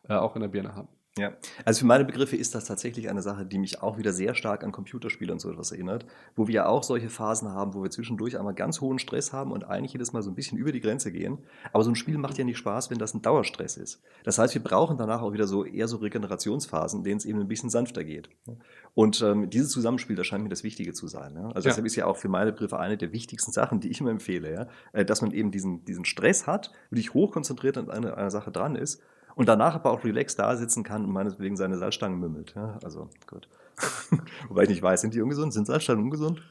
äh, 0.08 0.14
auch 0.14 0.36
in 0.36 0.42
der 0.42 0.48
Birne 0.48 0.76
haben. 0.76 0.88
Ja, 1.18 1.32
also 1.64 1.80
für 1.80 1.86
meine 1.86 2.04
Begriffe 2.04 2.36
ist 2.36 2.54
das 2.54 2.66
tatsächlich 2.66 3.10
eine 3.10 3.20
Sache, 3.20 3.44
die 3.44 3.58
mich 3.58 3.82
auch 3.82 3.98
wieder 3.98 4.12
sehr 4.12 4.36
stark 4.36 4.62
an 4.62 4.70
Computerspiele 4.70 5.32
und 5.32 5.40
so 5.40 5.50
etwas 5.50 5.72
erinnert, 5.72 6.06
wo 6.36 6.46
wir 6.46 6.54
ja 6.54 6.66
auch 6.66 6.84
solche 6.84 7.08
Phasen 7.08 7.48
haben, 7.48 7.74
wo 7.74 7.82
wir 7.82 7.90
zwischendurch 7.90 8.38
einmal 8.38 8.54
ganz 8.54 8.80
hohen 8.80 9.00
Stress 9.00 9.32
haben 9.32 9.50
und 9.50 9.64
eigentlich 9.64 9.92
jedes 9.92 10.12
Mal 10.12 10.22
so 10.22 10.30
ein 10.30 10.36
bisschen 10.36 10.56
über 10.56 10.70
die 10.70 10.80
Grenze 10.80 11.10
gehen. 11.10 11.38
Aber 11.72 11.82
so 11.82 11.90
ein 11.90 11.96
Spiel 11.96 12.16
macht 12.16 12.38
ja 12.38 12.44
nicht 12.44 12.58
Spaß, 12.58 12.90
wenn 12.90 12.98
das 12.98 13.12
ein 13.12 13.22
Dauerstress 13.22 13.76
ist. 13.76 14.00
Das 14.22 14.38
heißt, 14.38 14.54
wir 14.54 14.62
brauchen 14.62 14.98
danach 14.98 15.20
auch 15.20 15.32
wieder 15.32 15.48
so 15.48 15.64
eher 15.64 15.88
so 15.88 15.96
Regenerationsphasen, 15.96 17.00
in 17.00 17.04
denen 17.04 17.16
es 17.16 17.24
eben 17.24 17.40
ein 17.40 17.48
bisschen 17.48 17.70
sanfter 17.70 18.04
geht. 18.04 18.30
Und 18.94 19.20
ähm, 19.20 19.50
dieses 19.50 19.70
Zusammenspiel, 19.70 20.14
das 20.14 20.28
scheint 20.28 20.44
mir 20.44 20.48
das 20.48 20.62
Wichtige 20.62 20.92
zu 20.92 21.08
sein. 21.08 21.34
Ja? 21.34 21.48
Also 21.48 21.66
ja. 21.68 21.72
deshalb 21.72 21.86
ist 21.86 21.96
ja 21.96 22.06
auch 22.06 22.18
für 22.18 22.28
meine 22.28 22.52
Begriffe 22.52 22.78
eine 22.78 22.96
der 22.96 23.12
wichtigsten 23.12 23.50
Sachen, 23.50 23.80
die 23.80 23.90
ich 23.90 24.00
immer 24.00 24.10
empfehle, 24.10 24.52
ja? 24.52 24.68
Äh, 24.92 25.04
dass 25.04 25.22
man 25.22 25.32
eben 25.32 25.50
diesen, 25.50 25.84
diesen 25.84 26.04
Stress 26.04 26.46
hat, 26.46 26.70
wirklich 26.90 27.14
hochkonzentriert 27.14 27.78
an 27.78 27.90
einer, 27.90 28.16
einer 28.16 28.30
Sache 28.30 28.52
dran 28.52 28.76
ist 28.76 29.02
und 29.34 29.48
danach 29.48 29.74
aber 29.74 29.90
auch 29.90 30.04
relaxed 30.04 30.38
da 30.38 30.56
sitzen 30.56 30.82
kann 30.82 31.04
und 31.04 31.12
meinetwegen 31.12 31.56
seine 31.56 31.76
Salzstangen 31.76 32.18
mümmelt. 32.18 32.54
Ja, 32.54 32.78
also 32.82 33.08
gut. 33.26 33.48
Wobei 34.48 34.64
ich 34.64 34.68
nicht 34.70 34.82
weiß, 34.82 35.00
sind 35.00 35.14
die 35.14 35.20
ungesund? 35.20 35.52
Sind 35.52 35.66
Salzstangen 35.66 36.04
ungesund? 36.04 36.42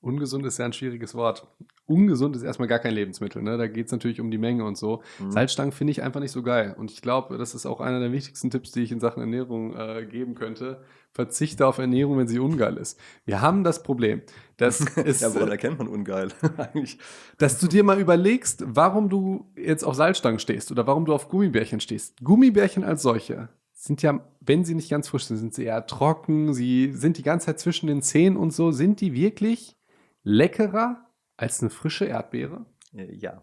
Ungesund 0.00 0.46
ist 0.46 0.58
ja 0.58 0.64
ein 0.64 0.72
schwieriges 0.72 1.14
Wort. 1.14 1.46
Ungesund 1.86 2.36
ist 2.36 2.42
erstmal 2.42 2.68
gar 2.68 2.78
kein 2.78 2.94
Lebensmittel. 2.94 3.42
Ne? 3.42 3.58
Da 3.58 3.66
geht 3.66 3.86
es 3.86 3.92
natürlich 3.92 4.20
um 4.20 4.30
die 4.30 4.38
Menge 4.38 4.64
und 4.64 4.78
so. 4.78 5.02
Mhm. 5.18 5.32
Salzstangen 5.32 5.72
finde 5.72 5.90
ich 5.90 6.02
einfach 6.02 6.20
nicht 6.20 6.30
so 6.30 6.42
geil. 6.42 6.76
Und 6.78 6.92
ich 6.92 7.02
glaube, 7.02 7.36
das 7.36 7.54
ist 7.54 7.66
auch 7.66 7.80
einer 7.80 7.98
der 7.98 8.12
wichtigsten 8.12 8.50
Tipps, 8.50 8.70
die 8.70 8.82
ich 8.82 8.92
in 8.92 9.00
Sachen 9.00 9.20
Ernährung 9.20 9.74
äh, 9.74 10.06
geben 10.06 10.36
könnte. 10.36 10.84
Verzichte 11.12 11.66
auf 11.66 11.78
Ernährung, 11.78 12.18
wenn 12.18 12.28
sie 12.28 12.38
ungeil 12.38 12.76
ist. 12.76 12.98
Wir 13.24 13.40
haben 13.40 13.64
das 13.64 13.82
Problem, 13.82 14.22
dass 14.56 14.80
es, 14.96 15.20
ja, 15.20 15.34
woran 15.34 15.50
erkennt 15.50 15.78
man 15.78 15.88
ungeil 15.88 16.28
eigentlich? 16.56 16.98
Dass 17.38 17.58
du 17.58 17.66
dir 17.66 17.82
mal 17.84 17.98
überlegst, 17.98 18.64
warum 18.66 19.08
du 19.08 19.50
jetzt 19.56 19.84
auf 19.84 19.94
Salzstangen 19.94 20.38
stehst 20.38 20.70
oder 20.70 20.86
warum 20.86 21.04
du 21.04 21.14
auf 21.14 21.28
Gummibärchen 21.28 21.80
stehst. 21.80 22.22
Gummibärchen 22.22 22.84
als 22.84 23.02
solche 23.02 23.48
sind 23.78 24.02
ja, 24.02 24.20
wenn 24.40 24.64
sie 24.64 24.74
nicht 24.74 24.90
ganz 24.90 25.08
frisch 25.08 25.26
sind, 25.26 25.36
sind 25.36 25.54
sie 25.54 25.64
eher 25.64 25.86
trocken, 25.86 26.52
sie 26.52 26.92
sind 26.92 27.16
die 27.16 27.22
ganze 27.22 27.46
Zeit 27.46 27.60
zwischen 27.60 27.86
den 27.86 28.02
Zähnen 28.02 28.36
und 28.36 28.52
so. 28.52 28.72
Sind 28.72 29.00
die 29.00 29.14
wirklich 29.14 29.76
leckerer 30.24 31.06
als 31.36 31.60
eine 31.60 31.70
frische 31.70 32.04
Erdbeere? 32.04 32.66
Äh, 32.92 33.14
ja. 33.14 33.42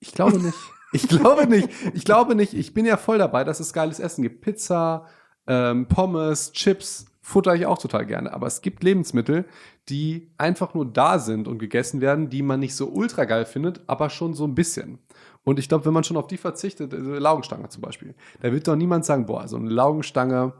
Ich 0.00 0.12
glaube 0.12 0.38
nicht. 0.38 0.58
Ich 0.92 1.08
glaube 1.08 1.46
nicht. 1.46 1.68
Ich 1.94 2.04
glaube 2.04 2.34
nicht. 2.34 2.52
Ich 2.52 2.74
bin 2.74 2.84
ja 2.84 2.98
voll 2.98 3.18
dabei, 3.18 3.42
dass 3.42 3.58
es 3.58 3.72
geiles 3.72 4.00
Essen 4.00 4.22
gibt. 4.22 4.42
Pizza, 4.42 5.06
ähm, 5.46 5.86
Pommes, 5.86 6.52
Chips, 6.52 7.06
futter 7.20 7.54
ich 7.54 7.66
auch 7.66 7.78
total 7.78 8.06
gerne. 8.06 8.32
Aber 8.32 8.46
es 8.46 8.60
gibt 8.60 8.82
Lebensmittel, 8.82 9.46
die 9.88 10.30
einfach 10.38 10.74
nur 10.74 10.86
da 10.86 11.18
sind 11.18 11.48
und 11.48 11.58
gegessen 11.58 12.00
werden, 12.00 12.28
die 12.28 12.42
man 12.42 12.60
nicht 12.60 12.74
so 12.76 12.88
ultra 12.88 13.24
geil 13.24 13.44
findet, 13.46 13.80
aber 13.86 14.10
schon 14.10 14.34
so 14.34 14.46
ein 14.46 14.54
bisschen. 14.54 14.98
Und 15.42 15.58
ich 15.58 15.68
glaube, 15.68 15.86
wenn 15.86 15.92
man 15.92 16.04
schon 16.04 16.16
auf 16.16 16.26
die 16.26 16.36
verzichtet, 16.36 16.92
also 16.92 17.14
Laugenstange 17.14 17.68
zum 17.68 17.82
Beispiel, 17.82 18.14
da 18.40 18.52
wird 18.52 18.66
doch 18.66 18.76
niemand 18.76 19.04
sagen, 19.04 19.26
boah, 19.26 19.46
so 19.46 19.56
eine 19.56 19.70
Laugenstange, 19.70 20.54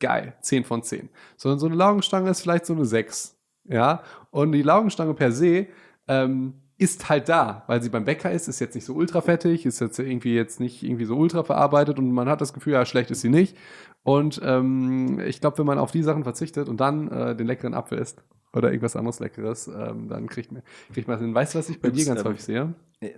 geil, 0.00 0.34
10 0.40 0.64
von 0.64 0.82
10. 0.82 1.08
Sondern 1.36 1.58
so 1.58 1.66
eine 1.66 1.76
Laugenstange 1.76 2.30
ist 2.30 2.40
vielleicht 2.40 2.66
so 2.66 2.74
eine 2.74 2.84
6. 2.84 3.36
Ja, 3.64 4.02
und 4.30 4.52
die 4.52 4.62
Laugenstange 4.62 5.14
per 5.14 5.32
se 5.32 5.66
ähm, 6.08 6.54
ist 6.78 7.08
halt 7.08 7.28
da, 7.28 7.62
weil 7.68 7.80
sie 7.80 7.90
beim 7.90 8.04
Bäcker 8.04 8.32
ist, 8.32 8.48
ist 8.48 8.58
jetzt 8.58 8.74
nicht 8.74 8.84
so 8.84 8.94
ultra 8.94 9.20
fettig, 9.20 9.64
ist 9.66 9.80
jetzt 9.80 9.98
irgendwie 10.00 10.34
jetzt 10.34 10.58
nicht 10.58 10.82
irgendwie 10.82 11.04
so 11.04 11.16
ultra 11.16 11.44
verarbeitet 11.44 11.98
und 11.98 12.10
man 12.10 12.28
hat 12.28 12.40
das 12.40 12.52
Gefühl, 12.52 12.72
ja, 12.72 12.84
schlecht 12.84 13.10
ist 13.12 13.20
sie 13.20 13.28
nicht. 13.28 13.56
Und 14.04 14.40
ähm, 14.42 15.20
ich 15.20 15.40
glaube, 15.40 15.58
wenn 15.58 15.66
man 15.66 15.78
auf 15.78 15.92
die 15.92 16.02
Sachen 16.02 16.24
verzichtet 16.24 16.68
und 16.68 16.80
dann 16.80 17.08
äh, 17.08 17.36
den 17.36 17.46
leckeren 17.46 17.74
Apfel 17.74 17.98
isst 17.98 18.22
oder 18.52 18.70
irgendwas 18.70 18.96
anderes 18.96 19.20
Leckeres, 19.20 19.68
ähm, 19.68 20.08
dann 20.08 20.28
kriegt 20.28 20.52
man, 20.52 20.62
kriegt 20.92 21.06
man 21.08 21.16
das 21.16 21.24
hin. 21.24 21.34
Weißt 21.34 21.54
du, 21.54 21.58
was 21.58 21.68
ich 21.68 21.80
bei 21.80 21.88
Ups, 21.88 21.98
dir 21.98 22.06
ganz 22.06 22.20
ähm, 22.20 22.26
häufig 22.26 22.44
sehe? 22.44 22.74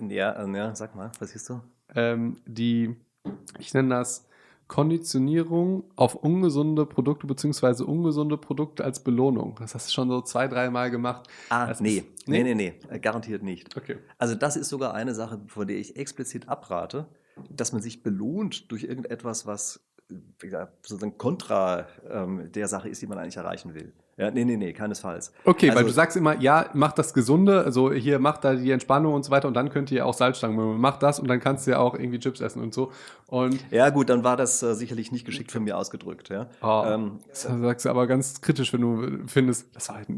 Ja, 0.09 0.43
ähm, 0.43 0.55
ja, 0.55 0.75
sag 0.75 0.95
mal, 0.95 1.11
was 1.19 1.31
siehst 1.31 1.49
du? 1.49 1.61
Ähm, 1.95 2.37
die, 2.47 2.97
ich 3.59 3.73
nenne 3.75 3.91
das 3.91 4.29
Konditionierung 4.67 5.85
auf 5.95 6.15
ungesunde 6.15 6.87
Produkte 6.87 7.27
beziehungsweise 7.27 7.85
ungesunde 7.85 8.39
Produkte 8.39 8.85
als 8.85 9.03
Belohnung. 9.05 9.57
Das 9.59 9.75
hast 9.75 9.89
du 9.89 9.93
schon 9.93 10.09
so 10.09 10.23
zwei, 10.23 10.49
dreimal 10.49 10.91
gemacht. 10.91 11.29
Ah, 11.51 11.67
nee. 11.81 11.99
Ist, 11.99 12.29
nee, 12.29 12.43
nee, 12.43 12.55
nee, 12.55 12.75
nee, 12.91 12.99
garantiert 12.99 13.43
nicht. 13.43 13.77
Okay. 13.77 13.99
Also 14.17 14.35
das 14.35 14.57
ist 14.57 14.71
sogar 14.71 14.95
eine 14.95 15.15
Sache, 15.15 15.41
von 15.49 15.67
der 15.67 15.77
ich 15.77 15.97
explizit 15.97 16.49
abrate, 16.49 17.07
dass 17.51 17.73
man 17.73 17.83
sich 17.83 18.03
belohnt 18.03 18.71
durch 18.73 18.85
irgendetwas, 18.85 19.47
was 19.47 19.85
wie 20.09 20.47
gesagt, 20.47 20.87
sozusagen 20.87 21.17
kontra 21.19 21.87
ähm, 22.11 22.51
der 22.53 22.69
Sache 22.69 22.89
ist, 22.89 23.01
die 23.03 23.07
man 23.07 23.19
eigentlich 23.19 23.37
erreichen 23.37 23.75
will. 23.75 23.93
Ja, 24.17 24.31
nee, 24.31 24.45
nee, 24.45 24.57
nee, 24.57 24.73
keinesfalls. 24.73 25.33
Okay, 25.45 25.71
also, 25.71 25.79
weil 25.79 25.87
du 25.87 25.93
sagst 25.93 26.17
immer, 26.17 26.41
ja, 26.41 26.71
mach 26.73 26.93
das 26.93 27.15
Gesunde, 27.15 27.65
also 27.65 27.93
hier 27.93 28.21
mach 28.21 28.39
da 28.39 28.55
die 28.55 28.71
Entspannung 28.71 29.13
und 29.13 29.25
so 29.25 29.33
weiter 29.33 29.49
und 29.49 29.55
dann 29.55 29.71
könnt 29.71 29.91
ihr 29.91 30.07
auch 30.07 30.15
Salzstangen, 30.15 30.81
mach 30.81 30.99
das 30.99 31.19
und 31.19 31.27
dann 31.27 31.41
kannst 31.41 31.67
du 31.67 31.73
ja 31.73 31.79
auch 31.79 31.95
irgendwie 31.95 32.21
Chips 32.21 32.41
essen 32.41 32.63
und 32.63 32.73
so. 32.73 32.93
Und 33.27 33.59
ja, 33.73 33.91
gut, 33.91 34.11
dann 34.11 34.23
war 34.23 34.37
das 34.37 34.63
äh, 34.63 34.75
sicherlich 34.75 35.11
nicht 35.11 35.25
geschickt 35.25 35.51
von 35.51 35.65
mir 35.65 35.77
ausgedrückt, 35.77 36.29
ja. 36.29 36.49
Oh, 36.63 36.85
ähm, 36.87 37.19
das 37.29 37.43
sagst 37.43 37.87
du 37.87 37.91
aber 37.91 38.07
ganz 38.07 38.41
kritisch, 38.41 38.73
wenn 38.73 38.83
du 38.83 39.27
findest, 39.27 39.75
das 39.75 39.89
war 39.89 39.97
halt 39.97 40.09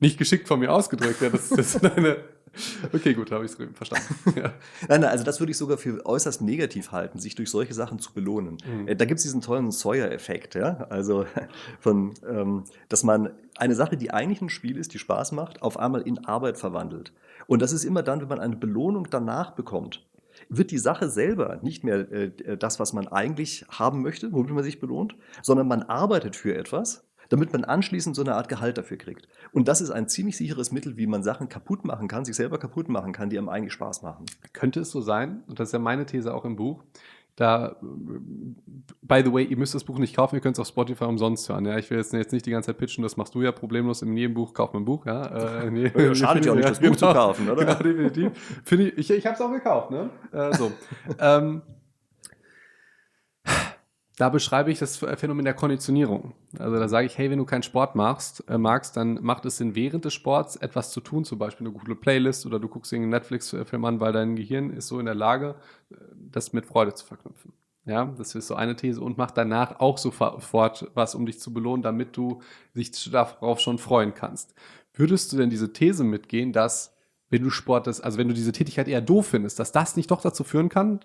nicht 0.00 0.18
geschickt 0.18 0.48
von 0.48 0.58
mir 0.58 0.72
ausgedrückt, 0.72 1.20
ja, 1.20 1.30
das, 1.30 1.48
das 1.50 1.76
ist 1.76 1.84
eine 1.96 2.16
Okay, 2.92 3.14
gut, 3.14 3.30
habe 3.30 3.44
ich 3.44 3.52
es 3.52 3.58
verstanden. 3.74 4.14
ja. 4.36 4.52
Nein, 4.88 5.00
nein, 5.00 5.04
also 5.04 5.24
das 5.24 5.40
würde 5.40 5.52
ich 5.52 5.58
sogar 5.58 5.78
für 5.78 6.04
äußerst 6.04 6.42
negativ 6.42 6.92
halten, 6.92 7.18
sich 7.18 7.34
durch 7.34 7.50
solche 7.50 7.74
Sachen 7.74 7.98
zu 7.98 8.12
belohnen. 8.12 8.58
Mhm. 8.66 8.88
Äh, 8.88 8.96
da 8.96 9.04
gibt 9.04 9.18
es 9.18 9.24
diesen 9.24 9.40
tollen 9.40 9.70
Sawyer-Effekt, 9.70 10.54
ja. 10.54 10.86
Also 10.90 11.26
von, 11.80 12.14
ähm, 12.28 12.64
dass 12.88 13.02
man 13.02 13.30
eine 13.56 13.74
Sache, 13.74 13.96
die 13.96 14.10
eigentlich 14.10 14.40
ein 14.40 14.48
Spiel 14.48 14.76
ist, 14.76 14.94
die 14.94 14.98
Spaß 14.98 15.32
macht, 15.32 15.62
auf 15.62 15.78
einmal 15.78 16.02
in 16.02 16.24
Arbeit 16.24 16.58
verwandelt. 16.58 17.12
Und 17.46 17.62
das 17.62 17.72
ist 17.72 17.84
immer 17.84 18.02
dann, 18.02 18.20
wenn 18.20 18.28
man 18.28 18.40
eine 18.40 18.56
Belohnung 18.56 19.08
danach 19.10 19.52
bekommt 19.52 20.04
wird 20.48 20.70
die 20.70 20.78
Sache 20.78 21.08
selber 21.08 21.58
nicht 21.62 21.84
mehr 21.84 22.10
äh, 22.10 22.56
das, 22.58 22.80
was 22.80 22.92
man 22.92 23.08
eigentlich 23.08 23.64
haben 23.68 24.02
möchte, 24.02 24.32
womit 24.32 24.50
man 24.50 24.64
sich 24.64 24.80
belohnt, 24.80 25.16
sondern 25.42 25.68
man 25.68 25.82
arbeitet 25.82 26.36
für 26.36 26.54
etwas 26.54 27.04
damit 27.28 27.52
man 27.52 27.64
anschließend 27.64 28.16
so 28.16 28.22
eine 28.22 28.34
Art 28.34 28.48
Gehalt 28.48 28.78
dafür 28.78 28.96
kriegt. 28.96 29.28
Und 29.52 29.68
das 29.68 29.80
ist 29.80 29.90
ein 29.90 30.08
ziemlich 30.08 30.36
sicheres 30.36 30.72
Mittel, 30.72 30.96
wie 30.96 31.06
man 31.06 31.22
Sachen 31.22 31.48
kaputt 31.48 31.84
machen 31.84 32.08
kann, 32.08 32.24
sich 32.24 32.36
selber 32.36 32.58
kaputt 32.58 32.88
machen 32.88 33.12
kann, 33.12 33.30
die 33.30 33.38
einem 33.38 33.48
eigentlich 33.48 33.72
Spaß 33.72 34.02
machen. 34.02 34.26
Könnte 34.52 34.80
es 34.80 34.90
so 34.90 35.00
sein, 35.00 35.42
und 35.46 35.60
das 35.60 35.68
ist 35.68 35.72
ja 35.72 35.78
meine 35.78 36.06
These 36.06 36.34
auch 36.34 36.44
im 36.44 36.56
Buch, 36.56 36.82
da, 37.36 37.76
by 39.02 39.22
the 39.24 39.32
way, 39.32 39.42
ihr 39.42 39.56
müsst 39.56 39.74
das 39.74 39.82
Buch 39.82 39.98
nicht 39.98 40.14
kaufen, 40.14 40.36
ihr 40.36 40.40
könnt 40.40 40.56
es 40.56 40.60
auf 40.60 40.68
Spotify 40.68 41.04
umsonst 41.04 41.48
hören. 41.48 41.66
Ja, 41.66 41.76
ich 41.78 41.90
will 41.90 41.98
jetzt, 41.98 42.12
jetzt 42.12 42.32
nicht 42.32 42.46
die 42.46 42.52
ganze 42.52 42.68
Zeit 42.68 42.78
pitchen, 42.78 43.02
das 43.02 43.16
machst 43.16 43.34
du 43.34 43.42
ja 43.42 43.50
problemlos 43.50 44.02
in 44.02 44.16
jedem 44.16 44.34
Buch, 44.34 44.54
kauf 44.54 44.72
ein 44.72 44.84
Buch. 44.84 45.04
Ja, 45.04 45.26
äh, 45.64 45.70
nee, 45.70 45.90
Schadet 46.14 46.46
ja 46.46 46.52
auch 46.52 46.56
nicht, 46.56 46.68
das 46.68 46.78
Buch 46.78 46.94
genau, 46.94 46.96
zu 46.96 47.06
kaufen, 47.06 47.50
oder? 47.50 47.64
Genau, 47.64 47.78
definitiv. 47.78 48.62
ich 48.70 48.98
ich, 48.98 49.10
ich 49.10 49.26
habe 49.26 49.34
es 49.34 49.40
auch 49.40 49.50
gekauft, 49.50 49.90
ne? 49.90 50.10
Äh, 50.30 50.54
so. 50.54 50.70
ähm, 51.18 51.62
da 54.16 54.28
beschreibe 54.28 54.70
ich 54.70 54.78
das 54.78 54.96
Phänomen 54.96 55.44
der 55.44 55.54
Konditionierung. 55.54 56.34
Also 56.58 56.76
da 56.78 56.88
sage 56.88 57.06
ich, 57.06 57.18
hey, 57.18 57.30
wenn 57.30 57.38
du 57.38 57.44
keinen 57.44 57.64
Sport 57.64 57.96
machst, 57.96 58.44
äh, 58.48 58.58
magst, 58.58 58.96
dann 58.96 59.18
macht 59.22 59.44
es 59.44 59.56
Sinn, 59.56 59.74
während 59.74 60.04
des 60.04 60.14
Sports 60.14 60.56
etwas 60.56 60.92
zu 60.92 61.00
tun, 61.00 61.24
zum 61.24 61.38
Beispiel 61.38 61.66
eine 61.66 61.76
gute 61.76 61.96
Playlist 61.96 62.46
oder 62.46 62.60
du 62.60 62.68
guckst 62.68 62.92
einen 62.92 63.08
Netflix-Film 63.08 63.84
an, 63.84 64.00
weil 64.00 64.12
dein 64.12 64.36
Gehirn 64.36 64.70
ist 64.70 64.88
so 64.88 65.00
in 65.00 65.06
der 65.06 65.16
Lage, 65.16 65.56
äh, 65.90 65.96
das 66.14 66.52
mit 66.52 66.66
Freude 66.66 66.94
zu 66.94 67.04
verknüpfen. 67.04 67.52
Ja, 67.86 68.06
das 68.16 68.34
ist 68.34 68.46
so 68.46 68.54
eine 68.54 68.76
These 68.76 69.00
und 69.00 69.18
mach 69.18 69.30
danach 69.30 69.78
auch 69.78 69.98
sofort 69.98 70.90
was, 70.94 71.14
um 71.14 71.26
dich 71.26 71.38
zu 71.38 71.52
belohnen, 71.52 71.82
damit 71.82 72.16
du 72.16 72.40
dich 72.74 73.10
darauf 73.10 73.60
schon 73.60 73.76
freuen 73.76 74.14
kannst. 74.14 74.54
Würdest 74.94 75.32
du 75.32 75.36
denn 75.36 75.50
diese 75.50 75.72
These 75.72 76.02
mitgehen, 76.02 76.52
dass 76.52 76.96
wenn 77.28 77.42
du 77.42 77.50
Sport, 77.50 77.88
also 77.88 78.16
wenn 78.16 78.28
du 78.28 78.34
diese 78.34 78.52
Tätigkeit 78.52 78.88
eher 78.88 79.02
doof 79.02 79.26
findest, 79.26 79.58
dass 79.58 79.72
das 79.72 79.96
nicht 79.96 80.10
doch 80.10 80.22
dazu 80.22 80.44
führen 80.44 80.70
kann, 80.70 81.00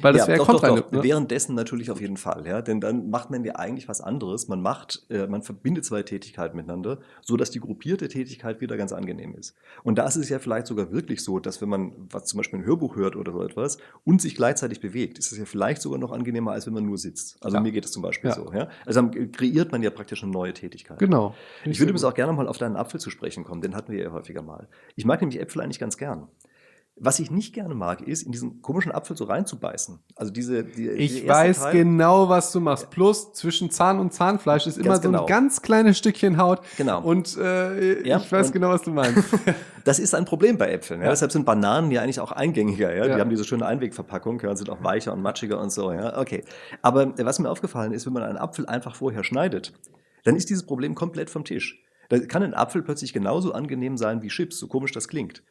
weil 0.00 0.12
das 0.12 0.22
ja, 0.22 0.28
wäre 0.28 0.38
doch, 0.38 0.46
doch, 0.46 0.60
doch. 0.60 0.92
Ne? 0.92 1.02
Währenddessen 1.02 1.54
natürlich 1.54 1.90
auf 1.90 2.00
jeden 2.00 2.16
Fall, 2.16 2.46
ja, 2.46 2.62
denn 2.62 2.80
dann 2.80 3.10
macht 3.10 3.30
man 3.30 3.44
ja 3.44 3.56
eigentlich 3.56 3.88
was 3.88 4.00
anderes. 4.00 4.48
Man 4.48 4.62
macht, 4.62 5.04
äh, 5.10 5.26
man 5.26 5.42
verbindet 5.42 5.84
zwei 5.84 6.02
Tätigkeiten 6.02 6.56
miteinander, 6.56 7.00
so 7.20 7.36
dass 7.36 7.50
die 7.50 7.60
gruppierte 7.60 8.08
Tätigkeit 8.08 8.60
wieder 8.60 8.76
ganz 8.76 8.92
angenehm 8.92 9.34
ist. 9.34 9.54
Und 9.82 9.98
da 9.98 10.06
ist 10.06 10.16
es 10.16 10.28
ja 10.28 10.38
vielleicht 10.38 10.66
sogar 10.66 10.92
wirklich 10.92 11.22
so, 11.22 11.38
dass 11.38 11.60
wenn 11.60 11.68
man 11.68 11.92
was 12.10 12.24
zum 12.24 12.38
Beispiel 12.38 12.60
ein 12.60 12.64
Hörbuch 12.64 12.96
hört 12.96 13.16
oder 13.16 13.32
so 13.32 13.42
etwas 13.42 13.78
und 14.04 14.22
sich 14.22 14.34
gleichzeitig 14.34 14.80
bewegt, 14.80 15.18
ist 15.18 15.32
es 15.32 15.38
ja 15.38 15.44
vielleicht 15.44 15.82
sogar 15.82 15.98
noch 15.98 16.12
angenehmer, 16.12 16.52
als 16.52 16.66
wenn 16.66 16.74
man 16.74 16.86
nur 16.86 16.98
sitzt. 16.98 17.36
Also 17.42 17.56
ja. 17.56 17.62
mir 17.62 17.72
geht 17.72 17.84
es 17.84 17.92
zum 17.92 18.02
Beispiel 18.02 18.30
ja. 18.30 18.36
so. 18.36 18.52
Ja? 18.52 18.68
Also 18.86 19.02
dann 19.02 19.32
kreiert 19.32 19.72
man 19.72 19.82
ja 19.82 19.90
praktisch 19.90 20.22
eine 20.22 20.32
neue 20.32 20.54
Tätigkeit. 20.54 20.98
Genau. 20.98 21.34
Ich 21.64 21.78
würde 21.78 21.90
übrigens 21.90 22.04
auch 22.04 22.14
gerne 22.14 22.32
mal 22.32 22.48
auf 22.48 22.58
deinen 22.58 22.76
Apfel 22.76 23.00
zu 23.00 23.10
sprechen 23.10 23.44
kommen, 23.44 23.60
den 23.60 23.74
hatten 23.74 23.92
wir 23.92 24.02
ja 24.02 24.12
häufiger 24.12 24.42
mal. 24.42 24.68
Ich 24.96 25.04
mag 25.04 25.20
nämlich 25.20 25.40
Äpfel 25.40 25.60
eigentlich 25.62 25.78
ganz 25.78 25.96
gern. 25.98 26.28
Was 26.96 27.18
ich 27.18 27.28
nicht 27.28 27.52
gerne 27.52 27.74
mag, 27.74 28.02
ist, 28.02 28.22
in 28.22 28.30
diesen 28.30 28.62
komischen 28.62 28.92
Apfel 28.92 29.16
so 29.16 29.24
reinzubeißen. 29.24 29.98
Also 30.14 30.32
diese. 30.32 30.62
Die, 30.62 30.88
ich 30.88 31.26
weiß 31.26 31.58
Teil, 31.58 31.72
genau, 31.72 32.28
was 32.28 32.52
du 32.52 32.60
machst. 32.60 32.90
Plus 32.90 33.32
zwischen 33.32 33.70
Zahn 33.70 33.98
und 33.98 34.12
Zahnfleisch 34.12 34.68
ist 34.68 34.78
immer 34.78 34.96
so 34.96 35.02
genau. 35.02 35.22
ein 35.22 35.26
ganz 35.26 35.60
kleines 35.60 35.98
Stückchen 35.98 36.38
Haut. 36.38 36.60
Genau. 36.76 37.02
Und 37.02 37.36
äh, 37.36 38.06
ja, 38.06 38.18
ich 38.18 38.30
weiß 38.30 38.52
genau, 38.52 38.68
was 38.68 38.82
du 38.82 38.92
meinst. 38.92 39.24
das 39.84 39.98
ist 39.98 40.14
ein 40.14 40.24
Problem 40.24 40.56
bei 40.56 40.70
Äpfeln. 40.70 41.00
Ja? 41.00 41.06
Ja. 41.06 41.10
Deshalb 41.10 41.32
sind 41.32 41.44
Bananen 41.44 41.90
ja 41.90 42.00
eigentlich 42.00 42.20
auch 42.20 42.30
eingängiger. 42.30 42.94
Ja? 42.94 43.12
Die 43.12 43.20
haben 43.20 43.30
diese 43.30 43.44
schöne 43.44 43.66
Einwegverpackung 43.66 44.38
ja, 44.40 44.50
und 44.50 44.56
sind 44.56 44.70
auch 44.70 44.84
weicher 44.84 45.12
und 45.12 45.20
matschiger 45.20 45.60
und 45.60 45.72
so. 45.72 45.90
Ja? 45.90 46.16
Okay. 46.16 46.44
Aber 46.80 47.12
was 47.18 47.40
mir 47.40 47.50
aufgefallen 47.50 47.92
ist, 47.92 48.06
wenn 48.06 48.12
man 48.12 48.22
einen 48.22 48.38
Apfel 48.38 48.66
einfach 48.66 48.94
vorher 48.94 49.24
schneidet, 49.24 49.72
dann 50.22 50.36
ist 50.36 50.48
dieses 50.48 50.64
Problem 50.64 50.94
komplett 50.94 51.28
vom 51.28 51.44
Tisch. 51.44 51.82
Da 52.08 52.20
kann 52.20 52.44
ein 52.44 52.54
Apfel 52.54 52.82
plötzlich 52.82 53.12
genauso 53.12 53.52
angenehm 53.52 53.96
sein 53.96 54.22
wie 54.22 54.28
Chips, 54.28 54.58
so 54.58 54.68
komisch 54.68 54.92
das 54.92 55.08
klingt. 55.08 55.42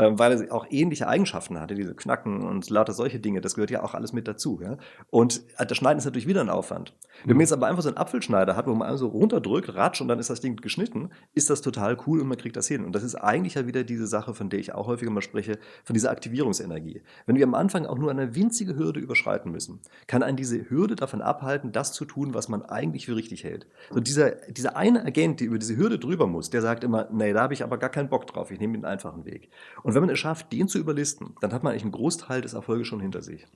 Ähm, 0.00 0.18
weil 0.18 0.32
er 0.32 0.54
auch 0.54 0.66
ähnliche 0.70 1.08
Eigenschaften 1.08 1.60
hatte, 1.60 1.74
diese 1.74 1.94
Knacken 1.94 2.40
und 2.40 2.70
lauter 2.70 2.94
solche 2.94 3.20
Dinge. 3.20 3.42
Das 3.42 3.54
gehört 3.54 3.70
ja 3.70 3.82
auch 3.82 3.92
alles 3.92 4.14
mit 4.14 4.26
dazu. 4.26 4.58
Ja? 4.62 4.78
Und 5.10 5.42
äh, 5.58 5.66
das 5.66 5.76
Schneiden 5.76 5.98
ist 5.98 6.06
natürlich 6.06 6.26
wieder 6.26 6.40
ein 6.40 6.48
Aufwand. 6.48 6.94
Wenn 7.26 7.36
man 7.36 7.42
jetzt 7.42 7.52
aber 7.52 7.66
einfach 7.66 7.82
so 7.82 7.90
einen 7.90 7.98
Apfelschneider 7.98 8.56
hat, 8.56 8.66
wo 8.66 8.74
man 8.74 8.96
so 8.96 9.08
runterdrückt, 9.08 9.74
ratsch 9.74 10.00
und 10.00 10.08
dann 10.08 10.18
ist 10.18 10.30
das 10.30 10.40
Ding 10.40 10.56
geschnitten, 10.56 11.10
ist 11.34 11.50
das 11.50 11.60
total 11.60 11.98
cool 12.06 12.22
und 12.22 12.28
man 12.28 12.38
kriegt 12.38 12.56
das 12.56 12.66
hin. 12.66 12.82
Und 12.82 12.94
das 12.94 13.02
ist 13.02 13.14
eigentlich 13.14 13.56
ja 13.56 13.66
wieder 13.66 13.84
diese 13.84 14.06
Sache, 14.06 14.32
von 14.32 14.48
der 14.48 14.58
ich 14.58 14.72
auch 14.72 14.86
häufiger 14.86 15.10
mal 15.10 15.20
spreche, 15.20 15.58
von 15.84 15.92
dieser 15.92 16.10
Aktivierungsenergie. 16.10 17.02
Wenn 17.26 17.36
wir 17.36 17.44
am 17.44 17.54
Anfang 17.54 17.84
auch 17.84 17.98
nur 17.98 18.10
eine 18.10 18.34
winzige 18.34 18.76
Hürde 18.76 19.00
überschreiten 19.00 19.52
müssen, 19.52 19.80
kann 20.06 20.22
einen 20.22 20.38
diese 20.38 20.70
Hürde 20.70 20.96
davon 20.96 21.20
abhalten, 21.20 21.72
das 21.72 21.92
zu 21.92 22.06
tun, 22.06 22.32
was 22.32 22.48
man 22.48 22.62
eigentlich 22.62 23.04
für 23.04 23.16
richtig 23.16 23.44
hält. 23.44 23.66
So 23.90 24.00
dieser, 24.00 24.30
dieser 24.48 24.76
eine 24.78 25.04
Agent, 25.04 25.40
der 25.40 25.48
über 25.48 25.58
diese 25.58 25.76
Hürde 25.76 25.98
drüber 25.98 26.26
muss, 26.26 26.48
der 26.48 26.62
sagt 26.62 26.84
immer, 26.84 27.06
nee, 27.12 27.34
da 27.34 27.42
habe 27.42 27.52
ich 27.52 27.62
aber 27.62 27.76
gar 27.76 27.90
keinen 27.90 28.08
Bock 28.08 28.26
drauf, 28.26 28.50
ich 28.50 28.60
nehme 28.60 28.72
den 28.72 28.86
einfachen 28.86 29.26
Weg. 29.26 29.50
Und 29.82 29.89
wenn 29.94 30.02
man 30.02 30.10
es 30.10 30.18
schafft, 30.18 30.52
den 30.52 30.68
zu 30.68 30.78
überlisten, 30.78 31.34
dann 31.40 31.52
hat 31.52 31.62
man 31.62 31.72
eigentlich 31.72 31.84
einen 31.84 31.92
Großteil 31.92 32.40
des 32.40 32.54
Erfolges 32.54 32.86
schon 32.86 33.00
hinter 33.00 33.22
sich. 33.22 33.46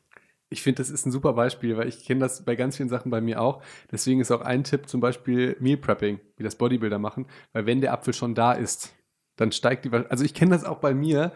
Ich 0.50 0.62
finde, 0.62 0.82
das 0.82 0.90
ist 0.90 1.06
ein 1.06 1.10
super 1.10 1.32
Beispiel, 1.32 1.76
weil 1.76 1.88
ich 1.88 2.04
kenne 2.04 2.20
das 2.20 2.44
bei 2.44 2.54
ganz 2.54 2.76
vielen 2.76 2.88
Sachen 2.88 3.10
bei 3.10 3.20
mir 3.20 3.40
auch. 3.40 3.62
Deswegen 3.90 4.20
ist 4.20 4.30
auch 4.30 4.42
ein 4.42 4.62
Tipp 4.62 4.88
zum 4.88 5.00
Beispiel 5.00 5.56
Meal 5.58 5.76
Prepping, 5.76 6.20
wie 6.36 6.42
das 6.44 6.56
Bodybuilder 6.56 6.98
machen, 6.98 7.26
weil 7.52 7.66
wenn 7.66 7.80
der 7.80 7.92
Apfel 7.92 8.14
schon 8.14 8.34
da 8.34 8.52
ist, 8.52 8.94
dann 9.36 9.52
steigt 9.52 9.84
die. 9.84 9.90
Also 9.92 10.24
ich 10.24 10.34
kenne 10.34 10.52
das 10.52 10.64
auch 10.64 10.78
bei 10.78 10.94
mir. 10.94 11.32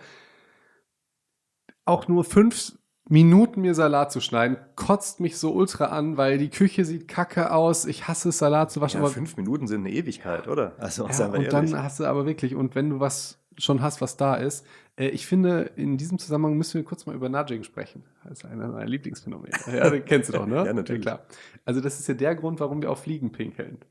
Auch 1.84 2.06
nur 2.06 2.22
fünf 2.22 2.78
Minuten 3.08 3.62
mir 3.62 3.74
Salat 3.74 4.12
zu 4.12 4.20
schneiden, 4.20 4.58
kotzt 4.76 5.18
mich 5.20 5.38
so 5.38 5.52
ultra 5.52 5.86
an, 5.86 6.18
weil 6.18 6.36
die 6.36 6.50
Küche 6.50 6.84
sieht 6.84 7.08
kacke 7.08 7.52
aus. 7.52 7.86
Ich 7.86 8.06
hasse 8.06 8.28
es, 8.28 8.38
Salat 8.38 8.70
zu 8.70 8.82
waschen. 8.82 9.00
Ja, 9.00 9.06
aber 9.06 9.12
fünf 9.12 9.36
Minuten 9.38 9.66
sind 9.66 9.80
eine 9.80 9.90
Ewigkeit, 9.90 10.46
oder? 10.46 10.74
Also, 10.78 11.08
ja, 11.08 11.26
und 11.26 11.34
ehrlich. 11.34 11.48
dann 11.48 11.82
hast 11.82 12.00
du 12.00 12.04
aber 12.04 12.26
wirklich, 12.26 12.54
und 12.54 12.74
wenn 12.74 12.90
du 12.90 13.00
was 13.00 13.37
schon 13.58 13.82
hast, 13.82 14.00
was 14.00 14.16
da 14.16 14.34
ist. 14.34 14.66
Äh, 14.96 15.08
ich 15.08 15.26
finde, 15.26 15.70
in 15.76 15.96
diesem 15.96 16.18
Zusammenhang 16.18 16.56
müssen 16.56 16.74
wir 16.74 16.84
kurz 16.84 17.06
mal 17.06 17.14
über 17.14 17.28
Nudging 17.28 17.64
sprechen. 17.64 18.04
Das 18.24 18.38
ist 18.38 18.44
einer 18.44 18.68
meiner 18.68 18.86
Lieblingsphänomene. 18.86 19.52
Ja, 19.72 19.90
den 19.90 20.04
kennst 20.04 20.28
du 20.28 20.34
doch, 20.34 20.46
ne? 20.46 20.64
ja, 20.66 20.72
natürlich. 20.72 21.04
Ja, 21.04 21.16
klar. 21.16 21.26
Also, 21.64 21.80
das 21.80 21.98
ist 21.98 22.08
ja 22.08 22.14
der 22.14 22.34
Grund, 22.34 22.60
warum 22.60 22.82
wir 22.82 22.90
auf 22.90 23.02
Fliegen 23.02 23.32
pinkeln. 23.32 23.78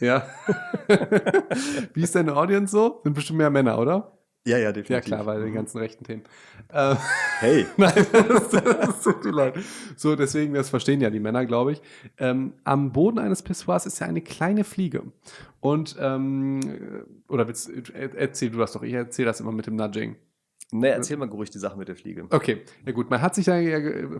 Ja. 0.00 0.26
Wie 1.94 2.02
ist 2.02 2.14
deine 2.14 2.36
Audience 2.36 2.72
so? 2.72 3.00
Sind 3.04 3.14
bestimmt 3.14 3.38
mehr 3.38 3.50
Männer, 3.50 3.78
oder? 3.78 4.18
Ja, 4.44 4.58
ja, 4.58 4.72
definitiv. 4.72 4.90
Ja, 4.90 5.00
klar, 5.00 5.24
bei 5.24 5.38
den 5.38 5.50
mhm. 5.50 5.54
ganzen 5.54 5.78
rechten 5.78 6.04
Themen. 6.04 6.22
Äh, 6.68 6.96
hey. 7.38 7.66
Nein, 7.76 8.06
das, 8.12 8.50
das 8.50 9.02
tut 9.02 9.24
mir 9.24 9.30
leid. 9.30 9.54
So, 9.96 10.16
deswegen, 10.16 10.54
das 10.54 10.68
verstehen 10.68 11.00
ja 11.00 11.10
die 11.10 11.20
Männer, 11.20 11.46
glaube 11.46 11.72
ich. 11.72 11.82
Ähm, 12.18 12.54
am 12.64 12.92
Boden 12.92 13.20
eines 13.20 13.42
Pissoirs 13.42 13.86
ist 13.86 14.00
ja 14.00 14.06
eine 14.08 14.20
kleine 14.20 14.64
Fliege. 14.64 15.04
Und, 15.60 15.96
ähm, 16.00 16.60
oder 17.28 17.46
willst, 17.46 17.70
erzähl 17.94 18.50
du 18.50 18.58
das 18.58 18.72
doch, 18.72 18.82
ich 18.82 18.94
erzähle 18.94 19.26
das 19.26 19.38
immer 19.38 19.52
mit 19.52 19.66
dem 19.66 19.76
Nudging. 19.76 20.16
Ne, 20.74 20.88
erzähl 20.88 21.18
mal 21.18 21.28
ruhig 21.28 21.50
die 21.50 21.58
Sache 21.58 21.78
mit 21.78 21.88
der 21.88 21.96
Fliege. 21.96 22.26
Okay, 22.30 22.62
ja 22.86 22.92
gut. 22.92 23.10
Man 23.10 23.20
hat 23.20 23.34
sich 23.34 23.46
ja 23.46 23.58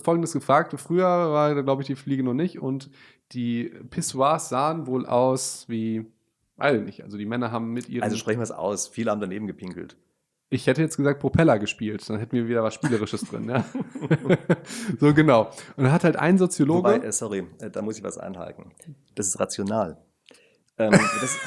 Folgendes 0.00 0.34
gefragt. 0.34 0.74
Früher 0.78 1.06
war, 1.06 1.62
glaube 1.62 1.80
ich, 1.80 1.86
die 1.86 1.96
Fliege 1.96 2.22
noch 2.22 2.34
nicht 2.34 2.60
und 2.60 2.90
die 3.32 3.72
Pissoirs 3.88 4.50
sahen 4.50 4.86
wohl 4.86 5.06
aus 5.06 5.64
wie, 5.68 6.04
weiß 6.58 6.76
ich 6.76 6.84
nicht, 6.84 7.02
also 7.02 7.16
die 7.16 7.24
Männer 7.24 7.50
haben 7.50 7.72
mit 7.72 7.88
ihren... 7.88 8.02
Also 8.02 8.16
sprechen 8.16 8.38
wir 8.38 8.44
es 8.44 8.52
aus, 8.52 8.86
viele 8.86 9.10
haben 9.10 9.20
daneben 9.20 9.46
gepinkelt. 9.46 9.96
Ich 10.52 10.66
hätte 10.66 10.82
jetzt 10.82 10.98
gesagt 10.98 11.18
Propeller 11.18 11.58
gespielt, 11.58 12.06
dann 12.10 12.18
hätten 12.18 12.36
wir 12.36 12.46
wieder 12.46 12.62
was 12.62 12.74
Spielerisches 12.74 13.22
drin. 13.22 13.48
Ja? 13.48 13.64
so 15.00 15.14
genau. 15.14 15.50
Und 15.76 15.84
dann 15.84 15.92
hat 15.92 16.04
halt 16.04 16.16
ein 16.16 16.36
Soziologe. 16.36 16.90
Wobei, 16.90 17.06
äh, 17.06 17.10
sorry, 17.10 17.46
äh, 17.58 17.70
da 17.70 17.80
muss 17.80 17.96
ich 17.96 18.04
was 18.04 18.18
einhaken. 18.18 18.70
Das 19.14 19.28
ist 19.28 19.40
rational. 19.40 19.96
Ähm, 20.76 20.92
das, 21.22 21.38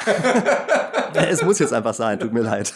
es 1.29 1.43
muss 1.43 1.59
jetzt 1.59 1.71
einfach 1.71 1.93
sein, 1.93 2.19
tut 2.19 2.33
mir 2.33 2.41
leid. 2.41 2.73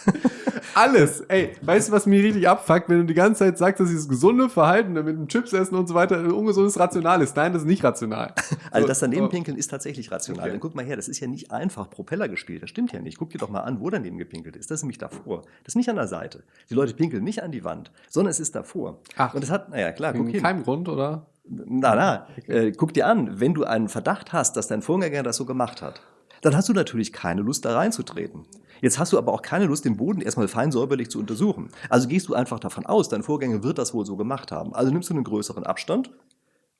Alles. 0.76 1.22
Ey, 1.22 1.56
weißt 1.62 1.90
du, 1.90 1.94
was 1.94 2.06
mir 2.06 2.24
richtig 2.24 2.48
abfuckt, 2.48 2.90
wenn 2.90 3.00
du 3.00 3.06
die 3.06 3.14
ganze 3.14 3.40
Zeit 3.40 3.58
sagst, 3.58 3.80
dass 3.80 3.90
dieses 3.90 4.08
gesunde 4.08 4.50
Verhalten 4.50 4.94
mit 4.94 5.08
dem 5.08 5.28
Chips 5.28 5.54
essen 5.54 5.76
und 5.76 5.88
so 5.88 5.94
weiter 5.94 6.20
ungesundes 6.34 6.80
rational 6.80 7.22
ist? 7.22 7.36
Nein, 7.36 7.54
das 7.54 7.64
ist 7.64 7.68
nicht 7.68 7.84
rational. 7.84 8.34
Also 8.72 8.88
das 8.88 9.00
daneben 9.00 9.30
pinkeln 9.30 9.58
ist 9.58 9.70
tatsächlich 9.70 10.12
rational. 10.12 10.44
Okay. 10.44 10.52
Dann 10.52 10.60
guck 10.60 10.76
mal 10.76 10.86
her, 10.86 10.96
das 10.96 11.08
ist 11.08 11.20
ja 11.20 11.28
nicht 11.28 11.52
einfach 11.52 11.90
Propeller 11.90 12.30
gespielt. 12.30 12.62
Das 12.62 12.70
stimmt 12.70 12.92
ja 12.92 13.00
nicht. 13.02 13.18
Guck 13.18 13.32
dir 13.32 13.40
doch 13.40 13.50
mal 13.50 13.62
an, 13.62 13.80
wo 13.80 13.90
daneben 13.90 14.20
gepinkelt 14.20 14.56
ist. 14.56 14.70
Das 14.70 14.80
ist 14.80 14.84
nämlich 14.84 15.00
davor. 15.00 15.42
Das 15.64 15.70
ist 15.72 15.76
nicht 15.76 15.90
an 15.90 15.96
der 15.96 16.08
Seite. 16.08 16.44
Die 16.70 16.76
Leute 16.76 16.94
pinkeln 16.94 17.24
nicht 17.24 17.42
an 17.42 17.52
die 17.52 17.64
Wand, 17.64 17.92
sondern 18.10 18.30
es 18.30 18.40
ist 18.40 18.56
davor. 18.56 19.00
Ach. 19.18 19.34
Und 19.34 19.44
es 19.44 19.50
hat, 19.50 19.70
naja, 19.70 19.92
klar, 19.92 20.14
guck 20.14 20.30
hin. 20.30 20.44
Kein 20.44 20.64
Grund, 20.64 20.88
oder? 20.88 21.26
Na, 21.50 21.96
na, 21.96 22.28
okay. 22.38 22.68
äh, 22.68 22.72
guck 22.72 22.94
dir 22.94 23.08
an, 23.08 23.40
wenn 23.40 23.56
du 23.56 23.64
einen 23.64 23.90
Verdacht 23.90 24.34
hast, 24.34 24.56
dass 24.56 24.68
dein 24.68 24.84
Vorgänger 24.84 25.24
das 25.24 25.38
so 25.38 25.46
gemacht 25.46 25.82
hat, 25.82 26.02
dann 26.42 26.56
hast 26.56 26.70
du 26.70 26.74
natürlich 26.74 27.14
keine 27.14 27.42
Lust, 27.42 27.66
da 27.66 27.76
reinzutreten. 27.76 28.46
Jetzt 28.82 28.98
hast 28.98 29.12
du 29.12 29.18
aber 29.18 29.34
auch 29.34 29.42
keine 29.42 29.66
Lust, 29.66 29.86
den 29.86 29.98
Boden 29.98 30.22
erstmal 30.22 30.48
fein 30.48 30.72
säuberlich 30.72 31.10
zu 31.10 31.20
untersuchen. 31.20 31.70
Also 31.90 32.08
gehst 32.08 32.30
du 32.30 32.34
einfach 32.34 32.60
davon 32.60 32.86
aus, 32.86 33.10
dein 33.10 33.24
Vorgänger 33.24 33.64
wird 33.64 33.78
das 33.78 33.94
wohl 33.94 34.06
so 34.06 34.16
gemacht 34.16 34.52
haben. 34.52 34.74
Also 34.74 34.92
nimmst 34.92 35.10
du 35.10 35.14
einen 35.14 35.24
größeren 35.24 35.66
Abstand 35.66 36.12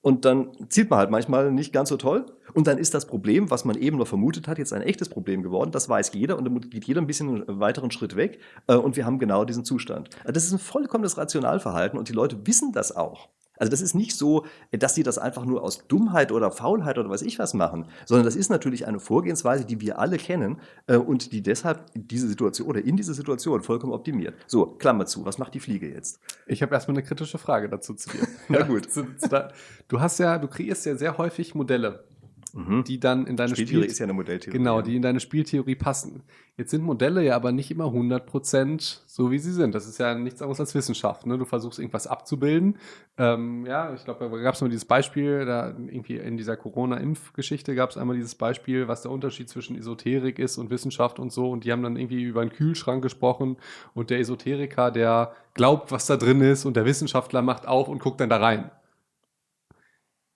und 0.02 0.24
dann 0.24 0.52
zieht 0.70 0.90
man 0.90 1.00
halt 1.00 1.12
manchmal 1.12 1.52
nicht 1.52 1.74
ganz 1.74 1.90
so 1.90 1.98
toll. 1.98 2.26
Und 2.54 2.68
dann 2.68 2.78
ist 2.78 2.94
das 2.94 3.06
Problem, 3.06 3.52
was 3.52 3.66
man 3.66 3.78
eben 3.78 3.98
noch 3.98 4.08
vermutet 4.08 4.48
hat, 4.48 4.58
jetzt 4.58 4.72
ein 4.72 4.82
echtes 4.82 5.10
Problem 5.10 5.44
geworden. 5.44 5.72
Das 5.72 5.90
weiß 5.90 6.12
jeder 6.14 6.38
und 6.38 6.46
dann 6.46 6.62
geht 6.62 6.86
jeder 6.86 7.02
ein 7.02 7.08
bisschen 7.08 7.44
einen 7.48 7.60
weiteren 7.60 7.92
Schritt 7.92 8.16
weg. 8.16 8.40
Äh, 8.68 8.76
und 8.76 8.96
wir 8.96 9.06
haben 9.06 9.20
genau 9.20 9.44
diesen 9.44 9.66
Zustand. 9.66 10.10
Das 10.26 10.46
ist 10.46 10.54
ein 10.54 10.60
vollkommenes 10.60 11.18
Rationalverhalten 11.18 12.00
und 12.00 12.08
die 12.08 12.14
Leute 12.14 12.48
wissen 12.48 12.72
das 12.72 12.96
auch. 12.96 13.28
Also 13.60 13.70
das 13.70 13.82
ist 13.82 13.94
nicht 13.94 14.16
so, 14.16 14.46
dass 14.72 14.96
sie 14.96 15.04
das 15.04 15.18
einfach 15.18 15.46
nur 15.46 15.62
aus 15.62 15.88
Dummheit 15.88 16.32
oder 16.32 16.50
Faulheit 16.50 16.98
oder 16.98 17.10
was 17.10 17.22
ich 17.22 17.38
was 17.38 17.54
machen, 17.54 17.86
sondern 18.06 18.26
das 18.26 18.36
ist 18.36 18.50
natürlich 18.50 18.88
eine 18.88 19.00
Vorgehensweise, 19.00 19.66
die 19.66 19.82
wir 19.82 20.00
alle 20.00 20.18
kennen 20.18 20.60
äh, 20.88 20.96
und 20.96 21.32
die 21.34 21.44
deshalb 21.44 21.92
diese 21.94 22.28
Situation 22.28 22.68
oder 22.68 22.84
in 22.84 22.96
diese 22.96 23.14
Situation 23.14 23.62
vollkommen 23.62 23.94
optimiert. 23.94 24.34
So, 24.48 24.66
Klammer 24.66 25.06
zu, 25.06 25.26
was 25.26 25.38
macht 25.38 25.54
die 25.54 25.60
Fliege 25.60 25.90
jetzt? 25.90 26.20
Ich 26.48 26.62
habe 26.62 26.74
erstmal 26.74 26.98
eine 26.98 27.06
kritische 27.06 27.38
Frage 27.38 27.70
dazu 27.70 27.94
zu 27.94 28.10
dir. 28.10 28.28
Na 28.48 28.64
gut. 28.64 28.88
Du 29.88 30.00
hast 30.00 30.20
ja, 30.20 30.38
du 30.38 30.48
kreierst 30.48 30.86
ja 30.86 30.96
sehr 30.96 31.18
häufig 31.18 31.56
Modelle 31.56 32.04
mhm. 32.54 32.84
die 32.84 33.00
dann 33.00 33.28
in 33.28 33.36
deine 33.36 33.56
Spieltheorie 33.56 33.84
Spiel 33.84 33.92
ist 33.92 34.00
ja 34.00 34.06
eine 34.06 34.14
Modelltheorie. 34.14 34.58
Genau, 34.58 34.82
die 34.82 34.96
in 34.96 35.02
deine 35.02 35.20
Spieltheorie 35.20 35.76
passen. 35.76 36.24
Jetzt 36.58 36.72
sind 36.72 36.84
Modelle 36.84 37.24
ja 37.24 37.38
aber 37.38 37.54
nicht 37.54 37.72
immer 37.72 37.86
100% 37.86 39.00
so, 39.06 39.32
wie 39.32 39.40
sie 39.40 39.54
sind. 39.54 39.74
Das 39.74 39.88
ist 39.88 39.98
ja 39.98 40.14
nichts 40.14 40.42
anderes 40.42 40.60
als 40.60 40.76
Wissenschaft. 40.76 41.26
Ne? 41.26 41.38
Du 41.38 41.46
versuchst 41.46 41.80
irgendwas 41.80 42.06
abzubilden. 42.06 42.78
Ähm, 43.18 43.66
ja, 43.66 43.94
ich 43.94 44.04
glaube, 44.04 44.30
da 44.30 44.38
gab 44.42 44.56
es 44.56 44.62
mal 44.62 44.68
dieses 44.68 44.84
Beispiel, 44.84 45.46
da 45.46 45.70
irgendwie 45.70 46.18
in 46.18 46.36
dieser 46.36 46.58
Corona-Impfgeschichte 46.58 47.76
gab 47.76 47.92
es 47.92 47.98
einmal 47.98 48.18
dieses 48.18 48.36
Beispiel, 48.36 48.90
was 48.90 49.04
der 49.04 49.12
Unterschied 49.12 49.48
zwischen 49.48 49.78
Esoterik 49.78 50.38
ist 50.38 50.58
und 50.58 50.70
Wissenschaft 50.70 51.20
und 51.20 51.32
so. 51.32 51.50
Und 51.50 51.64
die 51.64 51.72
haben 51.72 51.84
dann 51.84 51.96
irgendwie 51.96 52.24
über 52.24 52.42
einen 52.42 52.52
Kühlschrank 52.52 53.02
gesprochen 53.02 53.56
und 53.94 54.10
der 54.10 54.20
Esoteriker, 54.20 54.92
der 54.92 55.32
glaubt, 55.54 55.94
was 55.94 56.08
da 56.08 56.18
drin 56.18 56.42
ist 56.42 56.66
und 56.66 56.76
der 56.76 56.86
Wissenschaftler 56.86 57.42
macht 57.42 57.68
auf 57.68 57.88
und 57.88 58.00
guckt 58.00 58.20
dann 58.20 58.30
da 58.30 58.38
rein 58.38 58.70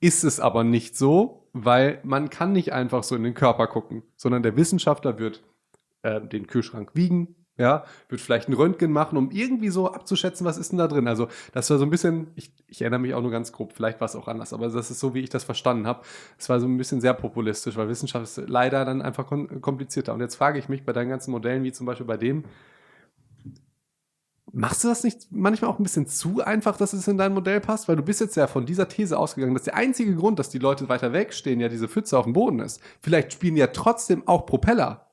ist 0.04 0.26
es 0.26 0.42
aber 0.42 0.66
nicht 0.66 0.98
so, 0.98 1.48
weil 1.54 2.00
man 2.04 2.30
kann 2.30 2.52
nicht 2.52 2.74
einfach 2.74 3.04
so 3.04 3.16
in 3.16 3.24
den 3.24 3.34
Körper 3.34 3.68
gucken, 3.68 4.04
sondern 4.18 4.44
der 4.44 4.58
Wissenschaftler 4.58 5.18
wird 5.18 5.42
äh, 6.02 6.20
den 6.20 6.46
Kühlschrank 6.46 6.92
wiegen, 6.94 7.36
ja, 7.58 7.86
wird 8.10 8.20
vielleicht 8.20 8.50
ein 8.50 8.54
Röntgen 8.54 8.92
machen, 8.92 9.18
um 9.18 9.32
irgendwie 9.32 9.70
so 9.70 9.90
abzuschätzen, 9.94 10.46
was 10.46 10.58
ist 10.58 10.74
denn 10.74 10.80
da 10.80 10.88
drin. 10.90 11.08
Also 11.08 11.30
das 11.54 11.70
war 11.70 11.78
so 11.78 11.86
ein 11.86 11.90
bisschen, 11.90 12.28
ich, 12.36 12.52
ich 12.68 12.82
erinnere 12.82 13.00
mich 13.00 13.14
auch 13.14 13.22
nur 13.22 13.32
ganz 13.32 13.54
grob, 13.54 13.72
vielleicht 13.72 14.02
war 14.02 14.06
es 14.06 14.16
auch 14.18 14.28
anders, 14.28 14.52
aber 14.52 14.68
das 14.68 14.92
ist 14.92 15.00
so, 15.00 15.14
wie 15.14 15.22
ich 15.22 15.30
das 15.30 15.46
verstanden 15.46 15.88
habe. 15.88 16.02
Es 16.38 16.50
war 16.50 16.60
so 16.60 16.68
ein 16.68 16.78
bisschen 16.78 17.00
sehr 17.00 17.14
populistisch, 17.14 17.78
weil 17.78 17.88
Wissenschaft 17.88 18.24
ist 18.24 18.50
leider 18.50 18.84
dann 18.84 19.02
einfach 19.02 19.26
komplizierter. 19.62 20.14
Und 20.14 20.20
jetzt 20.20 20.36
frage 20.36 20.60
ich 20.60 20.68
mich 20.68 20.84
bei 20.84 20.92
deinen 20.92 21.10
ganzen 21.10 21.32
Modellen, 21.32 21.64
wie 21.64 21.72
zum 21.72 21.86
Beispiel 21.86 22.08
bei 22.08 22.18
dem, 22.18 22.44
Machst 24.52 24.84
du 24.84 24.90
das 24.90 25.04
nicht 25.04 25.28
manchmal 25.32 25.72
auch 25.72 25.80
ein 25.80 25.84
bisschen 25.84 26.06
zu 26.06 26.44
einfach, 26.44 26.78
dass 26.78 26.94
es 26.94 27.08
in 27.08 27.18
dein 27.18 27.34
Modell 27.34 27.60
passt? 27.60 27.88
Weil 27.88 27.96
du 27.96 28.04
bist 28.04 28.20
jetzt 28.20 28.36
ja 28.36 28.48
von 28.48 28.66
dieser 28.66 28.88
These 28.88 29.18
ausgegangen, 29.18 29.54
dass 29.54 29.64
der 29.64 29.76
einzige 29.76 30.16
Grund, 30.16 30.38
dass 30.38 30.50
die 30.50 30.60
Leute 30.60 30.90
weiter 30.90 31.14
wegstehen, 31.14 31.60
ja 31.60 31.70
diese 31.70 31.88
Pfütze 31.88 32.18
auf 32.18 32.26
dem 32.26 32.34
Boden 32.34 32.60
ist. 32.60 32.82
Vielleicht 33.02 33.34
spielen 33.34 33.56
ja 33.56 33.68
trotzdem 33.68 34.28
auch 34.28 34.46
Propeller. 34.46 35.08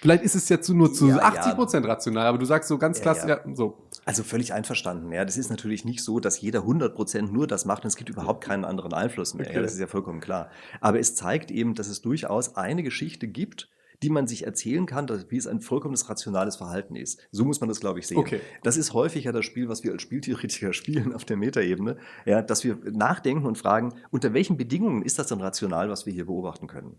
Vielleicht 0.00 0.24
ist 0.24 0.34
es 0.34 0.48
jetzt 0.48 0.68
nur 0.68 0.92
zu 0.92 1.10
ja, 1.10 1.18
80 1.18 1.54
Prozent 1.54 1.86
ja. 1.86 1.92
rational, 1.92 2.26
aber 2.26 2.38
du 2.38 2.44
sagst 2.44 2.68
so 2.68 2.76
ganz 2.76 3.00
klassisch, 3.00 3.28
ja, 3.28 3.40
so. 3.54 3.88
Also 4.04 4.24
völlig 4.24 4.52
einverstanden. 4.52 5.12
Ja, 5.12 5.24
das 5.24 5.36
ist 5.36 5.48
natürlich 5.48 5.84
nicht 5.84 6.02
so, 6.02 6.18
dass 6.18 6.40
jeder 6.40 6.60
100 6.60 6.94
Prozent 6.94 7.32
nur 7.32 7.46
das 7.46 7.66
macht 7.66 7.84
und 7.84 7.88
es 7.88 7.96
gibt 7.96 8.10
überhaupt 8.10 8.42
keinen 8.42 8.64
anderen 8.64 8.94
Einfluss 8.94 9.34
mehr. 9.34 9.46
Okay. 9.46 9.56
Ja, 9.56 9.62
das 9.62 9.74
ist 9.74 9.80
ja 9.80 9.86
vollkommen 9.86 10.20
klar. 10.20 10.50
Aber 10.80 10.98
es 10.98 11.14
zeigt 11.14 11.52
eben, 11.52 11.74
dass 11.74 11.86
es 11.86 12.02
durchaus 12.02 12.56
eine 12.56 12.82
Geschichte 12.82 13.28
gibt, 13.28 13.68
die 14.02 14.10
man 14.10 14.26
sich 14.26 14.44
erzählen 14.44 14.86
kann, 14.86 15.06
dass, 15.06 15.30
wie 15.30 15.36
es 15.36 15.46
ein 15.46 15.60
vollkommenes 15.60 16.08
rationales 16.08 16.56
Verhalten 16.56 16.96
ist. 16.96 17.20
So 17.30 17.44
muss 17.44 17.60
man 17.60 17.68
das, 17.68 17.80
glaube 17.80 17.98
ich, 17.98 18.06
sehen. 18.06 18.18
Okay. 18.18 18.40
Das 18.62 18.76
ist 18.76 18.92
häufig 18.92 19.24
ja 19.24 19.32
das 19.32 19.44
Spiel, 19.44 19.68
was 19.68 19.84
wir 19.84 19.92
als 19.92 20.02
Spieltheoretiker 20.02 20.72
spielen 20.72 21.14
auf 21.14 21.24
der 21.24 21.36
Metaebene, 21.36 21.96
ja, 22.24 22.42
dass 22.42 22.64
wir 22.64 22.78
nachdenken 22.90 23.46
und 23.46 23.58
fragen, 23.58 23.94
unter 24.10 24.34
welchen 24.34 24.56
Bedingungen 24.56 25.02
ist 25.02 25.18
das 25.18 25.28
denn 25.28 25.40
rational, 25.40 25.88
was 25.88 26.06
wir 26.06 26.12
hier 26.12 26.26
beobachten 26.26 26.66
können? 26.66 26.96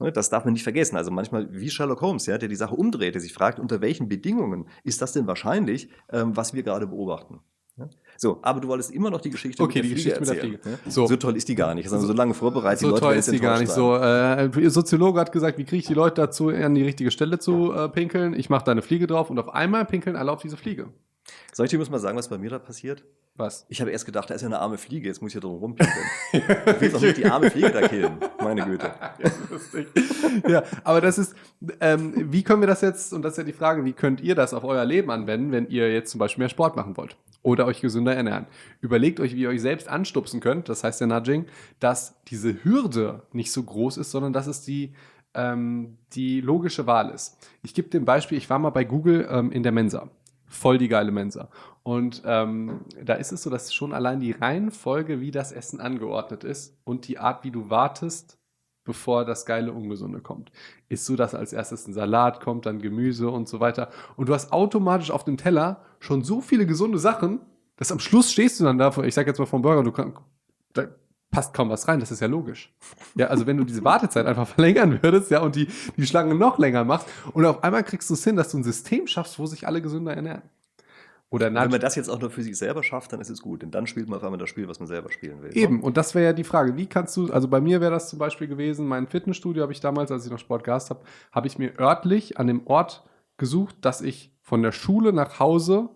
Ne, 0.00 0.10
das 0.10 0.30
darf 0.30 0.44
man 0.44 0.54
nicht 0.54 0.62
vergessen. 0.62 0.96
Also 0.96 1.10
manchmal 1.10 1.52
wie 1.52 1.70
Sherlock 1.70 2.00
Holmes, 2.00 2.26
ja, 2.26 2.38
der 2.38 2.48
die 2.48 2.56
Sache 2.56 2.74
umdreht, 2.74 3.14
der 3.14 3.20
sich 3.20 3.34
fragt, 3.34 3.60
unter 3.60 3.80
welchen 3.80 4.08
Bedingungen 4.08 4.66
ist 4.82 5.02
das 5.02 5.12
denn 5.12 5.26
wahrscheinlich, 5.26 5.90
ähm, 6.10 6.36
was 6.36 6.54
wir 6.54 6.62
gerade 6.62 6.86
beobachten. 6.86 7.40
So, 8.22 8.38
aber 8.42 8.60
du 8.60 8.68
wolltest 8.68 8.90
immer 8.90 9.08
noch 9.08 9.22
die 9.22 9.30
Geschichte 9.30 9.62
okay, 9.62 9.78
mit 9.80 9.90
der 9.90 9.96
die 9.96 10.02
Fliege 10.02 10.18
Geschichte 10.18 10.34
erzählen. 10.34 10.52
mit 10.52 10.64
der 10.66 10.72
Fliege. 10.72 10.90
So. 10.90 11.06
so 11.06 11.16
toll 11.16 11.38
ist 11.38 11.48
die 11.48 11.54
gar 11.54 11.74
nicht. 11.74 11.90
Also 11.90 12.06
so 12.06 12.12
lange 12.12 12.34
vorbereitet. 12.34 12.80
So 12.80 12.92
toll 12.92 13.14
ist 13.14 13.32
die 13.32 13.40
gar 13.40 13.58
nicht. 13.58 13.72
So, 13.72 13.96
äh, 13.96 14.50
ihr 14.60 14.70
Soziologe 14.70 15.18
hat 15.18 15.32
gesagt, 15.32 15.56
wie 15.56 15.64
kriege 15.64 15.78
ich 15.78 15.86
die 15.86 15.94
Leute 15.94 16.16
dazu, 16.16 16.48
an 16.48 16.74
die 16.74 16.82
richtige 16.82 17.10
Stelle 17.10 17.38
zu 17.38 17.72
äh, 17.72 17.88
pinkeln? 17.88 18.34
Ich 18.34 18.50
mache 18.50 18.62
da 18.66 18.72
eine 18.72 18.82
Fliege 18.82 19.06
drauf 19.06 19.30
und 19.30 19.38
auf 19.38 19.48
einmal 19.54 19.86
pinkeln 19.86 20.16
alle 20.16 20.30
auf 20.32 20.42
diese 20.42 20.58
Fliege. 20.58 20.90
Soll 21.54 21.64
ich 21.64 21.70
dir 21.70 21.78
mal 21.78 21.98
sagen, 21.98 22.18
was 22.18 22.28
bei 22.28 22.36
mir 22.36 22.50
da 22.50 22.58
passiert? 22.58 23.04
Was? 23.36 23.64
Ich 23.68 23.80
habe 23.80 23.90
erst 23.90 24.04
gedacht, 24.04 24.28
da 24.28 24.34
ist 24.34 24.42
ja 24.42 24.48
eine 24.48 24.58
arme 24.58 24.76
Fliege, 24.76 25.08
jetzt 25.08 25.22
muss 25.22 25.30
ich 25.30 25.34
ja 25.34 25.40
drum 25.40 25.58
rumpinkeln. 25.58 26.04
ich 26.32 26.48
will 26.80 26.90
doch 26.90 27.00
nicht 27.00 27.16
die 27.16 27.26
arme 27.26 27.50
Fliege 27.50 27.70
da 27.70 27.88
killen, 27.88 28.18
meine 28.38 28.64
Güte. 28.64 28.92
ja, 30.48 30.62
aber 30.84 31.00
das 31.00 31.16
ist, 31.18 31.34
ähm, 31.80 32.32
wie 32.32 32.42
können 32.42 32.60
wir 32.60 32.66
das 32.66 32.82
jetzt, 32.82 33.12
und 33.12 33.22
das 33.22 33.34
ist 33.34 33.38
ja 33.38 33.44
die 33.44 33.52
Frage, 33.52 33.84
wie 33.84 33.92
könnt 33.92 34.20
ihr 34.20 34.34
das 34.34 34.52
auf 34.52 34.64
euer 34.64 34.84
Leben 34.84 35.10
anwenden, 35.10 35.52
wenn 35.52 35.68
ihr 35.68 35.92
jetzt 35.92 36.10
zum 36.10 36.18
Beispiel 36.18 36.42
mehr 36.42 36.48
Sport 36.50 36.76
machen 36.76 36.96
wollt? 36.96 37.16
oder 37.42 37.66
euch 37.66 37.80
gesünder 37.80 38.14
ernähren. 38.14 38.46
Überlegt 38.80 39.20
euch, 39.20 39.34
wie 39.34 39.42
ihr 39.42 39.48
euch 39.48 39.62
selbst 39.62 39.88
anstupsen 39.88 40.40
könnt, 40.40 40.68
das 40.68 40.84
heißt 40.84 41.00
der 41.00 41.08
Nudging, 41.08 41.46
dass 41.78 42.22
diese 42.28 42.64
Hürde 42.64 43.22
nicht 43.32 43.52
so 43.52 43.62
groß 43.62 43.96
ist, 43.96 44.10
sondern 44.10 44.32
dass 44.32 44.46
es 44.46 44.62
die, 44.62 44.92
ähm, 45.34 45.96
die 46.12 46.40
logische 46.40 46.86
Wahl 46.86 47.10
ist. 47.10 47.38
Ich 47.62 47.74
gebe 47.74 47.88
dem 47.88 48.04
Beispiel, 48.04 48.36
ich 48.36 48.50
war 48.50 48.58
mal 48.58 48.70
bei 48.70 48.84
Google 48.84 49.26
ähm, 49.30 49.52
in 49.52 49.62
der 49.62 49.72
Mensa. 49.72 50.10
Voll 50.50 50.78
die 50.78 50.88
geile 50.88 51.12
Mensa. 51.12 51.48
Und 51.84 52.22
ähm, 52.26 52.80
da 53.00 53.14
ist 53.14 53.30
es 53.30 53.44
so, 53.44 53.50
dass 53.50 53.72
schon 53.72 53.92
allein 53.92 54.18
die 54.18 54.32
Reihenfolge, 54.32 55.20
wie 55.20 55.30
das 55.30 55.52
Essen 55.52 55.80
angeordnet 55.80 56.42
ist 56.42 56.76
und 56.82 57.06
die 57.06 57.18
Art, 57.18 57.44
wie 57.44 57.52
du 57.52 57.70
wartest, 57.70 58.36
bevor 58.84 59.24
das 59.24 59.46
geile 59.46 59.72
Ungesunde 59.72 60.20
kommt. 60.20 60.50
Ist 60.88 61.06
so, 61.06 61.14
dass 61.14 61.36
als 61.36 61.52
erstes 61.52 61.86
ein 61.86 61.94
Salat 61.94 62.40
kommt, 62.40 62.66
dann 62.66 62.82
Gemüse 62.82 63.30
und 63.30 63.48
so 63.48 63.60
weiter. 63.60 63.90
Und 64.16 64.28
du 64.28 64.34
hast 64.34 64.52
automatisch 64.52 65.12
auf 65.12 65.22
dem 65.22 65.36
Teller 65.36 65.84
schon 66.00 66.24
so 66.24 66.40
viele 66.40 66.66
gesunde 66.66 66.98
Sachen, 66.98 67.40
dass 67.76 67.92
am 67.92 68.00
Schluss 68.00 68.32
stehst 68.32 68.58
du 68.58 68.64
dann 68.64 68.76
da, 68.76 68.90
ich 69.04 69.14
sag 69.14 69.28
jetzt 69.28 69.38
mal 69.38 69.46
vom 69.46 69.62
Burger, 69.62 69.84
du 69.84 69.92
kannst, 69.92 70.18
passt 71.30 71.54
kaum 71.54 71.70
was 71.70 71.86
rein, 71.88 72.00
das 72.00 72.10
ist 72.10 72.20
ja 72.20 72.26
logisch. 72.26 72.72
Ja, 73.14 73.28
also 73.28 73.46
wenn 73.46 73.56
du 73.56 73.64
diese 73.64 73.84
Wartezeit 73.84 74.26
einfach 74.26 74.48
verlängern 74.48 75.02
würdest, 75.02 75.30
ja, 75.30 75.40
und 75.40 75.56
die, 75.56 75.68
die 75.96 76.06
Schlange 76.06 76.34
noch 76.34 76.58
länger 76.58 76.84
machst 76.84 77.06
und 77.32 77.44
auf 77.44 77.62
einmal 77.62 77.84
kriegst 77.84 78.10
du 78.10 78.14
es 78.14 78.24
hin, 78.24 78.36
dass 78.36 78.50
du 78.50 78.58
ein 78.58 78.64
System 78.64 79.06
schaffst, 79.06 79.38
wo 79.38 79.46
sich 79.46 79.66
alle 79.66 79.80
gesünder 79.80 80.14
ernähren. 80.14 80.42
Oder 81.32 81.46
Wenn 81.46 81.70
man 81.70 81.80
das 81.80 81.94
jetzt 81.94 82.08
auch 82.08 82.20
nur 82.20 82.30
für 82.30 82.42
sich 82.42 82.58
selber 82.58 82.82
schafft, 82.82 83.12
dann 83.12 83.20
ist 83.20 83.30
es 83.30 83.40
gut. 83.40 83.62
Denn 83.62 83.70
dann 83.70 83.86
spielt 83.86 84.08
man 84.08 84.18
auf 84.18 84.24
einmal 84.24 84.38
das 84.38 84.48
Spiel, 84.48 84.66
was 84.66 84.80
man 84.80 84.88
selber 84.88 85.12
spielen 85.12 85.40
will. 85.42 85.56
Eben, 85.56 85.76
ne? 85.76 85.82
und 85.82 85.96
das 85.96 86.16
wäre 86.16 86.24
ja 86.24 86.32
die 86.32 86.42
Frage. 86.42 86.76
Wie 86.76 86.86
kannst 86.86 87.16
du, 87.16 87.32
also 87.32 87.46
bei 87.46 87.60
mir 87.60 87.80
wäre 87.80 87.92
das 87.92 88.08
zum 88.08 88.18
Beispiel 88.18 88.48
gewesen, 88.48 88.88
mein 88.88 89.06
Fitnessstudio 89.06 89.62
habe 89.62 89.72
ich 89.72 89.78
damals, 89.78 90.10
als 90.10 90.24
ich 90.24 90.32
noch 90.32 90.40
Sport 90.40 90.64
gehasst 90.64 90.90
habe, 90.90 91.02
habe 91.30 91.46
ich 91.46 91.56
mir 91.56 91.78
örtlich 91.78 92.38
an 92.38 92.48
dem 92.48 92.66
Ort 92.66 93.04
gesucht, 93.36 93.76
dass 93.82 94.00
ich 94.00 94.34
von 94.42 94.62
der 94.62 94.72
Schule 94.72 95.12
nach 95.12 95.38
Hause 95.38 95.90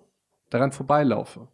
daran 0.51 0.70
vorbeilaufe. 0.70 1.49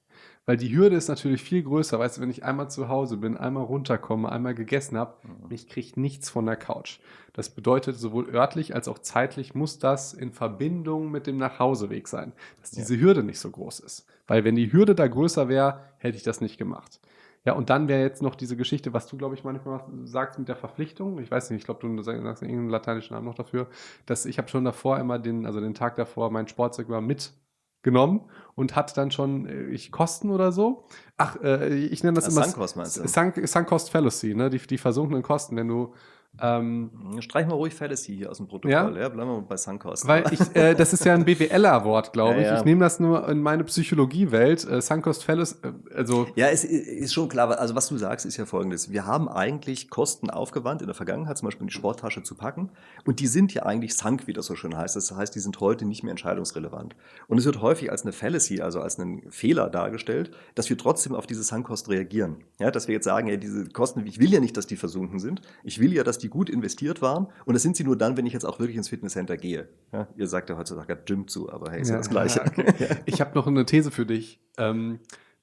Weil 0.51 0.57
die 0.57 0.77
Hürde 0.77 0.97
ist 0.97 1.07
natürlich 1.07 1.45
viel 1.45 1.63
größer. 1.63 2.01
Weißt 2.01 2.17
du, 2.17 2.23
wenn 2.23 2.29
ich 2.29 2.43
einmal 2.43 2.69
zu 2.69 2.89
Hause 2.89 3.19
bin, 3.19 3.37
einmal 3.37 3.63
runterkomme, 3.63 4.33
einmal 4.33 4.53
gegessen 4.53 4.99
habe, 4.99 5.15
mhm. 5.23 5.49
mich 5.49 5.69
kriegt 5.69 5.97
nichts 5.97 6.29
von 6.29 6.45
der 6.45 6.57
Couch. 6.57 6.99
Das 7.35 7.51
bedeutet, 7.51 7.97
sowohl 7.97 8.29
örtlich 8.35 8.75
als 8.75 8.89
auch 8.89 8.99
zeitlich 8.99 9.55
muss 9.55 9.79
das 9.79 10.13
in 10.13 10.33
Verbindung 10.33 11.13
mit 11.13 11.29
dem 11.29 11.37
Nachhauseweg 11.37 12.09
sein, 12.09 12.33
dass 12.61 12.73
diese 12.73 12.97
ja. 12.97 13.01
Hürde 13.01 13.23
nicht 13.23 13.39
so 13.39 13.49
groß 13.49 13.79
ist. 13.79 14.09
Weil 14.27 14.43
wenn 14.43 14.57
die 14.57 14.73
Hürde 14.73 14.97
da 14.97 15.07
größer 15.07 15.49
wäre, 15.49 15.85
hätte 15.99 16.17
ich 16.17 16.25
das 16.25 16.41
nicht 16.41 16.59
gemacht. 16.59 16.99
Ja, 17.45 17.53
und 17.53 17.71
dann 17.71 17.87
wäre 17.87 18.03
jetzt 18.03 18.21
noch 18.21 18.35
diese 18.35 18.57
Geschichte, 18.57 18.93
was 18.93 19.07
du, 19.07 19.17
glaube 19.17 19.37
ich, 19.37 19.45
manchmal 19.45 19.85
sagst 20.03 20.37
mit 20.41 20.49
der 20.49 20.57
Verpflichtung. 20.57 21.21
Ich 21.21 21.31
weiß 21.31 21.51
nicht, 21.51 21.61
ich 21.61 21.65
glaube, 21.65 21.87
du 21.87 22.03
sagst 22.03 22.43
irgendeinen 22.43 22.71
lateinischen 22.71 23.15
Namen 23.15 23.27
noch 23.27 23.37
dafür, 23.37 23.69
dass 24.05 24.27
ich 24.27 24.39
habe 24.39 24.49
schon 24.49 24.65
davor 24.65 24.99
immer 24.99 25.21
den, 25.21 25.47
also 25.47 25.61
den 25.61 25.75
Tag 25.75 25.95
davor 25.95 26.29
mein 26.33 26.49
Sportzeug 26.49 26.89
immer 26.89 27.01
mit 27.01 27.35
genommen 27.83 28.23
und 28.55 28.77
hat 28.77 28.97
dann 28.97 29.11
schon 29.11 29.47
äh, 29.47 29.65
ich 29.67 29.91
Kosten 29.91 30.31
oder 30.31 30.53
so. 30.53 30.85
Ach, 31.17 31.37
äh, 31.43 31.75
ich 31.75 32.03
nenne 32.03 32.17
das, 32.17 32.27
das 32.27 32.35
immer 32.35 32.45
Sunkost 32.45 32.77
meinst 32.77 32.97
du? 32.99 33.09
Sunk, 33.09 33.41
Sunkost 33.49 33.91
Fallacy, 33.91 34.35
ne? 34.35 34.51
Die, 34.51 34.59
die 34.59 34.79
versunkenen 34.79 35.23
Kosten, 35.23 35.57
wenn 35.57 35.69
du 35.69 35.95
ähm, 36.41 36.91
Streich 37.21 37.47
mal 37.47 37.55
ruhig 37.55 37.75
Fallacy 37.75 38.17
hier 38.17 38.31
aus 38.31 38.39
dem 38.39 38.47
Protokoll, 38.47 38.71
ja? 38.71 38.89
ja? 38.89 39.09
Bleiben 39.09 39.31
wir 39.31 39.43
bei 39.43 39.57
Sunkost. 39.57 40.07
Weil 40.07 40.25
ich, 40.33 40.41
äh, 40.55 40.75
das 40.75 40.93
ist 40.93 41.05
ja 41.05 41.13
ein 41.15 41.25
BWLer-Wort, 41.25 42.13
glaube 42.13 42.35
ich. 42.41 42.45
Ja, 42.45 42.53
ja. 42.53 42.59
Ich 42.59 42.65
nehme 42.65 42.81
das 42.81 43.01
nur 43.01 43.29
in 43.29 43.43
meine 43.43 43.65
Psychologiewelt. 43.65 44.67
Äh, 44.67 44.81
Sunkost 44.81 45.25
Fallacy, 45.25 45.57
äh, 45.63 45.97
also. 45.97 46.29
Ja, 46.37 46.49
es 46.49 46.65
ist 46.65 47.13
schon 47.13 47.29
klar. 47.29 47.59
Also, 47.59 47.75
was 47.75 47.89
du 47.89 47.99
sagst, 47.99 48.25
ist 48.27 48.37
ja 48.37 48.47
folgendes. 48.47 48.91
Wir 48.91 49.07
haben 49.07 49.29
eigentlich 49.29 49.91
Kosten 49.91 50.31
aufgewandt 50.31 50.81
in 50.83 50.87
der 50.87 50.95
Vergangenheit, 50.95 51.37
zum 51.37 51.47
Beispiel 51.47 51.63
in 51.63 51.69
die 51.69 51.75
Sporttasche 51.75 52.23
zu 52.23 52.35
packen. 52.35 52.71
Und 53.05 53.21
die 53.21 53.27
sind 53.27 53.53
ja 53.53 53.65
eigentlich 53.65 53.95
sunk, 53.95 54.27
wie 54.27 54.33
das 54.33 54.47
so 54.47 54.55
schön 54.55 54.77
heißt. 54.77 54.97
Das 54.97 55.15
heißt, 55.15 55.35
die 55.35 55.41
sind 55.41 55.61
heute 55.61 55.85
nicht 55.85 56.05
mehr 56.05 56.13
entscheidungsrelevant. 56.13 56.97
Und 57.27 57.39
es 57.39 57.45
wird 57.45 57.61
häufig 57.61 57.91
als 57.91 58.03
eine 58.03 58.13
Fallacy, 58.13 58.61
also 58.61 58.81
als 58.81 58.99
einen 58.99 59.31
Fehler 59.31 59.69
dargestellt, 59.69 60.31
dass 60.55 60.71
wir 60.71 60.79
trotzdem 60.79 61.15
auf 61.15 61.27
diese 61.27 61.43
Sunkost 61.43 61.89
reagieren. 61.91 62.37
Ja, 62.59 62.71
dass 62.71 62.89
wir 62.89 62.95
jetzt 62.95 63.05
sagen, 63.05 63.29
ja, 63.29 63.37
diese 63.37 63.69
Kosten, 63.69 64.07
ich 64.07 64.21
will 64.21 64.33
ja 64.33 64.41
nicht, 64.41 64.57
dass 64.57 64.67
die 64.67 64.77
versunken 64.77 65.19
sind. 65.19 65.43
Ich 65.65 65.81
will 65.81 65.93
ja, 65.93 66.05
dass 66.05 66.20
die 66.21 66.29
gut 66.29 66.49
investiert 66.49 67.03
waren. 67.03 67.27
Und 67.45 67.55
das 67.55 67.63
sind 67.63 67.77
sie 67.77 67.85
nur 67.85 67.97
dann, 67.97 68.17
wenn 68.17 68.27
ich 68.27 68.33
jetzt 68.33 68.45
auch 68.45 68.59
wirklich 68.59 68.77
ins 68.77 68.89
Fitnesscenter 68.89 69.37
gehe. 69.37 69.69
Ja, 69.93 70.09
ihr 70.17 70.27
sagt 70.27 70.51
ja 70.51 70.57
heutzutage 70.57 70.97
Gym 71.05 71.29
zu, 71.29 71.51
aber 71.53 71.71
hey, 71.71 71.81
ist 71.81 71.91
ja, 71.91 71.97
das 71.97 72.11
Gleiche. 72.11 72.43
Okay. 72.43 72.67
Ich 73.07 73.21
habe 73.21 73.35
noch 73.35 73.47
eine 73.47 73.67
These 73.67 73.91
für 73.91 74.07
dich. 74.07 74.41
Ähm, 74.57 75.01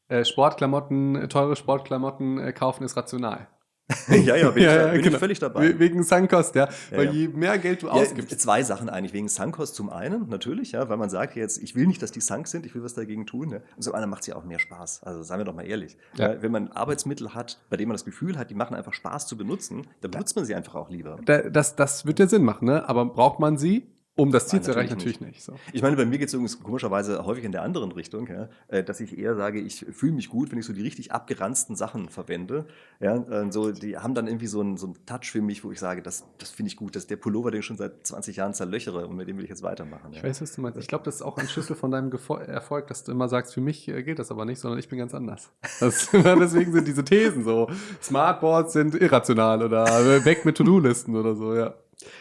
äh, 0.08 0.24
Sportklamotten, 0.24 1.28
teure 1.30 1.56
Sportklamotten 1.56 2.40
äh, 2.40 2.54
kaufen 2.54 2.84
ist 2.84 2.96
rational. 2.96 3.48
ja, 4.10 4.36
ja, 4.36 4.52
bin, 4.52 4.64
ja, 4.64 4.88
ich, 4.88 4.92
bin 4.92 5.02
genau. 5.04 5.16
ich 5.16 5.20
völlig 5.20 5.40
dabei. 5.40 5.80
Wegen 5.80 6.04
Sunkost, 6.04 6.56
ja. 6.56 6.66
ja 6.92 6.98
weil 6.98 7.14
je 7.14 7.30
mehr 7.30 7.58
Geld 7.58 7.84
du 7.84 7.90
ausgibst. 7.90 8.38
Zwei 8.42 8.62
Sachen 8.62 8.90
eigentlich. 8.90 9.14
Wegen 9.14 9.30
Sunkost 9.30 9.76
zum 9.76 9.90
einen, 9.90 10.28
natürlich, 10.28 10.74
ja, 10.74 10.90
weil 10.90 10.98
man 10.98 11.10
sagt 11.10 11.38
jetzt, 11.38 11.58
ich 11.64 11.74
will 11.74 11.88
nicht, 11.88 12.02
dass 12.02 12.12
die 12.12 12.20
Sunk 12.20 12.48
sind, 12.48 12.66
ich 12.66 12.76
will 12.76 12.84
was 12.84 12.96
dagegen 12.96 13.26
tun. 13.26 13.52
Ja. 13.52 13.60
Und 13.78 13.82
zum 13.82 13.94
anderen 13.94 14.10
macht 14.10 14.22
es 14.22 14.28
ja 14.28 14.36
auch 14.36 14.44
mehr 14.44 14.60
Spaß. 14.60 15.04
Also 15.04 15.24
seien 15.24 15.40
wir 15.40 15.46
doch 15.46 15.56
mal 15.56 15.66
ehrlich. 15.66 15.98
Ja. 16.16 16.42
Wenn 16.42 16.52
man 16.52 16.68
Arbeitsmittel 16.70 17.34
hat, 17.34 17.60
bei 17.70 17.78
denen 17.78 17.88
man 17.88 17.96
das 17.96 18.04
Gefühl 18.04 18.38
hat, 18.38 18.50
die 18.50 18.56
machen 18.56 18.76
einfach 18.76 18.94
Spaß 18.94 19.26
zu 19.26 19.38
benutzen, 19.38 19.88
dann 20.02 20.12
benutzt 20.12 20.36
man 20.36 20.44
sie 20.44 20.54
einfach 20.54 20.76
auch 20.76 20.90
lieber. 20.90 21.20
Das, 21.26 21.78
das 21.78 22.06
wird 22.06 22.20
ja 22.20 22.28
Sinn 22.28 22.44
machen, 22.44 22.66
ne? 22.66 22.88
Aber 22.90 23.06
braucht 23.06 23.40
man 23.40 23.58
sie? 23.58 23.88
Um 24.18 24.32
das 24.32 24.48
Ziel 24.48 24.62
zu 24.62 24.72
erreichen, 24.72 24.94
natürlich 24.94 25.22
nicht. 25.22 25.34
nicht 25.34 25.44
so. 25.44 25.54
Ich 25.72 25.84
meine, 25.84 25.96
bei 25.96 26.06
mir 26.06 26.18
geht 26.18 26.30
es 26.30 26.34
übrigens 26.34 26.60
komischerweise 26.60 27.24
häufig 27.24 27.44
in 27.44 27.52
der 27.52 27.62
anderen 27.62 27.92
Richtung, 27.92 28.28
ja, 28.28 28.50
äh, 28.68 28.84
dass 28.84 29.00
ich 29.00 29.18
eher 29.18 29.36
sage, 29.36 29.60
ich 29.60 29.86
fühle 29.92 30.14
mich 30.14 30.30
gut, 30.30 30.52
wenn 30.52 30.58
ich 30.58 30.66
so 30.66 30.74
die 30.74 30.82
richtig 30.82 31.12
abgeranzten 31.12 31.76
Sachen 31.76 32.10
verwende. 32.10 32.66
Ja, 33.00 33.16
äh, 33.16 33.52
so, 33.52 33.72
die 33.72 33.98
haben 33.98 34.16
dann 34.16 34.26
irgendwie 34.26 34.48
so 34.48 34.60
einen, 34.60 34.78
so 34.78 34.88
einen 34.88 35.06
Touch 35.06 35.32
für 35.32 35.42
mich, 35.42 35.64
wo 35.64 35.72
ich 35.72 35.80
sage, 35.80 36.02
das, 36.02 36.26
das 36.40 36.50
finde 36.50 36.72
ich 36.72 36.78
gut. 36.78 36.96
Das 36.96 37.04
ist 37.04 37.12
der 37.12 37.18
Pullover, 37.18 37.52
den 37.52 37.60
ich 37.60 37.66
schon 37.66 37.78
seit 37.78 38.08
20 38.08 38.38
Jahren 38.38 38.56
zerlöchere 38.56 39.06
und 39.06 39.16
mit 39.16 39.28
dem 39.28 39.38
will 39.38 39.44
ich 39.44 39.52
jetzt 39.52 39.62
weitermachen. 39.62 40.12
Ich 40.14 40.24
weiß, 40.24 40.42
was 40.42 40.56
du 40.56 40.62
meinst. 40.62 40.80
Ich 40.80 40.88
glaube, 40.88 41.06
das 41.06 41.16
ist 41.16 41.22
auch 41.22 41.38
ein 41.38 41.48
Schlüssel 41.48 41.76
von 41.76 41.92
deinem 41.92 42.12
Erfolg, 42.12 42.88
dass 42.88 43.04
du 43.04 43.12
immer 43.12 43.30
sagst, 43.30 43.54
für 43.54 43.62
mich 43.62 43.88
äh, 43.88 44.02
gilt 44.02 44.18
das 44.18 44.32
aber 44.32 44.46
nicht, 44.46 44.60
sondern 44.60 44.80
ich 44.80 44.90
bin 44.90 44.98
ganz 44.98 45.14
anders. 45.14 45.52
Das, 45.80 46.10
deswegen 46.12 46.74
sind 46.74 46.88
diese 46.88 47.06
Thesen 47.06 47.44
so. 47.44 47.70
Smartboards 48.02 48.74
sind 48.74 48.96
irrational 48.96 49.62
oder 49.62 50.26
weg 50.26 50.44
mit 50.44 50.58
To-Do-Listen 50.58 51.16
oder 51.16 51.36
so, 51.36 51.56
ja. 51.56 51.76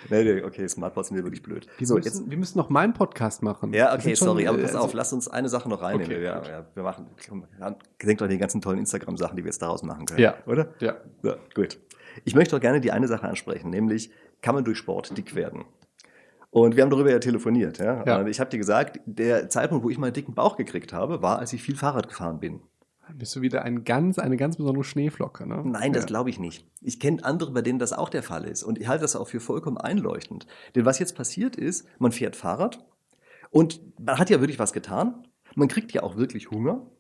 Nee, 0.09 0.24
nee, 0.24 0.43
okay, 0.43 0.66
Smartboards 0.68 1.09
sind 1.09 1.18
ja 1.18 1.24
wirklich 1.24 1.43
blöd. 1.43 1.66
Wir, 1.77 1.87
so, 1.87 1.95
müssen, 1.97 2.07
jetzt, 2.07 2.31
wir 2.31 2.39
müssen 2.39 2.57
noch 2.57 2.70
meinen 2.70 2.95
Podcast 2.95 3.43
machen. 3.43 3.74
Ja, 3.74 3.95
okay, 3.95 4.14
sorry, 4.14 4.45
schon, 4.45 4.55
aber 4.55 4.62
pass 4.62 4.74
äh, 4.74 4.79
auf, 4.79 4.95
lass 4.95 5.12
uns 5.12 5.29
eine 5.29 5.49
Sache 5.51 5.68
noch 5.68 5.83
reinnehmen. 5.83 6.07
Okay, 6.07 6.20
wir, 6.20 6.43
ja, 6.51 6.66
wir 6.72 6.83
machen, 6.83 7.07
denkt 8.03 8.20
doch 8.20 8.24
an 8.24 8.31
die 8.31 8.39
ganzen 8.39 8.62
tollen 8.62 8.79
Instagram-Sachen, 8.79 9.37
die 9.37 9.45
wir 9.45 9.51
jetzt 9.51 9.61
daraus 9.61 9.83
machen 9.83 10.07
können. 10.07 10.20
Ja. 10.20 10.37
Oder? 10.47 10.68
Ja. 10.81 10.97
So, 11.22 11.35
gut. 11.55 11.79
Ich 12.24 12.35
möchte 12.35 12.57
auch 12.57 12.61
gerne 12.61 12.81
die 12.81 12.91
eine 12.91 13.07
Sache 13.07 13.29
ansprechen, 13.29 13.68
nämlich, 13.68 14.11
kann 14.41 14.55
man 14.55 14.64
durch 14.64 14.79
Sport 14.79 15.16
dick 15.16 15.35
werden? 15.35 15.64
Und 16.51 16.74
wir 16.74 16.83
haben 16.83 16.91
darüber 16.91 17.11
ja 17.11 17.18
telefoniert. 17.18 17.79
Ja? 17.79 18.03
ja. 18.07 18.18
Und 18.18 18.29
ich 18.29 18.41
habe 18.41 18.49
dir 18.49 18.57
gesagt, 18.57 19.01
der 19.05 19.51
Zeitpunkt, 19.51 19.85
wo 19.85 19.91
ich 19.91 19.99
meinen 19.99 20.14
dicken 20.14 20.35
Bauch 20.35 20.57
gekriegt 20.57 20.95
habe, 20.95 21.20
war, 21.20 21.39
als 21.39 21.53
ich 21.53 21.62
viel 21.62 21.77
Fahrrad 21.77 22.09
gefahren 22.09 22.41
bin. 22.41 22.61
Bist 23.14 23.36
du 23.36 23.40
wieder 23.40 23.62
ein 23.62 23.84
ganz, 23.84 24.18
eine 24.18 24.36
ganz 24.36 24.57
besondere 24.57 24.84
Schneeflocke, 24.84 25.46
ne? 25.46 25.62
Nein, 25.64 25.92
das 25.92 26.07
glaube 26.07 26.30
ich 26.30 26.38
nicht. 26.38 26.66
Ich 26.80 26.98
kenne 26.98 27.24
andere, 27.24 27.52
bei 27.52 27.62
denen 27.62 27.78
das 27.78 27.92
auch 27.92 28.09
der 28.09 28.22
Fall 28.22 28.44
ist. 28.44 28.62
Und 28.62 28.78
ich 28.78 28.88
halte 28.88 29.02
das 29.02 29.16
auch 29.16 29.28
für 29.28 29.40
vollkommen 29.40 29.78
einleuchtend. 29.78 30.46
Denn 30.74 30.84
was 30.84 30.98
jetzt 30.98 31.14
passiert 31.16 31.57
ist, 31.57 31.86
man 31.98 32.12
fährt 32.12 32.36
Fahrrad 32.36 32.84
und 33.50 33.80
man 34.00 34.18
hat 34.18 34.30
ja 34.30 34.40
wirklich 34.40 34.59
was 34.59 34.72
getan. 34.72 35.26
Man 35.54 35.68
kriegt 35.68 35.92
ja 35.92 36.02
auch 36.02 36.16
wirklich 36.16 36.50
Hunger. 36.50 36.90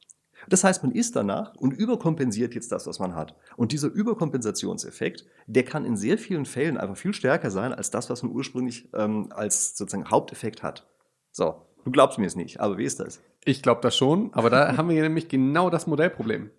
Das 0.48 0.64
heißt, 0.64 0.82
man 0.82 0.92
isst 0.92 1.16
danach 1.16 1.54
und 1.56 1.72
überkompensiert 1.72 2.54
jetzt 2.54 2.70
das, 2.70 2.86
was 2.86 2.98
man 2.98 3.14
hat. 3.14 3.36
Und 3.56 3.72
dieser 3.72 3.88
Überkompensationseffekt, 3.88 5.26
der 5.46 5.64
kann 5.64 5.84
in 5.84 5.96
sehr 5.96 6.18
vielen 6.18 6.44
Fällen 6.44 6.76
einfach 6.76 6.96
viel 6.96 7.14
stärker 7.14 7.50
sein 7.50 7.72
als 7.72 7.90
das, 7.90 8.10
was 8.10 8.22
man 8.22 8.32
ursprünglich 8.32 8.88
ähm, 8.94 9.28
als 9.30 9.76
sozusagen 9.76 10.10
Haupteffekt 10.10 10.62
hat. 10.62 10.86
So, 11.32 11.66
du 11.84 11.90
glaubst 11.90 12.18
mir 12.18 12.26
es 12.26 12.36
nicht, 12.36 12.60
aber 12.60 12.78
wie 12.78 12.84
ist 12.84 13.00
das? 13.00 13.20
Ich 13.46 13.62
glaube 13.62 13.80
das 13.80 13.96
schon, 13.96 14.34
aber 14.34 14.50
da 14.50 14.76
haben 14.76 14.88
wir 14.88 15.00
nämlich 15.00 15.28
genau 15.28 15.70
das 15.70 15.86
Modellproblem. 15.86 16.50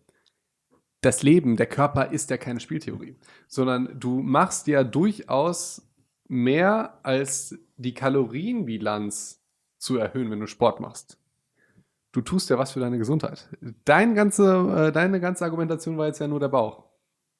Das 1.01 1.21
Leben, 1.21 1.57
der 1.57 1.67
Körper 1.67 2.11
ist 2.11 2.29
ja 2.29 2.38
keine 2.38 2.61
Spieltheorie, 2.61 3.17
sondern 3.45 3.99
du 3.99 4.21
machst 4.21 4.67
ja 4.67 4.85
durchaus 4.85 5.85
mehr 6.29 6.97
als 7.03 7.59
die 7.75 7.93
Kalorienbilanz 7.93 9.43
zu 9.77 9.97
erhöhen, 9.97 10.31
wenn 10.31 10.39
du 10.39 10.47
Sport 10.47 10.79
machst. 10.79 11.19
Du 12.13 12.21
tust 12.21 12.49
ja 12.49 12.57
was 12.57 12.71
für 12.71 12.79
deine 12.79 12.97
Gesundheit. 12.97 13.49
Dein 13.83 14.15
ganze, 14.15 14.88
äh, 14.88 14.91
deine 14.93 15.19
ganze 15.19 15.43
Argumentation 15.43 15.97
war 15.97 16.07
jetzt 16.07 16.19
ja 16.19 16.27
nur 16.29 16.39
der 16.39 16.47
Bauch. 16.47 16.85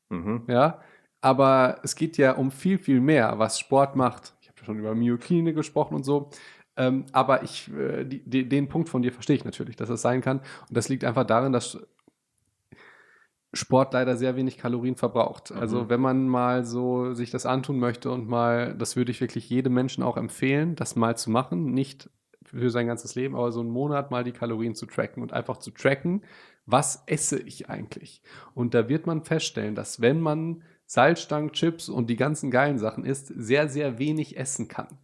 Mhm. 0.10 0.44
Ja, 0.48 0.82
aber 1.22 1.80
es 1.84 1.96
geht 1.96 2.18
ja 2.18 2.34
um 2.34 2.52
viel, 2.52 2.78
viel 2.78 3.00
mehr, 3.00 3.40
was 3.40 3.60
Sport 3.60 3.96
macht. 3.96 4.36
Ich 4.42 4.50
habe 4.50 4.60
schon 4.66 4.78
über 4.78 4.94
Myokine 4.94 5.54
gesprochen 5.54 5.96
und 5.96 6.04
so. 6.04 6.30
Ähm, 6.78 7.06
aber 7.12 7.44
ich, 7.44 7.72
äh, 7.74 8.06
die, 8.06 8.24
die, 8.24 8.48
den 8.48 8.70
Punkt 8.70 8.88
von 8.88 9.02
dir 9.02 9.12
verstehe 9.12 9.36
ich 9.36 9.46
natürlich, 9.46 9.76
dass 9.76 9.90
das 9.90 10.02
sein 10.02 10.22
kann. 10.22 10.40
Und 10.40 10.78
das 10.78 10.90
liegt 10.90 11.04
einfach 11.04 11.26
darin, 11.26 11.52
dass 11.52 11.80
Sport 13.54 13.94
leider 13.94 14.16
sehr 14.16 14.36
wenig 14.36 14.58
Kalorien 14.58 14.96
verbraucht. 14.96 15.52
Mhm. 15.52 15.58
Also 15.58 15.90
wenn 15.90 16.00
man 16.00 16.28
mal 16.28 16.64
so 16.64 17.14
sich 17.14 17.32
das 17.32 17.46
antun 17.46 17.80
möchte 17.80 18.12
und 18.12 18.30
mal, 18.30 18.76
das 18.76 18.96
würde 18.96 19.12
ich 19.12 19.22
wirklich 19.22 19.50
jedem 19.50 19.74
Menschen 19.74 20.04
auch 20.04 20.18
empfehlen, 20.18 20.76
das 20.76 20.96
mal 20.96 21.18
zu 21.18 21.32
machen, 21.32 21.72
nicht 21.74 22.10
für 22.44 22.70
sein 22.70 22.88
ganzes 22.88 23.16
Leben, 23.16 23.36
aber 23.36 23.52
so 23.52 23.60
einen 23.60 23.70
Monat 23.70 24.12
mal 24.12 24.24
die 24.24 24.32
Kalorien 24.32 24.76
zu 24.76 24.86
tracken 24.86 25.22
und 25.22 25.34
einfach 25.34 25.58
zu 25.58 25.72
tracken, 25.72 26.24
was 26.66 27.04
esse 27.08 27.40
ich 27.40 27.70
eigentlich? 27.70 28.22
Und 28.54 28.74
da 28.74 28.88
wird 28.88 29.08
man 29.08 29.24
feststellen, 29.24 29.76
dass 29.76 30.00
wenn 30.02 30.22
man 30.22 30.64
Salzstangen, 30.86 31.52
Chips 31.52 31.90
und 31.90 32.10
die 32.10 32.16
ganzen 32.16 32.52
geilen 32.52 32.78
Sachen 32.78 33.04
isst, 33.04 33.28
sehr, 33.28 33.68
sehr 33.68 34.00
wenig 34.00 34.38
essen 34.38 34.70
kann 34.70 34.98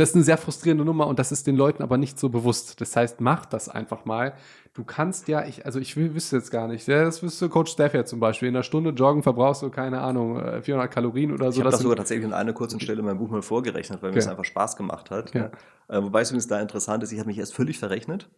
das 0.00 0.10
ist 0.10 0.14
eine 0.14 0.24
sehr 0.24 0.38
frustrierende 0.38 0.84
Nummer 0.84 1.06
und 1.06 1.18
das 1.18 1.30
ist 1.30 1.46
den 1.46 1.56
Leuten 1.56 1.82
aber 1.82 1.98
nicht 1.98 2.18
so 2.18 2.30
bewusst. 2.30 2.80
Das 2.80 2.96
heißt, 2.96 3.20
mach 3.20 3.44
das 3.44 3.68
einfach 3.68 4.06
mal. 4.06 4.32
Du 4.72 4.82
kannst 4.82 5.28
ja, 5.28 5.44
ich, 5.44 5.66
also 5.66 5.78
ich 5.78 5.94
wüsste 5.96 6.36
jetzt 6.36 6.50
gar 6.50 6.68
nicht, 6.68 6.88
das 6.88 7.22
wüsste 7.22 7.50
Coach 7.50 7.72
Steph 7.72 7.92
ja 7.92 8.04
zum 8.06 8.18
Beispiel. 8.18 8.48
In 8.48 8.56
einer 8.56 8.62
Stunde 8.62 8.90
Joggen 8.90 9.22
verbrauchst 9.22 9.62
du, 9.62 9.68
keine 9.68 10.00
Ahnung, 10.00 10.62
400 10.62 10.68
äh, 10.68 10.88
Kalorien 10.88 11.32
oder 11.32 11.52
so. 11.52 11.60
Ich 11.60 11.64
habe 11.64 11.70
das 11.72 11.80
sogar 11.80 11.96
tatsächlich 11.96 12.24
in 12.24 12.32
einer 12.32 12.54
kurzen 12.54 12.80
Stelle 12.80 13.00
in 13.00 13.04
meinem 13.04 13.18
Buch 13.18 13.28
mal 13.28 13.42
vorgerechnet, 13.42 14.00
weil 14.02 14.08
okay. 14.08 14.16
mir 14.16 14.22
das 14.22 14.28
einfach 14.28 14.44
Spaß 14.46 14.76
gemacht 14.76 15.10
hat. 15.10 15.34
Ja. 15.34 15.50
Äh, 15.88 16.02
wobei 16.02 16.22
es 16.22 16.30
übrigens 16.30 16.46
da 16.46 16.60
interessant 16.60 17.02
ist, 17.02 17.12
ich 17.12 17.18
habe 17.18 17.28
mich 17.28 17.38
erst 17.38 17.54
völlig 17.54 17.78
verrechnet. 17.78 18.30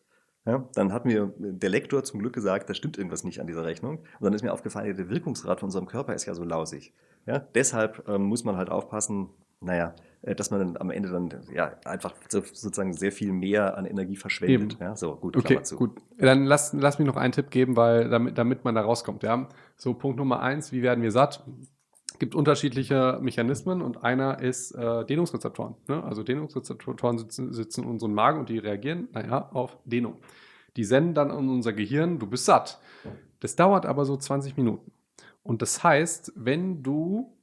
Ja, 0.44 0.68
dann 0.74 0.92
hat 0.92 1.04
mir 1.04 1.32
der 1.38 1.70
Lektor 1.70 2.02
zum 2.02 2.18
Glück 2.18 2.32
gesagt, 2.32 2.68
da 2.68 2.74
stimmt 2.74 2.98
irgendwas 2.98 3.22
nicht 3.22 3.40
an 3.40 3.46
dieser 3.46 3.64
Rechnung. 3.64 3.98
Und 3.98 4.24
dann 4.24 4.32
ist 4.32 4.42
mir 4.42 4.52
aufgefallen, 4.52 4.96
der 4.96 5.08
Wirkungsgrad 5.08 5.60
von 5.60 5.68
unserem 5.68 5.86
Körper 5.86 6.14
ist 6.14 6.26
ja 6.26 6.34
so 6.34 6.42
lausig. 6.42 6.92
Ja, 7.26 7.38
deshalb 7.38 8.08
ähm, 8.08 8.22
muss 8.22 8.42
man 8.42 8.56
halt 8.56 8.68
aufpassen, 8.68 9.28
naja, 9.60 9.94
dass 10.22 10.50
man 10.50 10.76
am 10.76 10.90
Ende 10.90 11.10
dann 11.10 11.30
ja 11.52 11.76
einfach 11.84 12.14
so, 12.28 12.40
sozusagen 12.40 12.92
sehr 12.92 13.10
viel 13.10 13.32
mehr 13.32 13.76
an 13.76 13.86
Energie 13.86 14.16
verschwendet. 14.16 14.76
Ja, 14.80 14.94
so 14.94 15.16
gut. 15.16 15.36
Okay, 15.36 15.58
gut. 15.76 16.00
Dann 16.16 16.44
lass, 16.44 16.72
lass 16.72 16.98
mich 16.98 17.06
noch 17.06 17.16
einen 17.16 17.32
Tipp 17.32 17.50
geben, 17.50 17.76
weil 17.76 18.08
damit, 18.08 18.38
damit 18.38 18.64
man 18.64 18.74
da 18.74 18.82
rauskommt. 18.82 19.24
Ja, 19.24 19.48
so 19.76 19.94
Punkt 19.94 20.18
Nummer 20.18 20.40
eins: 20.40 20.70
Wie 20.70 20.82
werden 20.82 21.02
wir 21.02 21.10
satt? 21.10 21.44
Es 22.12 22.18
gibt 22.20 22.36
unterschiedliche 22.36 23.18
Mechanismen 23.20 23.82
und 23.82 24.04
einer 24.04 24.40
ist 24.40 24.72
äh, 24.72 25.04
Dehnungsrezeptoren. 25.04 25.74
Ne? 25.88 26.04
Also 26.04 26.22
Dehnungsrezeptoren 26.22 27.18
sitzen, 27.18 27.52
sitzen 27.52 27.82
in 27.82 27.90
unserem 27.90 28.14
Magen 28.14 28.38
und 28.38 28.48
die 28.48 28.58
reagieren, 28.58 29.08
naja, 29.12 29.48
auf 29.52 29.76
Dehnung. 29.84 30.18
Die 30.76 30.84
senden 30.84 31.14
dann 31.14 31.32
an 31.32 31.48
unser 31.48 31.72
Gehirn, 31.72 32.20
du 32.20 32.28
bist 32.28 32.44
satt. 32.44 32.80
Das 33.40 33.56
dauert 33.56 33.86
aber 33.86 34.04
so 34.04 34.16
20 34.16 34.56
Minuten. 34.56 34.92
Und 35.42 35.62
das 35.62 35.82
heißt, 35.82 36.32
wenn 36.36 36.84
du 36.84 37.36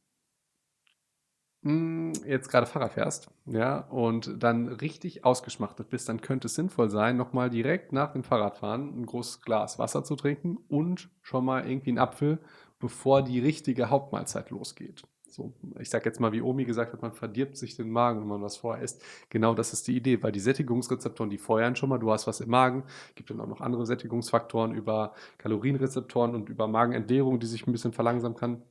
jetzt 2.26 2.50
gerade 2.50 2.66
Fahrrad 2.66 2.94
fährst, 2.94 3.30
ja, 3.46 3.80
und 3.80 4.42
dann 4.42 4.68
richtig 4.68 5.26
ausgeschmachtet 5.26 5.90
bist, 5.90 6.10
dann 6.10 6.22
könnte 6.22 6.48
es 6.48 6.56
sinnvoll 6.56 6.90
sein, 6.90 7.18
nochmal 7.18 7.50
direkt 7.50 7.92
nach 7.94 8.12
dem 8.12 8.24
Fahrradfahren 8.24 9.02
ein 9.02 9.06
großes 9.06 9.42
Glas 9.42 9.80
Wasser 9.80 10.04
zu 10.04 10.16
trinken 10.16 10.58
und 10.68 11.10
schon 11.22 11.46
mal 11.46 11.70
irgendwie 11.70 11.92
einen 11.92 12.00
Apfel, 12.00 12.40
bevor 12.80 13.22
die 13.22 13.40
richtige 13.40 13.90
Hauptmahlzeit 13.90 14.50
losgeht. 14.50 15.04
So, 15.28 15.54
ich 15.80 15.90
sage 15.90 16.06
jetzt 16.06 16.20
mal, 16.20 16.32
wie 16.32 16.42
Omi 16.42 16.66
gesagt 16.66 16.92
hat, 16.92 17.02
man 17.02 17.14
verdirbt 17.14 17.56
sich 17.56 17.76
den 17.76 17.92
Magen, 17.92 18.22
wenn 18.22 18.28
man 18.28 18.42
was 18.42 18.58
vorher 18.58 18.84
isst. 18.84 19.04
Genau 19.30 19.54
das 19.54 19.74
ist 19.74 19.88
die 19.88 19.96
Idee, 19.96 20.22
weil 20.24 20.32
die 20.32 20.40
Sättigungsrezeptoren, 20.40 21.30
die 21.30 21.38
feuern 21.38 21.76
schon 21.76 21.90
mal, 21.90 22.00
du 22.00 22.12
hast 22.12 22.26
was 22.26 22.42
im 22.42 22.50
Magen, 22.50 22.84
gibt 23.16 23.30
dann 23.30 23.40
auch 23.40 23.48
noch 23.48 23.62
andere 23.62 23.86
Sättigungsfaktoren 23.86 24.74
über 24.74 25.14
Kalorienrezeptoren 25.38 26.34
und 26.34 26.50
über 26.50 26.68
Magenentleerung, 26.68 27.40
die 27.40 27.48
sich 27.48 27.68
ein 27.68 27.72
bisschen 27.72 27.94
verlangsamen 27.94 28.38
kann. 28.38 28.64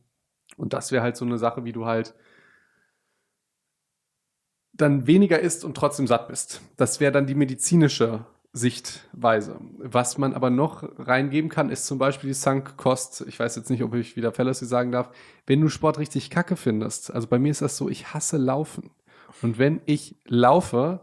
Und 0.57 0.73
das 0.73 0.91
wäre 0.91 1.03
halt 1.03 1.17
so 1.17 1.25
eine 1.25 1.39
Sache, 1.39 1.65
wie 1.65 1.73
du 1.73 1.87
halt 1.87 2.15
dann 4.79 5.07
weniger 5.07 5.41
isst 5.41 5.65
und 5.65 5.77
trotzdem 5.77 6.07
satt 6.07 6.29
bist. 6.29 6.63
Das 6.77 7.01
wäre 7.01 7.13
dann 7.13 7.27
die 7.27 7.35
medizinische 7.35 8.25
Sichtweise. 8.53 9.61
Was 9.79 10.17
man 10.17 10.33
aber 10.33 10.49
noch 10.49 10.89
reingeben 10.99 11.51
kann, 11.51 11.69
ist 11.69 11.87
zum 11.87 11.99
Beispiel 11.99 12.29
die 12.29 12.35
Sunk-Kost. 12.35 13.25
Ich 13.29 13.39
weiß 13.39 13.57
jetzt 13.57 13.69
nicht, 13.69 13.83
ob 13.83 13.95
ich 13.95 14.17
wieder 14.17 14.33
Fallacy 14.33 14.65
sagen 14.65 14.93
darf. 14.93 15.11
Wenn 15.47 15.61
du 15.61 15.69
Sport 15.69 15.99
richtig 15.99 16.31
kacke 16.31 16.57
findest, 16.57 17.13
also 17.13 17.27
bei 17.27 17.39
mir 17.39 17.51
ist 17.51 17.61
das 17.61 17.77
so, 17.77 17.89
ich 17.89 18.15
hasse 18.15 18.39
Laufen. 18.39 18.91
Und 19.43 19.59
wenn 19.59 19.81
ich 19.85 20.17
laufe, 20.25 21.01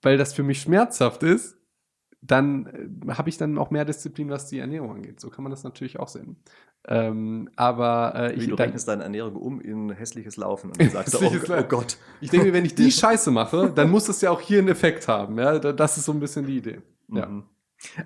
weil 0.00 0.16
das 0.16 0.32
für 0.32 0.42
mich 0.42 0.62
schmerzhaft 0.62 1.22
ist, 1.22 1.56
dann 2.22 2.66
äh, 3.08 3.14
habe 3.14 3.28
ich 3.28 3.36
dann 3.36 3.58
auch 3.58 3.70
mehr 3.70 3.84
Disziplin, 3.84 4.30
was 4.30 4.46
die 4.46 4.60
Ernährung 4.60 4.92
angeht. 4.92 5.20
So 5.20 5.28
kann 5.28 5.42
man 5.42 5.50
das 5.50 5.64
natürlich 5.64 5.98
auch 5.98 6.08
sehen. 6.08 6.36
Ähm, 6.88 7.48
aber 7.54 8.14
äh, 8.16 8.34
Wie, 8.34 8.40
ich, 8.40 8.48
du 8.48 8.56
dann, 8.56 8.66
rechnest 8.66 8.88
deine 8.88 9.04
Ernährung 9.04 9.36
um 9.36 9.60
in 9.60 9.90
hässliches 9.90 10.36
Laufen 10.36 10.72
und 10.72 10.90
sagst, 10.90 11.14
oh, 11.20 11.30
oh, 11.32 11.62
Gott. 11.68 11.96
Ich 12.20 12.30
denke, 12.30 12.52
wenn 12.52 12.64
ich 12.64 12.74
die 12.74 12.90
Scheiße 12.90 13.30
mache, 13.30 13.70
dann 13.74 13.90
muss 13.90 14.06
das 14.06 14.20
ja 14.20 14.30
auch 14.30 14.40
hier 14.40 14.58
einen 14.58 14.68
Effekt 14.68 15.06
haben. 15.06 15.38
Ja? 15.38 15.58
Das 15.58 15.96
ist 15.96 16.06
so 16.06 16.12
ein 16.12 16.20
bisschen 16.20 16.46
die 16.46 16.56
Idee. 16.56 16.80
Ja. 17.08 17.26
Mhm. 17.26 17.44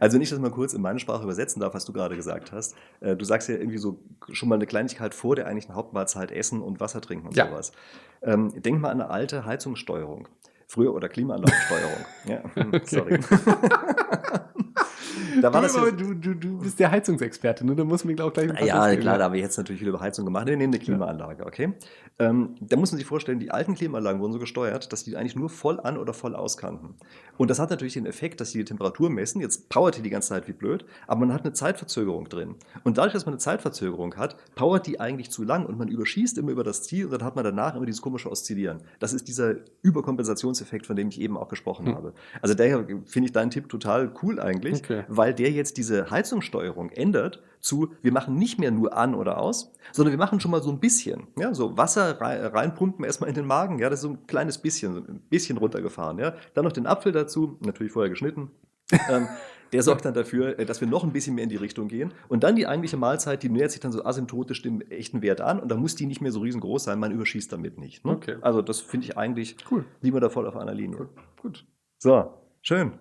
Also 0.01 0.14
wenn 0.14 0.22
ich 0.22 0.31
das 0.31 0.39
mal 0.39 0.51
kurz 0.51 0.72
in 0.72 0.81
meine 0.81 0.99
Sprache 0.99 1.22
übersetzen 1.22 1.61
darf, 1.61 1.74
was 1.74 1.85
du 1.85 1.93
gerade 1.93 2.16
gesagt 2.16 2.53
hast. 2.53 2.74
Äh, 3.01 3.16
du 3.16 3.24
sagst 3.24 3.49
ja 3.49 3.57
irgendwie 3.57 3.79
so 3.79 4.01
schon 4.33 4.49
mal 4.49 4.55
eine 4.55 4.66
Kleinigkeit 4.66 5.14
vor 5.14 5.37
der 5.37 5.47
eigentlichen 5.47 5.74
Hauptmahlzeit 5.74 6.33
essen 6.33 6.61
und 6.61 6.81
Wasser 6.81 7.01
trinken 7.01 7.29
und 7.29 7.37
ja. 7.37 7.49
sowas. 7.49 7.72
Ähm, 8.22 8.53
denk 8.62 8.81
mal 8.81 8.91
an 8.91 9.01
eine 9.01 9.11
alte 9.11 9.45
Heizungssteuerung. 9.45 10.29
Früher 10.66 10.95
oder 10.95 11.09
Klimaanlagensteuerung. 11.09 12.05
ja, 12.27 12.43
hm, 12.55 12.81
sorry. 12.85 13.20
Da 15.41 15.53
war 15.53 15.61
du, 15.61 15.66
das 15.66 15.76
ja, 15.76 15.91
du, 15.91 16.14
du, 16.14 16.34
du 16.34 16.59
bist 16.59 16.78
der 16.78 16.91
Heizungsexperte, 16.91 17.66
ne? 17.66 17.74
Da 17.74 17.84
muss 17.84 18.05
man 18.05 18.18
auch 18.20 18.32
gleich 18.32 18.51
ein 18.51 18.66
Ja, 18.66 18.95
klar, 18.97 19.18
da 19.18 19.24
haben 19.24 19.34
wir 19.34 19.41
jetzt 19.41 19.57
natürlich 19.57 19.80
viel 19.80 19.89
über 19.89 20.01
Heizung 20.01 20.24
gemacht. 20.24 20.47
Wir 20.47 20.57
nehmen 20.57 20.72
eine 20.72 20.82
Klimaanlage, 20.82 21.45
okay? 21.47 21.74
Ähm, 22.18 22.55
da 22.61 22.76
muss 22.76 22.93
man 22.93 22.99
sich 22.99 23.07
vorstellen, 23.07 23.39
die 23.41 23.51
alten 23.51 23.74
Klimaanlagen 23.74 24.20
wurden 24.20 24.32
so 24.32 24.39
gesteuert, 24.39 24.93
dass 24.93 25.05
die 25.05 25.16
eigentlich 25.16 25.37
nur 25.37 25.51
voll 25.51 25.80
an 25.80 25.99
oder 25.99 26.14
voll 26.14 26.34
aus 26.34 26.57
kannten. 26.57 26.95
Und 27.37 27.51
das 27.51 27.59
hat 27.59 27.68
natürlich 27.70 27.95
den 27.95 28.07
Effekt, 28.07 28.41
dass 28.41 28.53
sie 28.53 28.59
die 28.59 28.64
Temperatur 28.64 29.11
messen. 29.11 29.41
Jetzt 29.43 29.68
powert 29.68 29.99
die 29.99 30.03
die 30.03 30.11
ganze 30.11 30.30
Zeit 30.30 30.49
wie 30.49 30.53
blöd, 30.53 30.87
aber 31.07 31.20
man 31.20 31.32
hat 31.32 31.45
eine 31.45 31.53
Zeitverzögerung 31.53 32.28
drin. 32.28 32.55
Und 32.84 32.97
dadurch, 32.97 33.12
dass 33.12 33.26
man 33.26 33.34
eine 33.34 33.41
Zeitverzögerung 33.41 34.16
hat, 34.16 34.37
powert 34.55 34.87
die 34.87 34.99
eigentlich 34.99 35.30
zu 35.30 35.43
lang 35.43 35.66
und 35.66 35.76
man 35.76 35.89
überschießt 35.89 36.39
immer 36.39 36.53
über 36.53 36.64
das 36.64 36.82
Ziel 36.84 37.05
und 37.05 37.12
dann 37.12 37.22
hat 37.22 37.37
man 37.37 37.45
danach 37.45 37.74
immer 37.74 37.84
dieses 37.87 38.01
komische 38.01 38.30
Oszillieren. 38.30 38.82
Das 38.99 39.12
ist 39.12 39.28
dieser 39.28 39.57
Überkompensationseffekt, 39.82 40.87
von 40.87 40.97
dem 40.97 41.09
ich 41.09 41.20
eben 41.20 41.37
auch 41.37 41.49
gesprochen 41.49 41.87
hm. 41.87 41.95
habe. 41.95 42.14
Also 42.41 42.55
daher 42.55 42.87
finde 43.05 43.26
ich 43.26 43.32
deinen 43.32 43.51
Tipp 43.51 43.68
total 43.68 44.12
cool 44.22 44.41
eigentlich, 44.41 44.78
okay. 44.78 45.05
weil 45.09 45.26
der 45.33 45.51
jetzt 45.51 45.77
diese 45.77 46.11
Heizungssteuerung 46.11 46.91
ändert 46.91 47.43
zu, 47.61 47.93
wir 48.03 48.12
machen 48.12 48.37
nicht 48.37 48.59
mehr 48.59 48.70
nur 48.70 48.97
an 48.97 49.14
oder 49.14 49.39
aus, 49.39 49.72
sondern 49.93 50.12
wir 50.12 50.18
machen 50.18 50.41
schon 50.41 50.51
mal 50.51 50.62
so 50.62 50.70
ein 50.70 50.79
bisschen. 50.79 51.27
Ja, 51.39 51.55
so 51.55 51.77
Wasser 51.77 52.20
reinpumpen 52.20 53.05
erstmal 53.05 53.29
in 53.29 53.35
den 53.35 53.47
Magen, 53.47 53.79
ja, 53.79 53.91
das 53.91 54.01
ist 54.01 54.03
so 54.03 54.11
ein 54.11 54.27
kleines 54.27 54.59
bisschen, 54.59 54.97
ein 54.97 55.20
bisschen 55.29 55.59
runtergefahren. 55.59 56.18
Ja. 56.18 56.35
Dann 56.55 56.64
noch 56.64 56.72
den 56.72 56.87
Apfel 56.87 57.12
dazu, 57.12 57.59
natürlich 57.61 57.93
vorher 57.93 58.11
geschnitten. 58.11 58.51
ähm, 59.11 59.29
der 59.72 59.83
sorgt 59.83 60.05
dann 60.05 60.14
dafür, 60.14 60.59
äh, 60.59 60.64
dass 60.64 60.81
wir 60.81 60.89
noch 60.89 61.05
ein 61.05 61.12
bisschen 61.12 61.35
mehr 61.35 61.45
in 61.45 61.51
die 61.51 61.57
Richtung 61.57 61.89
gehen. 61.89 62.12
Und 62.29 62.45
dann 62.45 62.57
die 62.57 62.66
eigentliche 62.66 62.97
Mahlzeit, 62.97 63.43
die 63.43 63.49
nähert 63.49 63.70
sich 63.72 63.81
dann 63.81 63.93
so 63.93 64.05
asymptotisch 64.05 64.62
dem 64.62 64.81
echten 64.83 65.22
Wert 65.22 65.41
an 65.41 65.59
und 65.59 65.68
da 65.68 65.77
muss 65.77 65.97
die 65.97 66.07
nicht 66.07 66.20
mehr 66.20 66.33
so 66.33 66.41
riesengroß 66.41 66.85
sein, 66.85 66.99
man 66.99 67.12
überschießt 67.12 67.53
damit 67.53 67.79
nicht. 67.79 68.05
Ne? 68.05 68.12
Okay. 68.12 68.37
Also 68.43 68.62
das 68.62 68.81
finde 68.81 69.07
ich 69.07 69.18
eigentlich, 69.18 69.57
Cool. 69.70 69.85
liegen 70.01 70.14
wir 70.14 70.20
da 70.20 70.29
voll 70.29 70.47
auf 70.47 70.57
einer 70.57 70.74
Linie. 70.74 71.09
Gut. 71.43 71.66
So, 71.99 72.33
schön. 72.62 72.93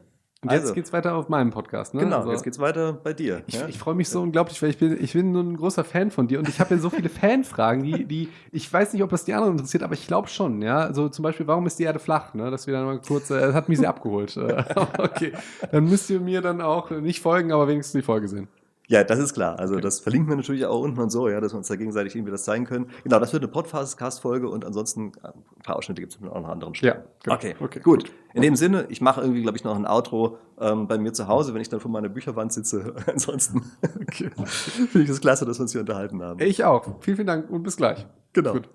Und 0.45 0.51
jetzt 0.51 0.61
Also. 0.63 0.73
geht's 0.73 0.93
weiter 0.93 1.15
auf 1.15 1.29
meinem 1.29 1.51
Podcast, 1.51 1.93
ne? 1.93 2.01
Genau, 2.01 2.17
Also- 2.17 2.31
jetzt 2.31 2.43
geht's 2.43 2.59
weiter 2.59 2.93
bei 2.93 3.13
dir. 3.13 3.41
Ich, 3.47 3.55
ja? 3.55 3.67
ich 3.67 3.77
freue 3.77 3.95
mich 3.95 4.09
so 4.09 4.21
unglaublich, 4.21 4.61
weil 4.61 4.69
ich 4.69 4.77
bin, 4.77 4.97
ich 5.03 5.13
bin 5.13 5.31
nur 5.31 5.43
ein 5.43 5.57
großer 5.57 5.83
Fan 5.83 6.11
von 6.11 6.27
dir 6.27 6.39
und 6.39 6.47
ich 6.49 6.59
habe 6.59 6.75
ja 6.75 6.79
so 6.81 6.89
viele 6.89 7.09
Fanfragen, 7.09 7.83
die, 7.83 8.05
die, 8.05 8.29
ich 8.51 8.71
weiß 8.71 8.93
nicht, 8.93 9.03
ob 9.03 9.09
das 9.09 9.25
die 9.25 9.33
anderen 9.33 9.53
interessiert, 9.53 9.83
aber 9.83 9.93
ich 9.93 10.07
glaube 10.07 10.27
schon, 10.27 10.61
ja. 10.61 10.77
Also 10.79 11.09
zum 11.09 11.23
Beispiel, 11.23 11.47
warum 11.47 11.65
ist 11.67 11.77
die 11.79 11.83
Erde 11.83 11.99
flach? 11.99 12.33
Ne? 12.33 12.51
Das 12.51 12.67
wir 12.67 12.73
dann 12.73 12.85
mal 12.85 12.99
kurz, 12.99 13.29
äh, 13.31 13.53
hat 13.53 13.69
mich 13.69 13.79
sehr 13.79 13.89
abgeholt. 13.89 14.37
Okay. 14.97 15.33
Dann 15.71 15.85
müsst 15.85 16.09
ihr 16.09 16.19
mir 16.19 16.41
dann 16.41 16.61
auch 16.61 16.89
nicht 16.91 17.21
folgen, 17.21 17.51
aber 17.51 17.67
wenigstens 17.67 17.99
die 17.99 18.05
Folge 18.05 18.27
sehen. 18.27 18.47
Ja, 18.87 19.03
das 19.03 19.19
ist 19.19 19.33
klar. 19.33 19.57
Also 19.59 19.73
Okay. 19.75 19.81
das 19.81 19.99
verlinken 19.99 20.29
wir 20.29 20.35
natürlich 20.35 20.65
auch 20.65 20.79
unten 20.79 20.99
und 20.99 21.09
so, 21.09 21.27
ja, 21.27 21.41
dass 21.41 21.53
wir 21.53 21.57
uns 21.57 21.67
da 21.67 21.75
gegenseitig 21.75 22.15
irgendwie 22.15 22.31
das 22.31 22.43
zeigen 22.43 22.65
können. 22.65 22.87
Genau, 23.03 23.19
das 23.19 23.33
wird 23.33 23.43
eine 23.43 23.51
Podcast-Folge 23.51 24.47
und 24.49 24.63
ansonsten 24.65 25.11
äh, 25.23 25.27
ein 25.29 25.61
paar 25.63 25.75
Ausschnitte 25.77 26.01
gibt 26.01 26.13
es 26.13 26.19
mit 26.19 26.29
auch 26.31 26.35
an 26.35 26.45
anderen 26.45 26.75
Stellen. 26.75 26.95
Ja, 26.97 27.03
genau. 27.23 27.35
Okay, 27.35 27.55
Okay, 27.59 27.79
gut. 27.79 28.11
In 28.33 28.41
dem 28.41 28.55
Sinne, 28.55 28.85
ich 28.89 29.01
mache 29.01 29.21
irgendwie, 29.21 29.41
glaube 29.41 29.57
ich, 29.57 29.63
noch 29.63 29.75
ein 29.75 29.87
Outro 29.87 30.37
ähm, 30.59 30.87
bei 30.87 30.97
mir 30.97 31.13
zu 31.13 31.27
Hause, 31.27 31.53
wenn 31.53 31.61
ich 31.61 31.69
dann 31.69 31.79
vor 31.79 31.89
meiner 31.89 32.09
Bücherwand 32.09 32.51
sitze. 32.53 32.93
ansonsten 33.07 33.61
finde 34.11 35.01
ich 35.03 35.09
es 35.09 35.21
klasse, 35.21 35.45
dass 35.45 35.57
wir 35.57 35.63
uns 35.63 35.71
hier 35.71 35.81
unterhalten 35.81 36.21
haben. 36.21 36.39
Ich 36.41 36.63
auch. 36.63 36.85
Vielen, 37.01 37.15
vielen 37.17 37.27
Dank 37.27 37.49
und 37.49 37.63
bis 37.63 37.77
gleich. 37.77 38.05
genau. 38.33 38.53
Gut. 38.53 38.69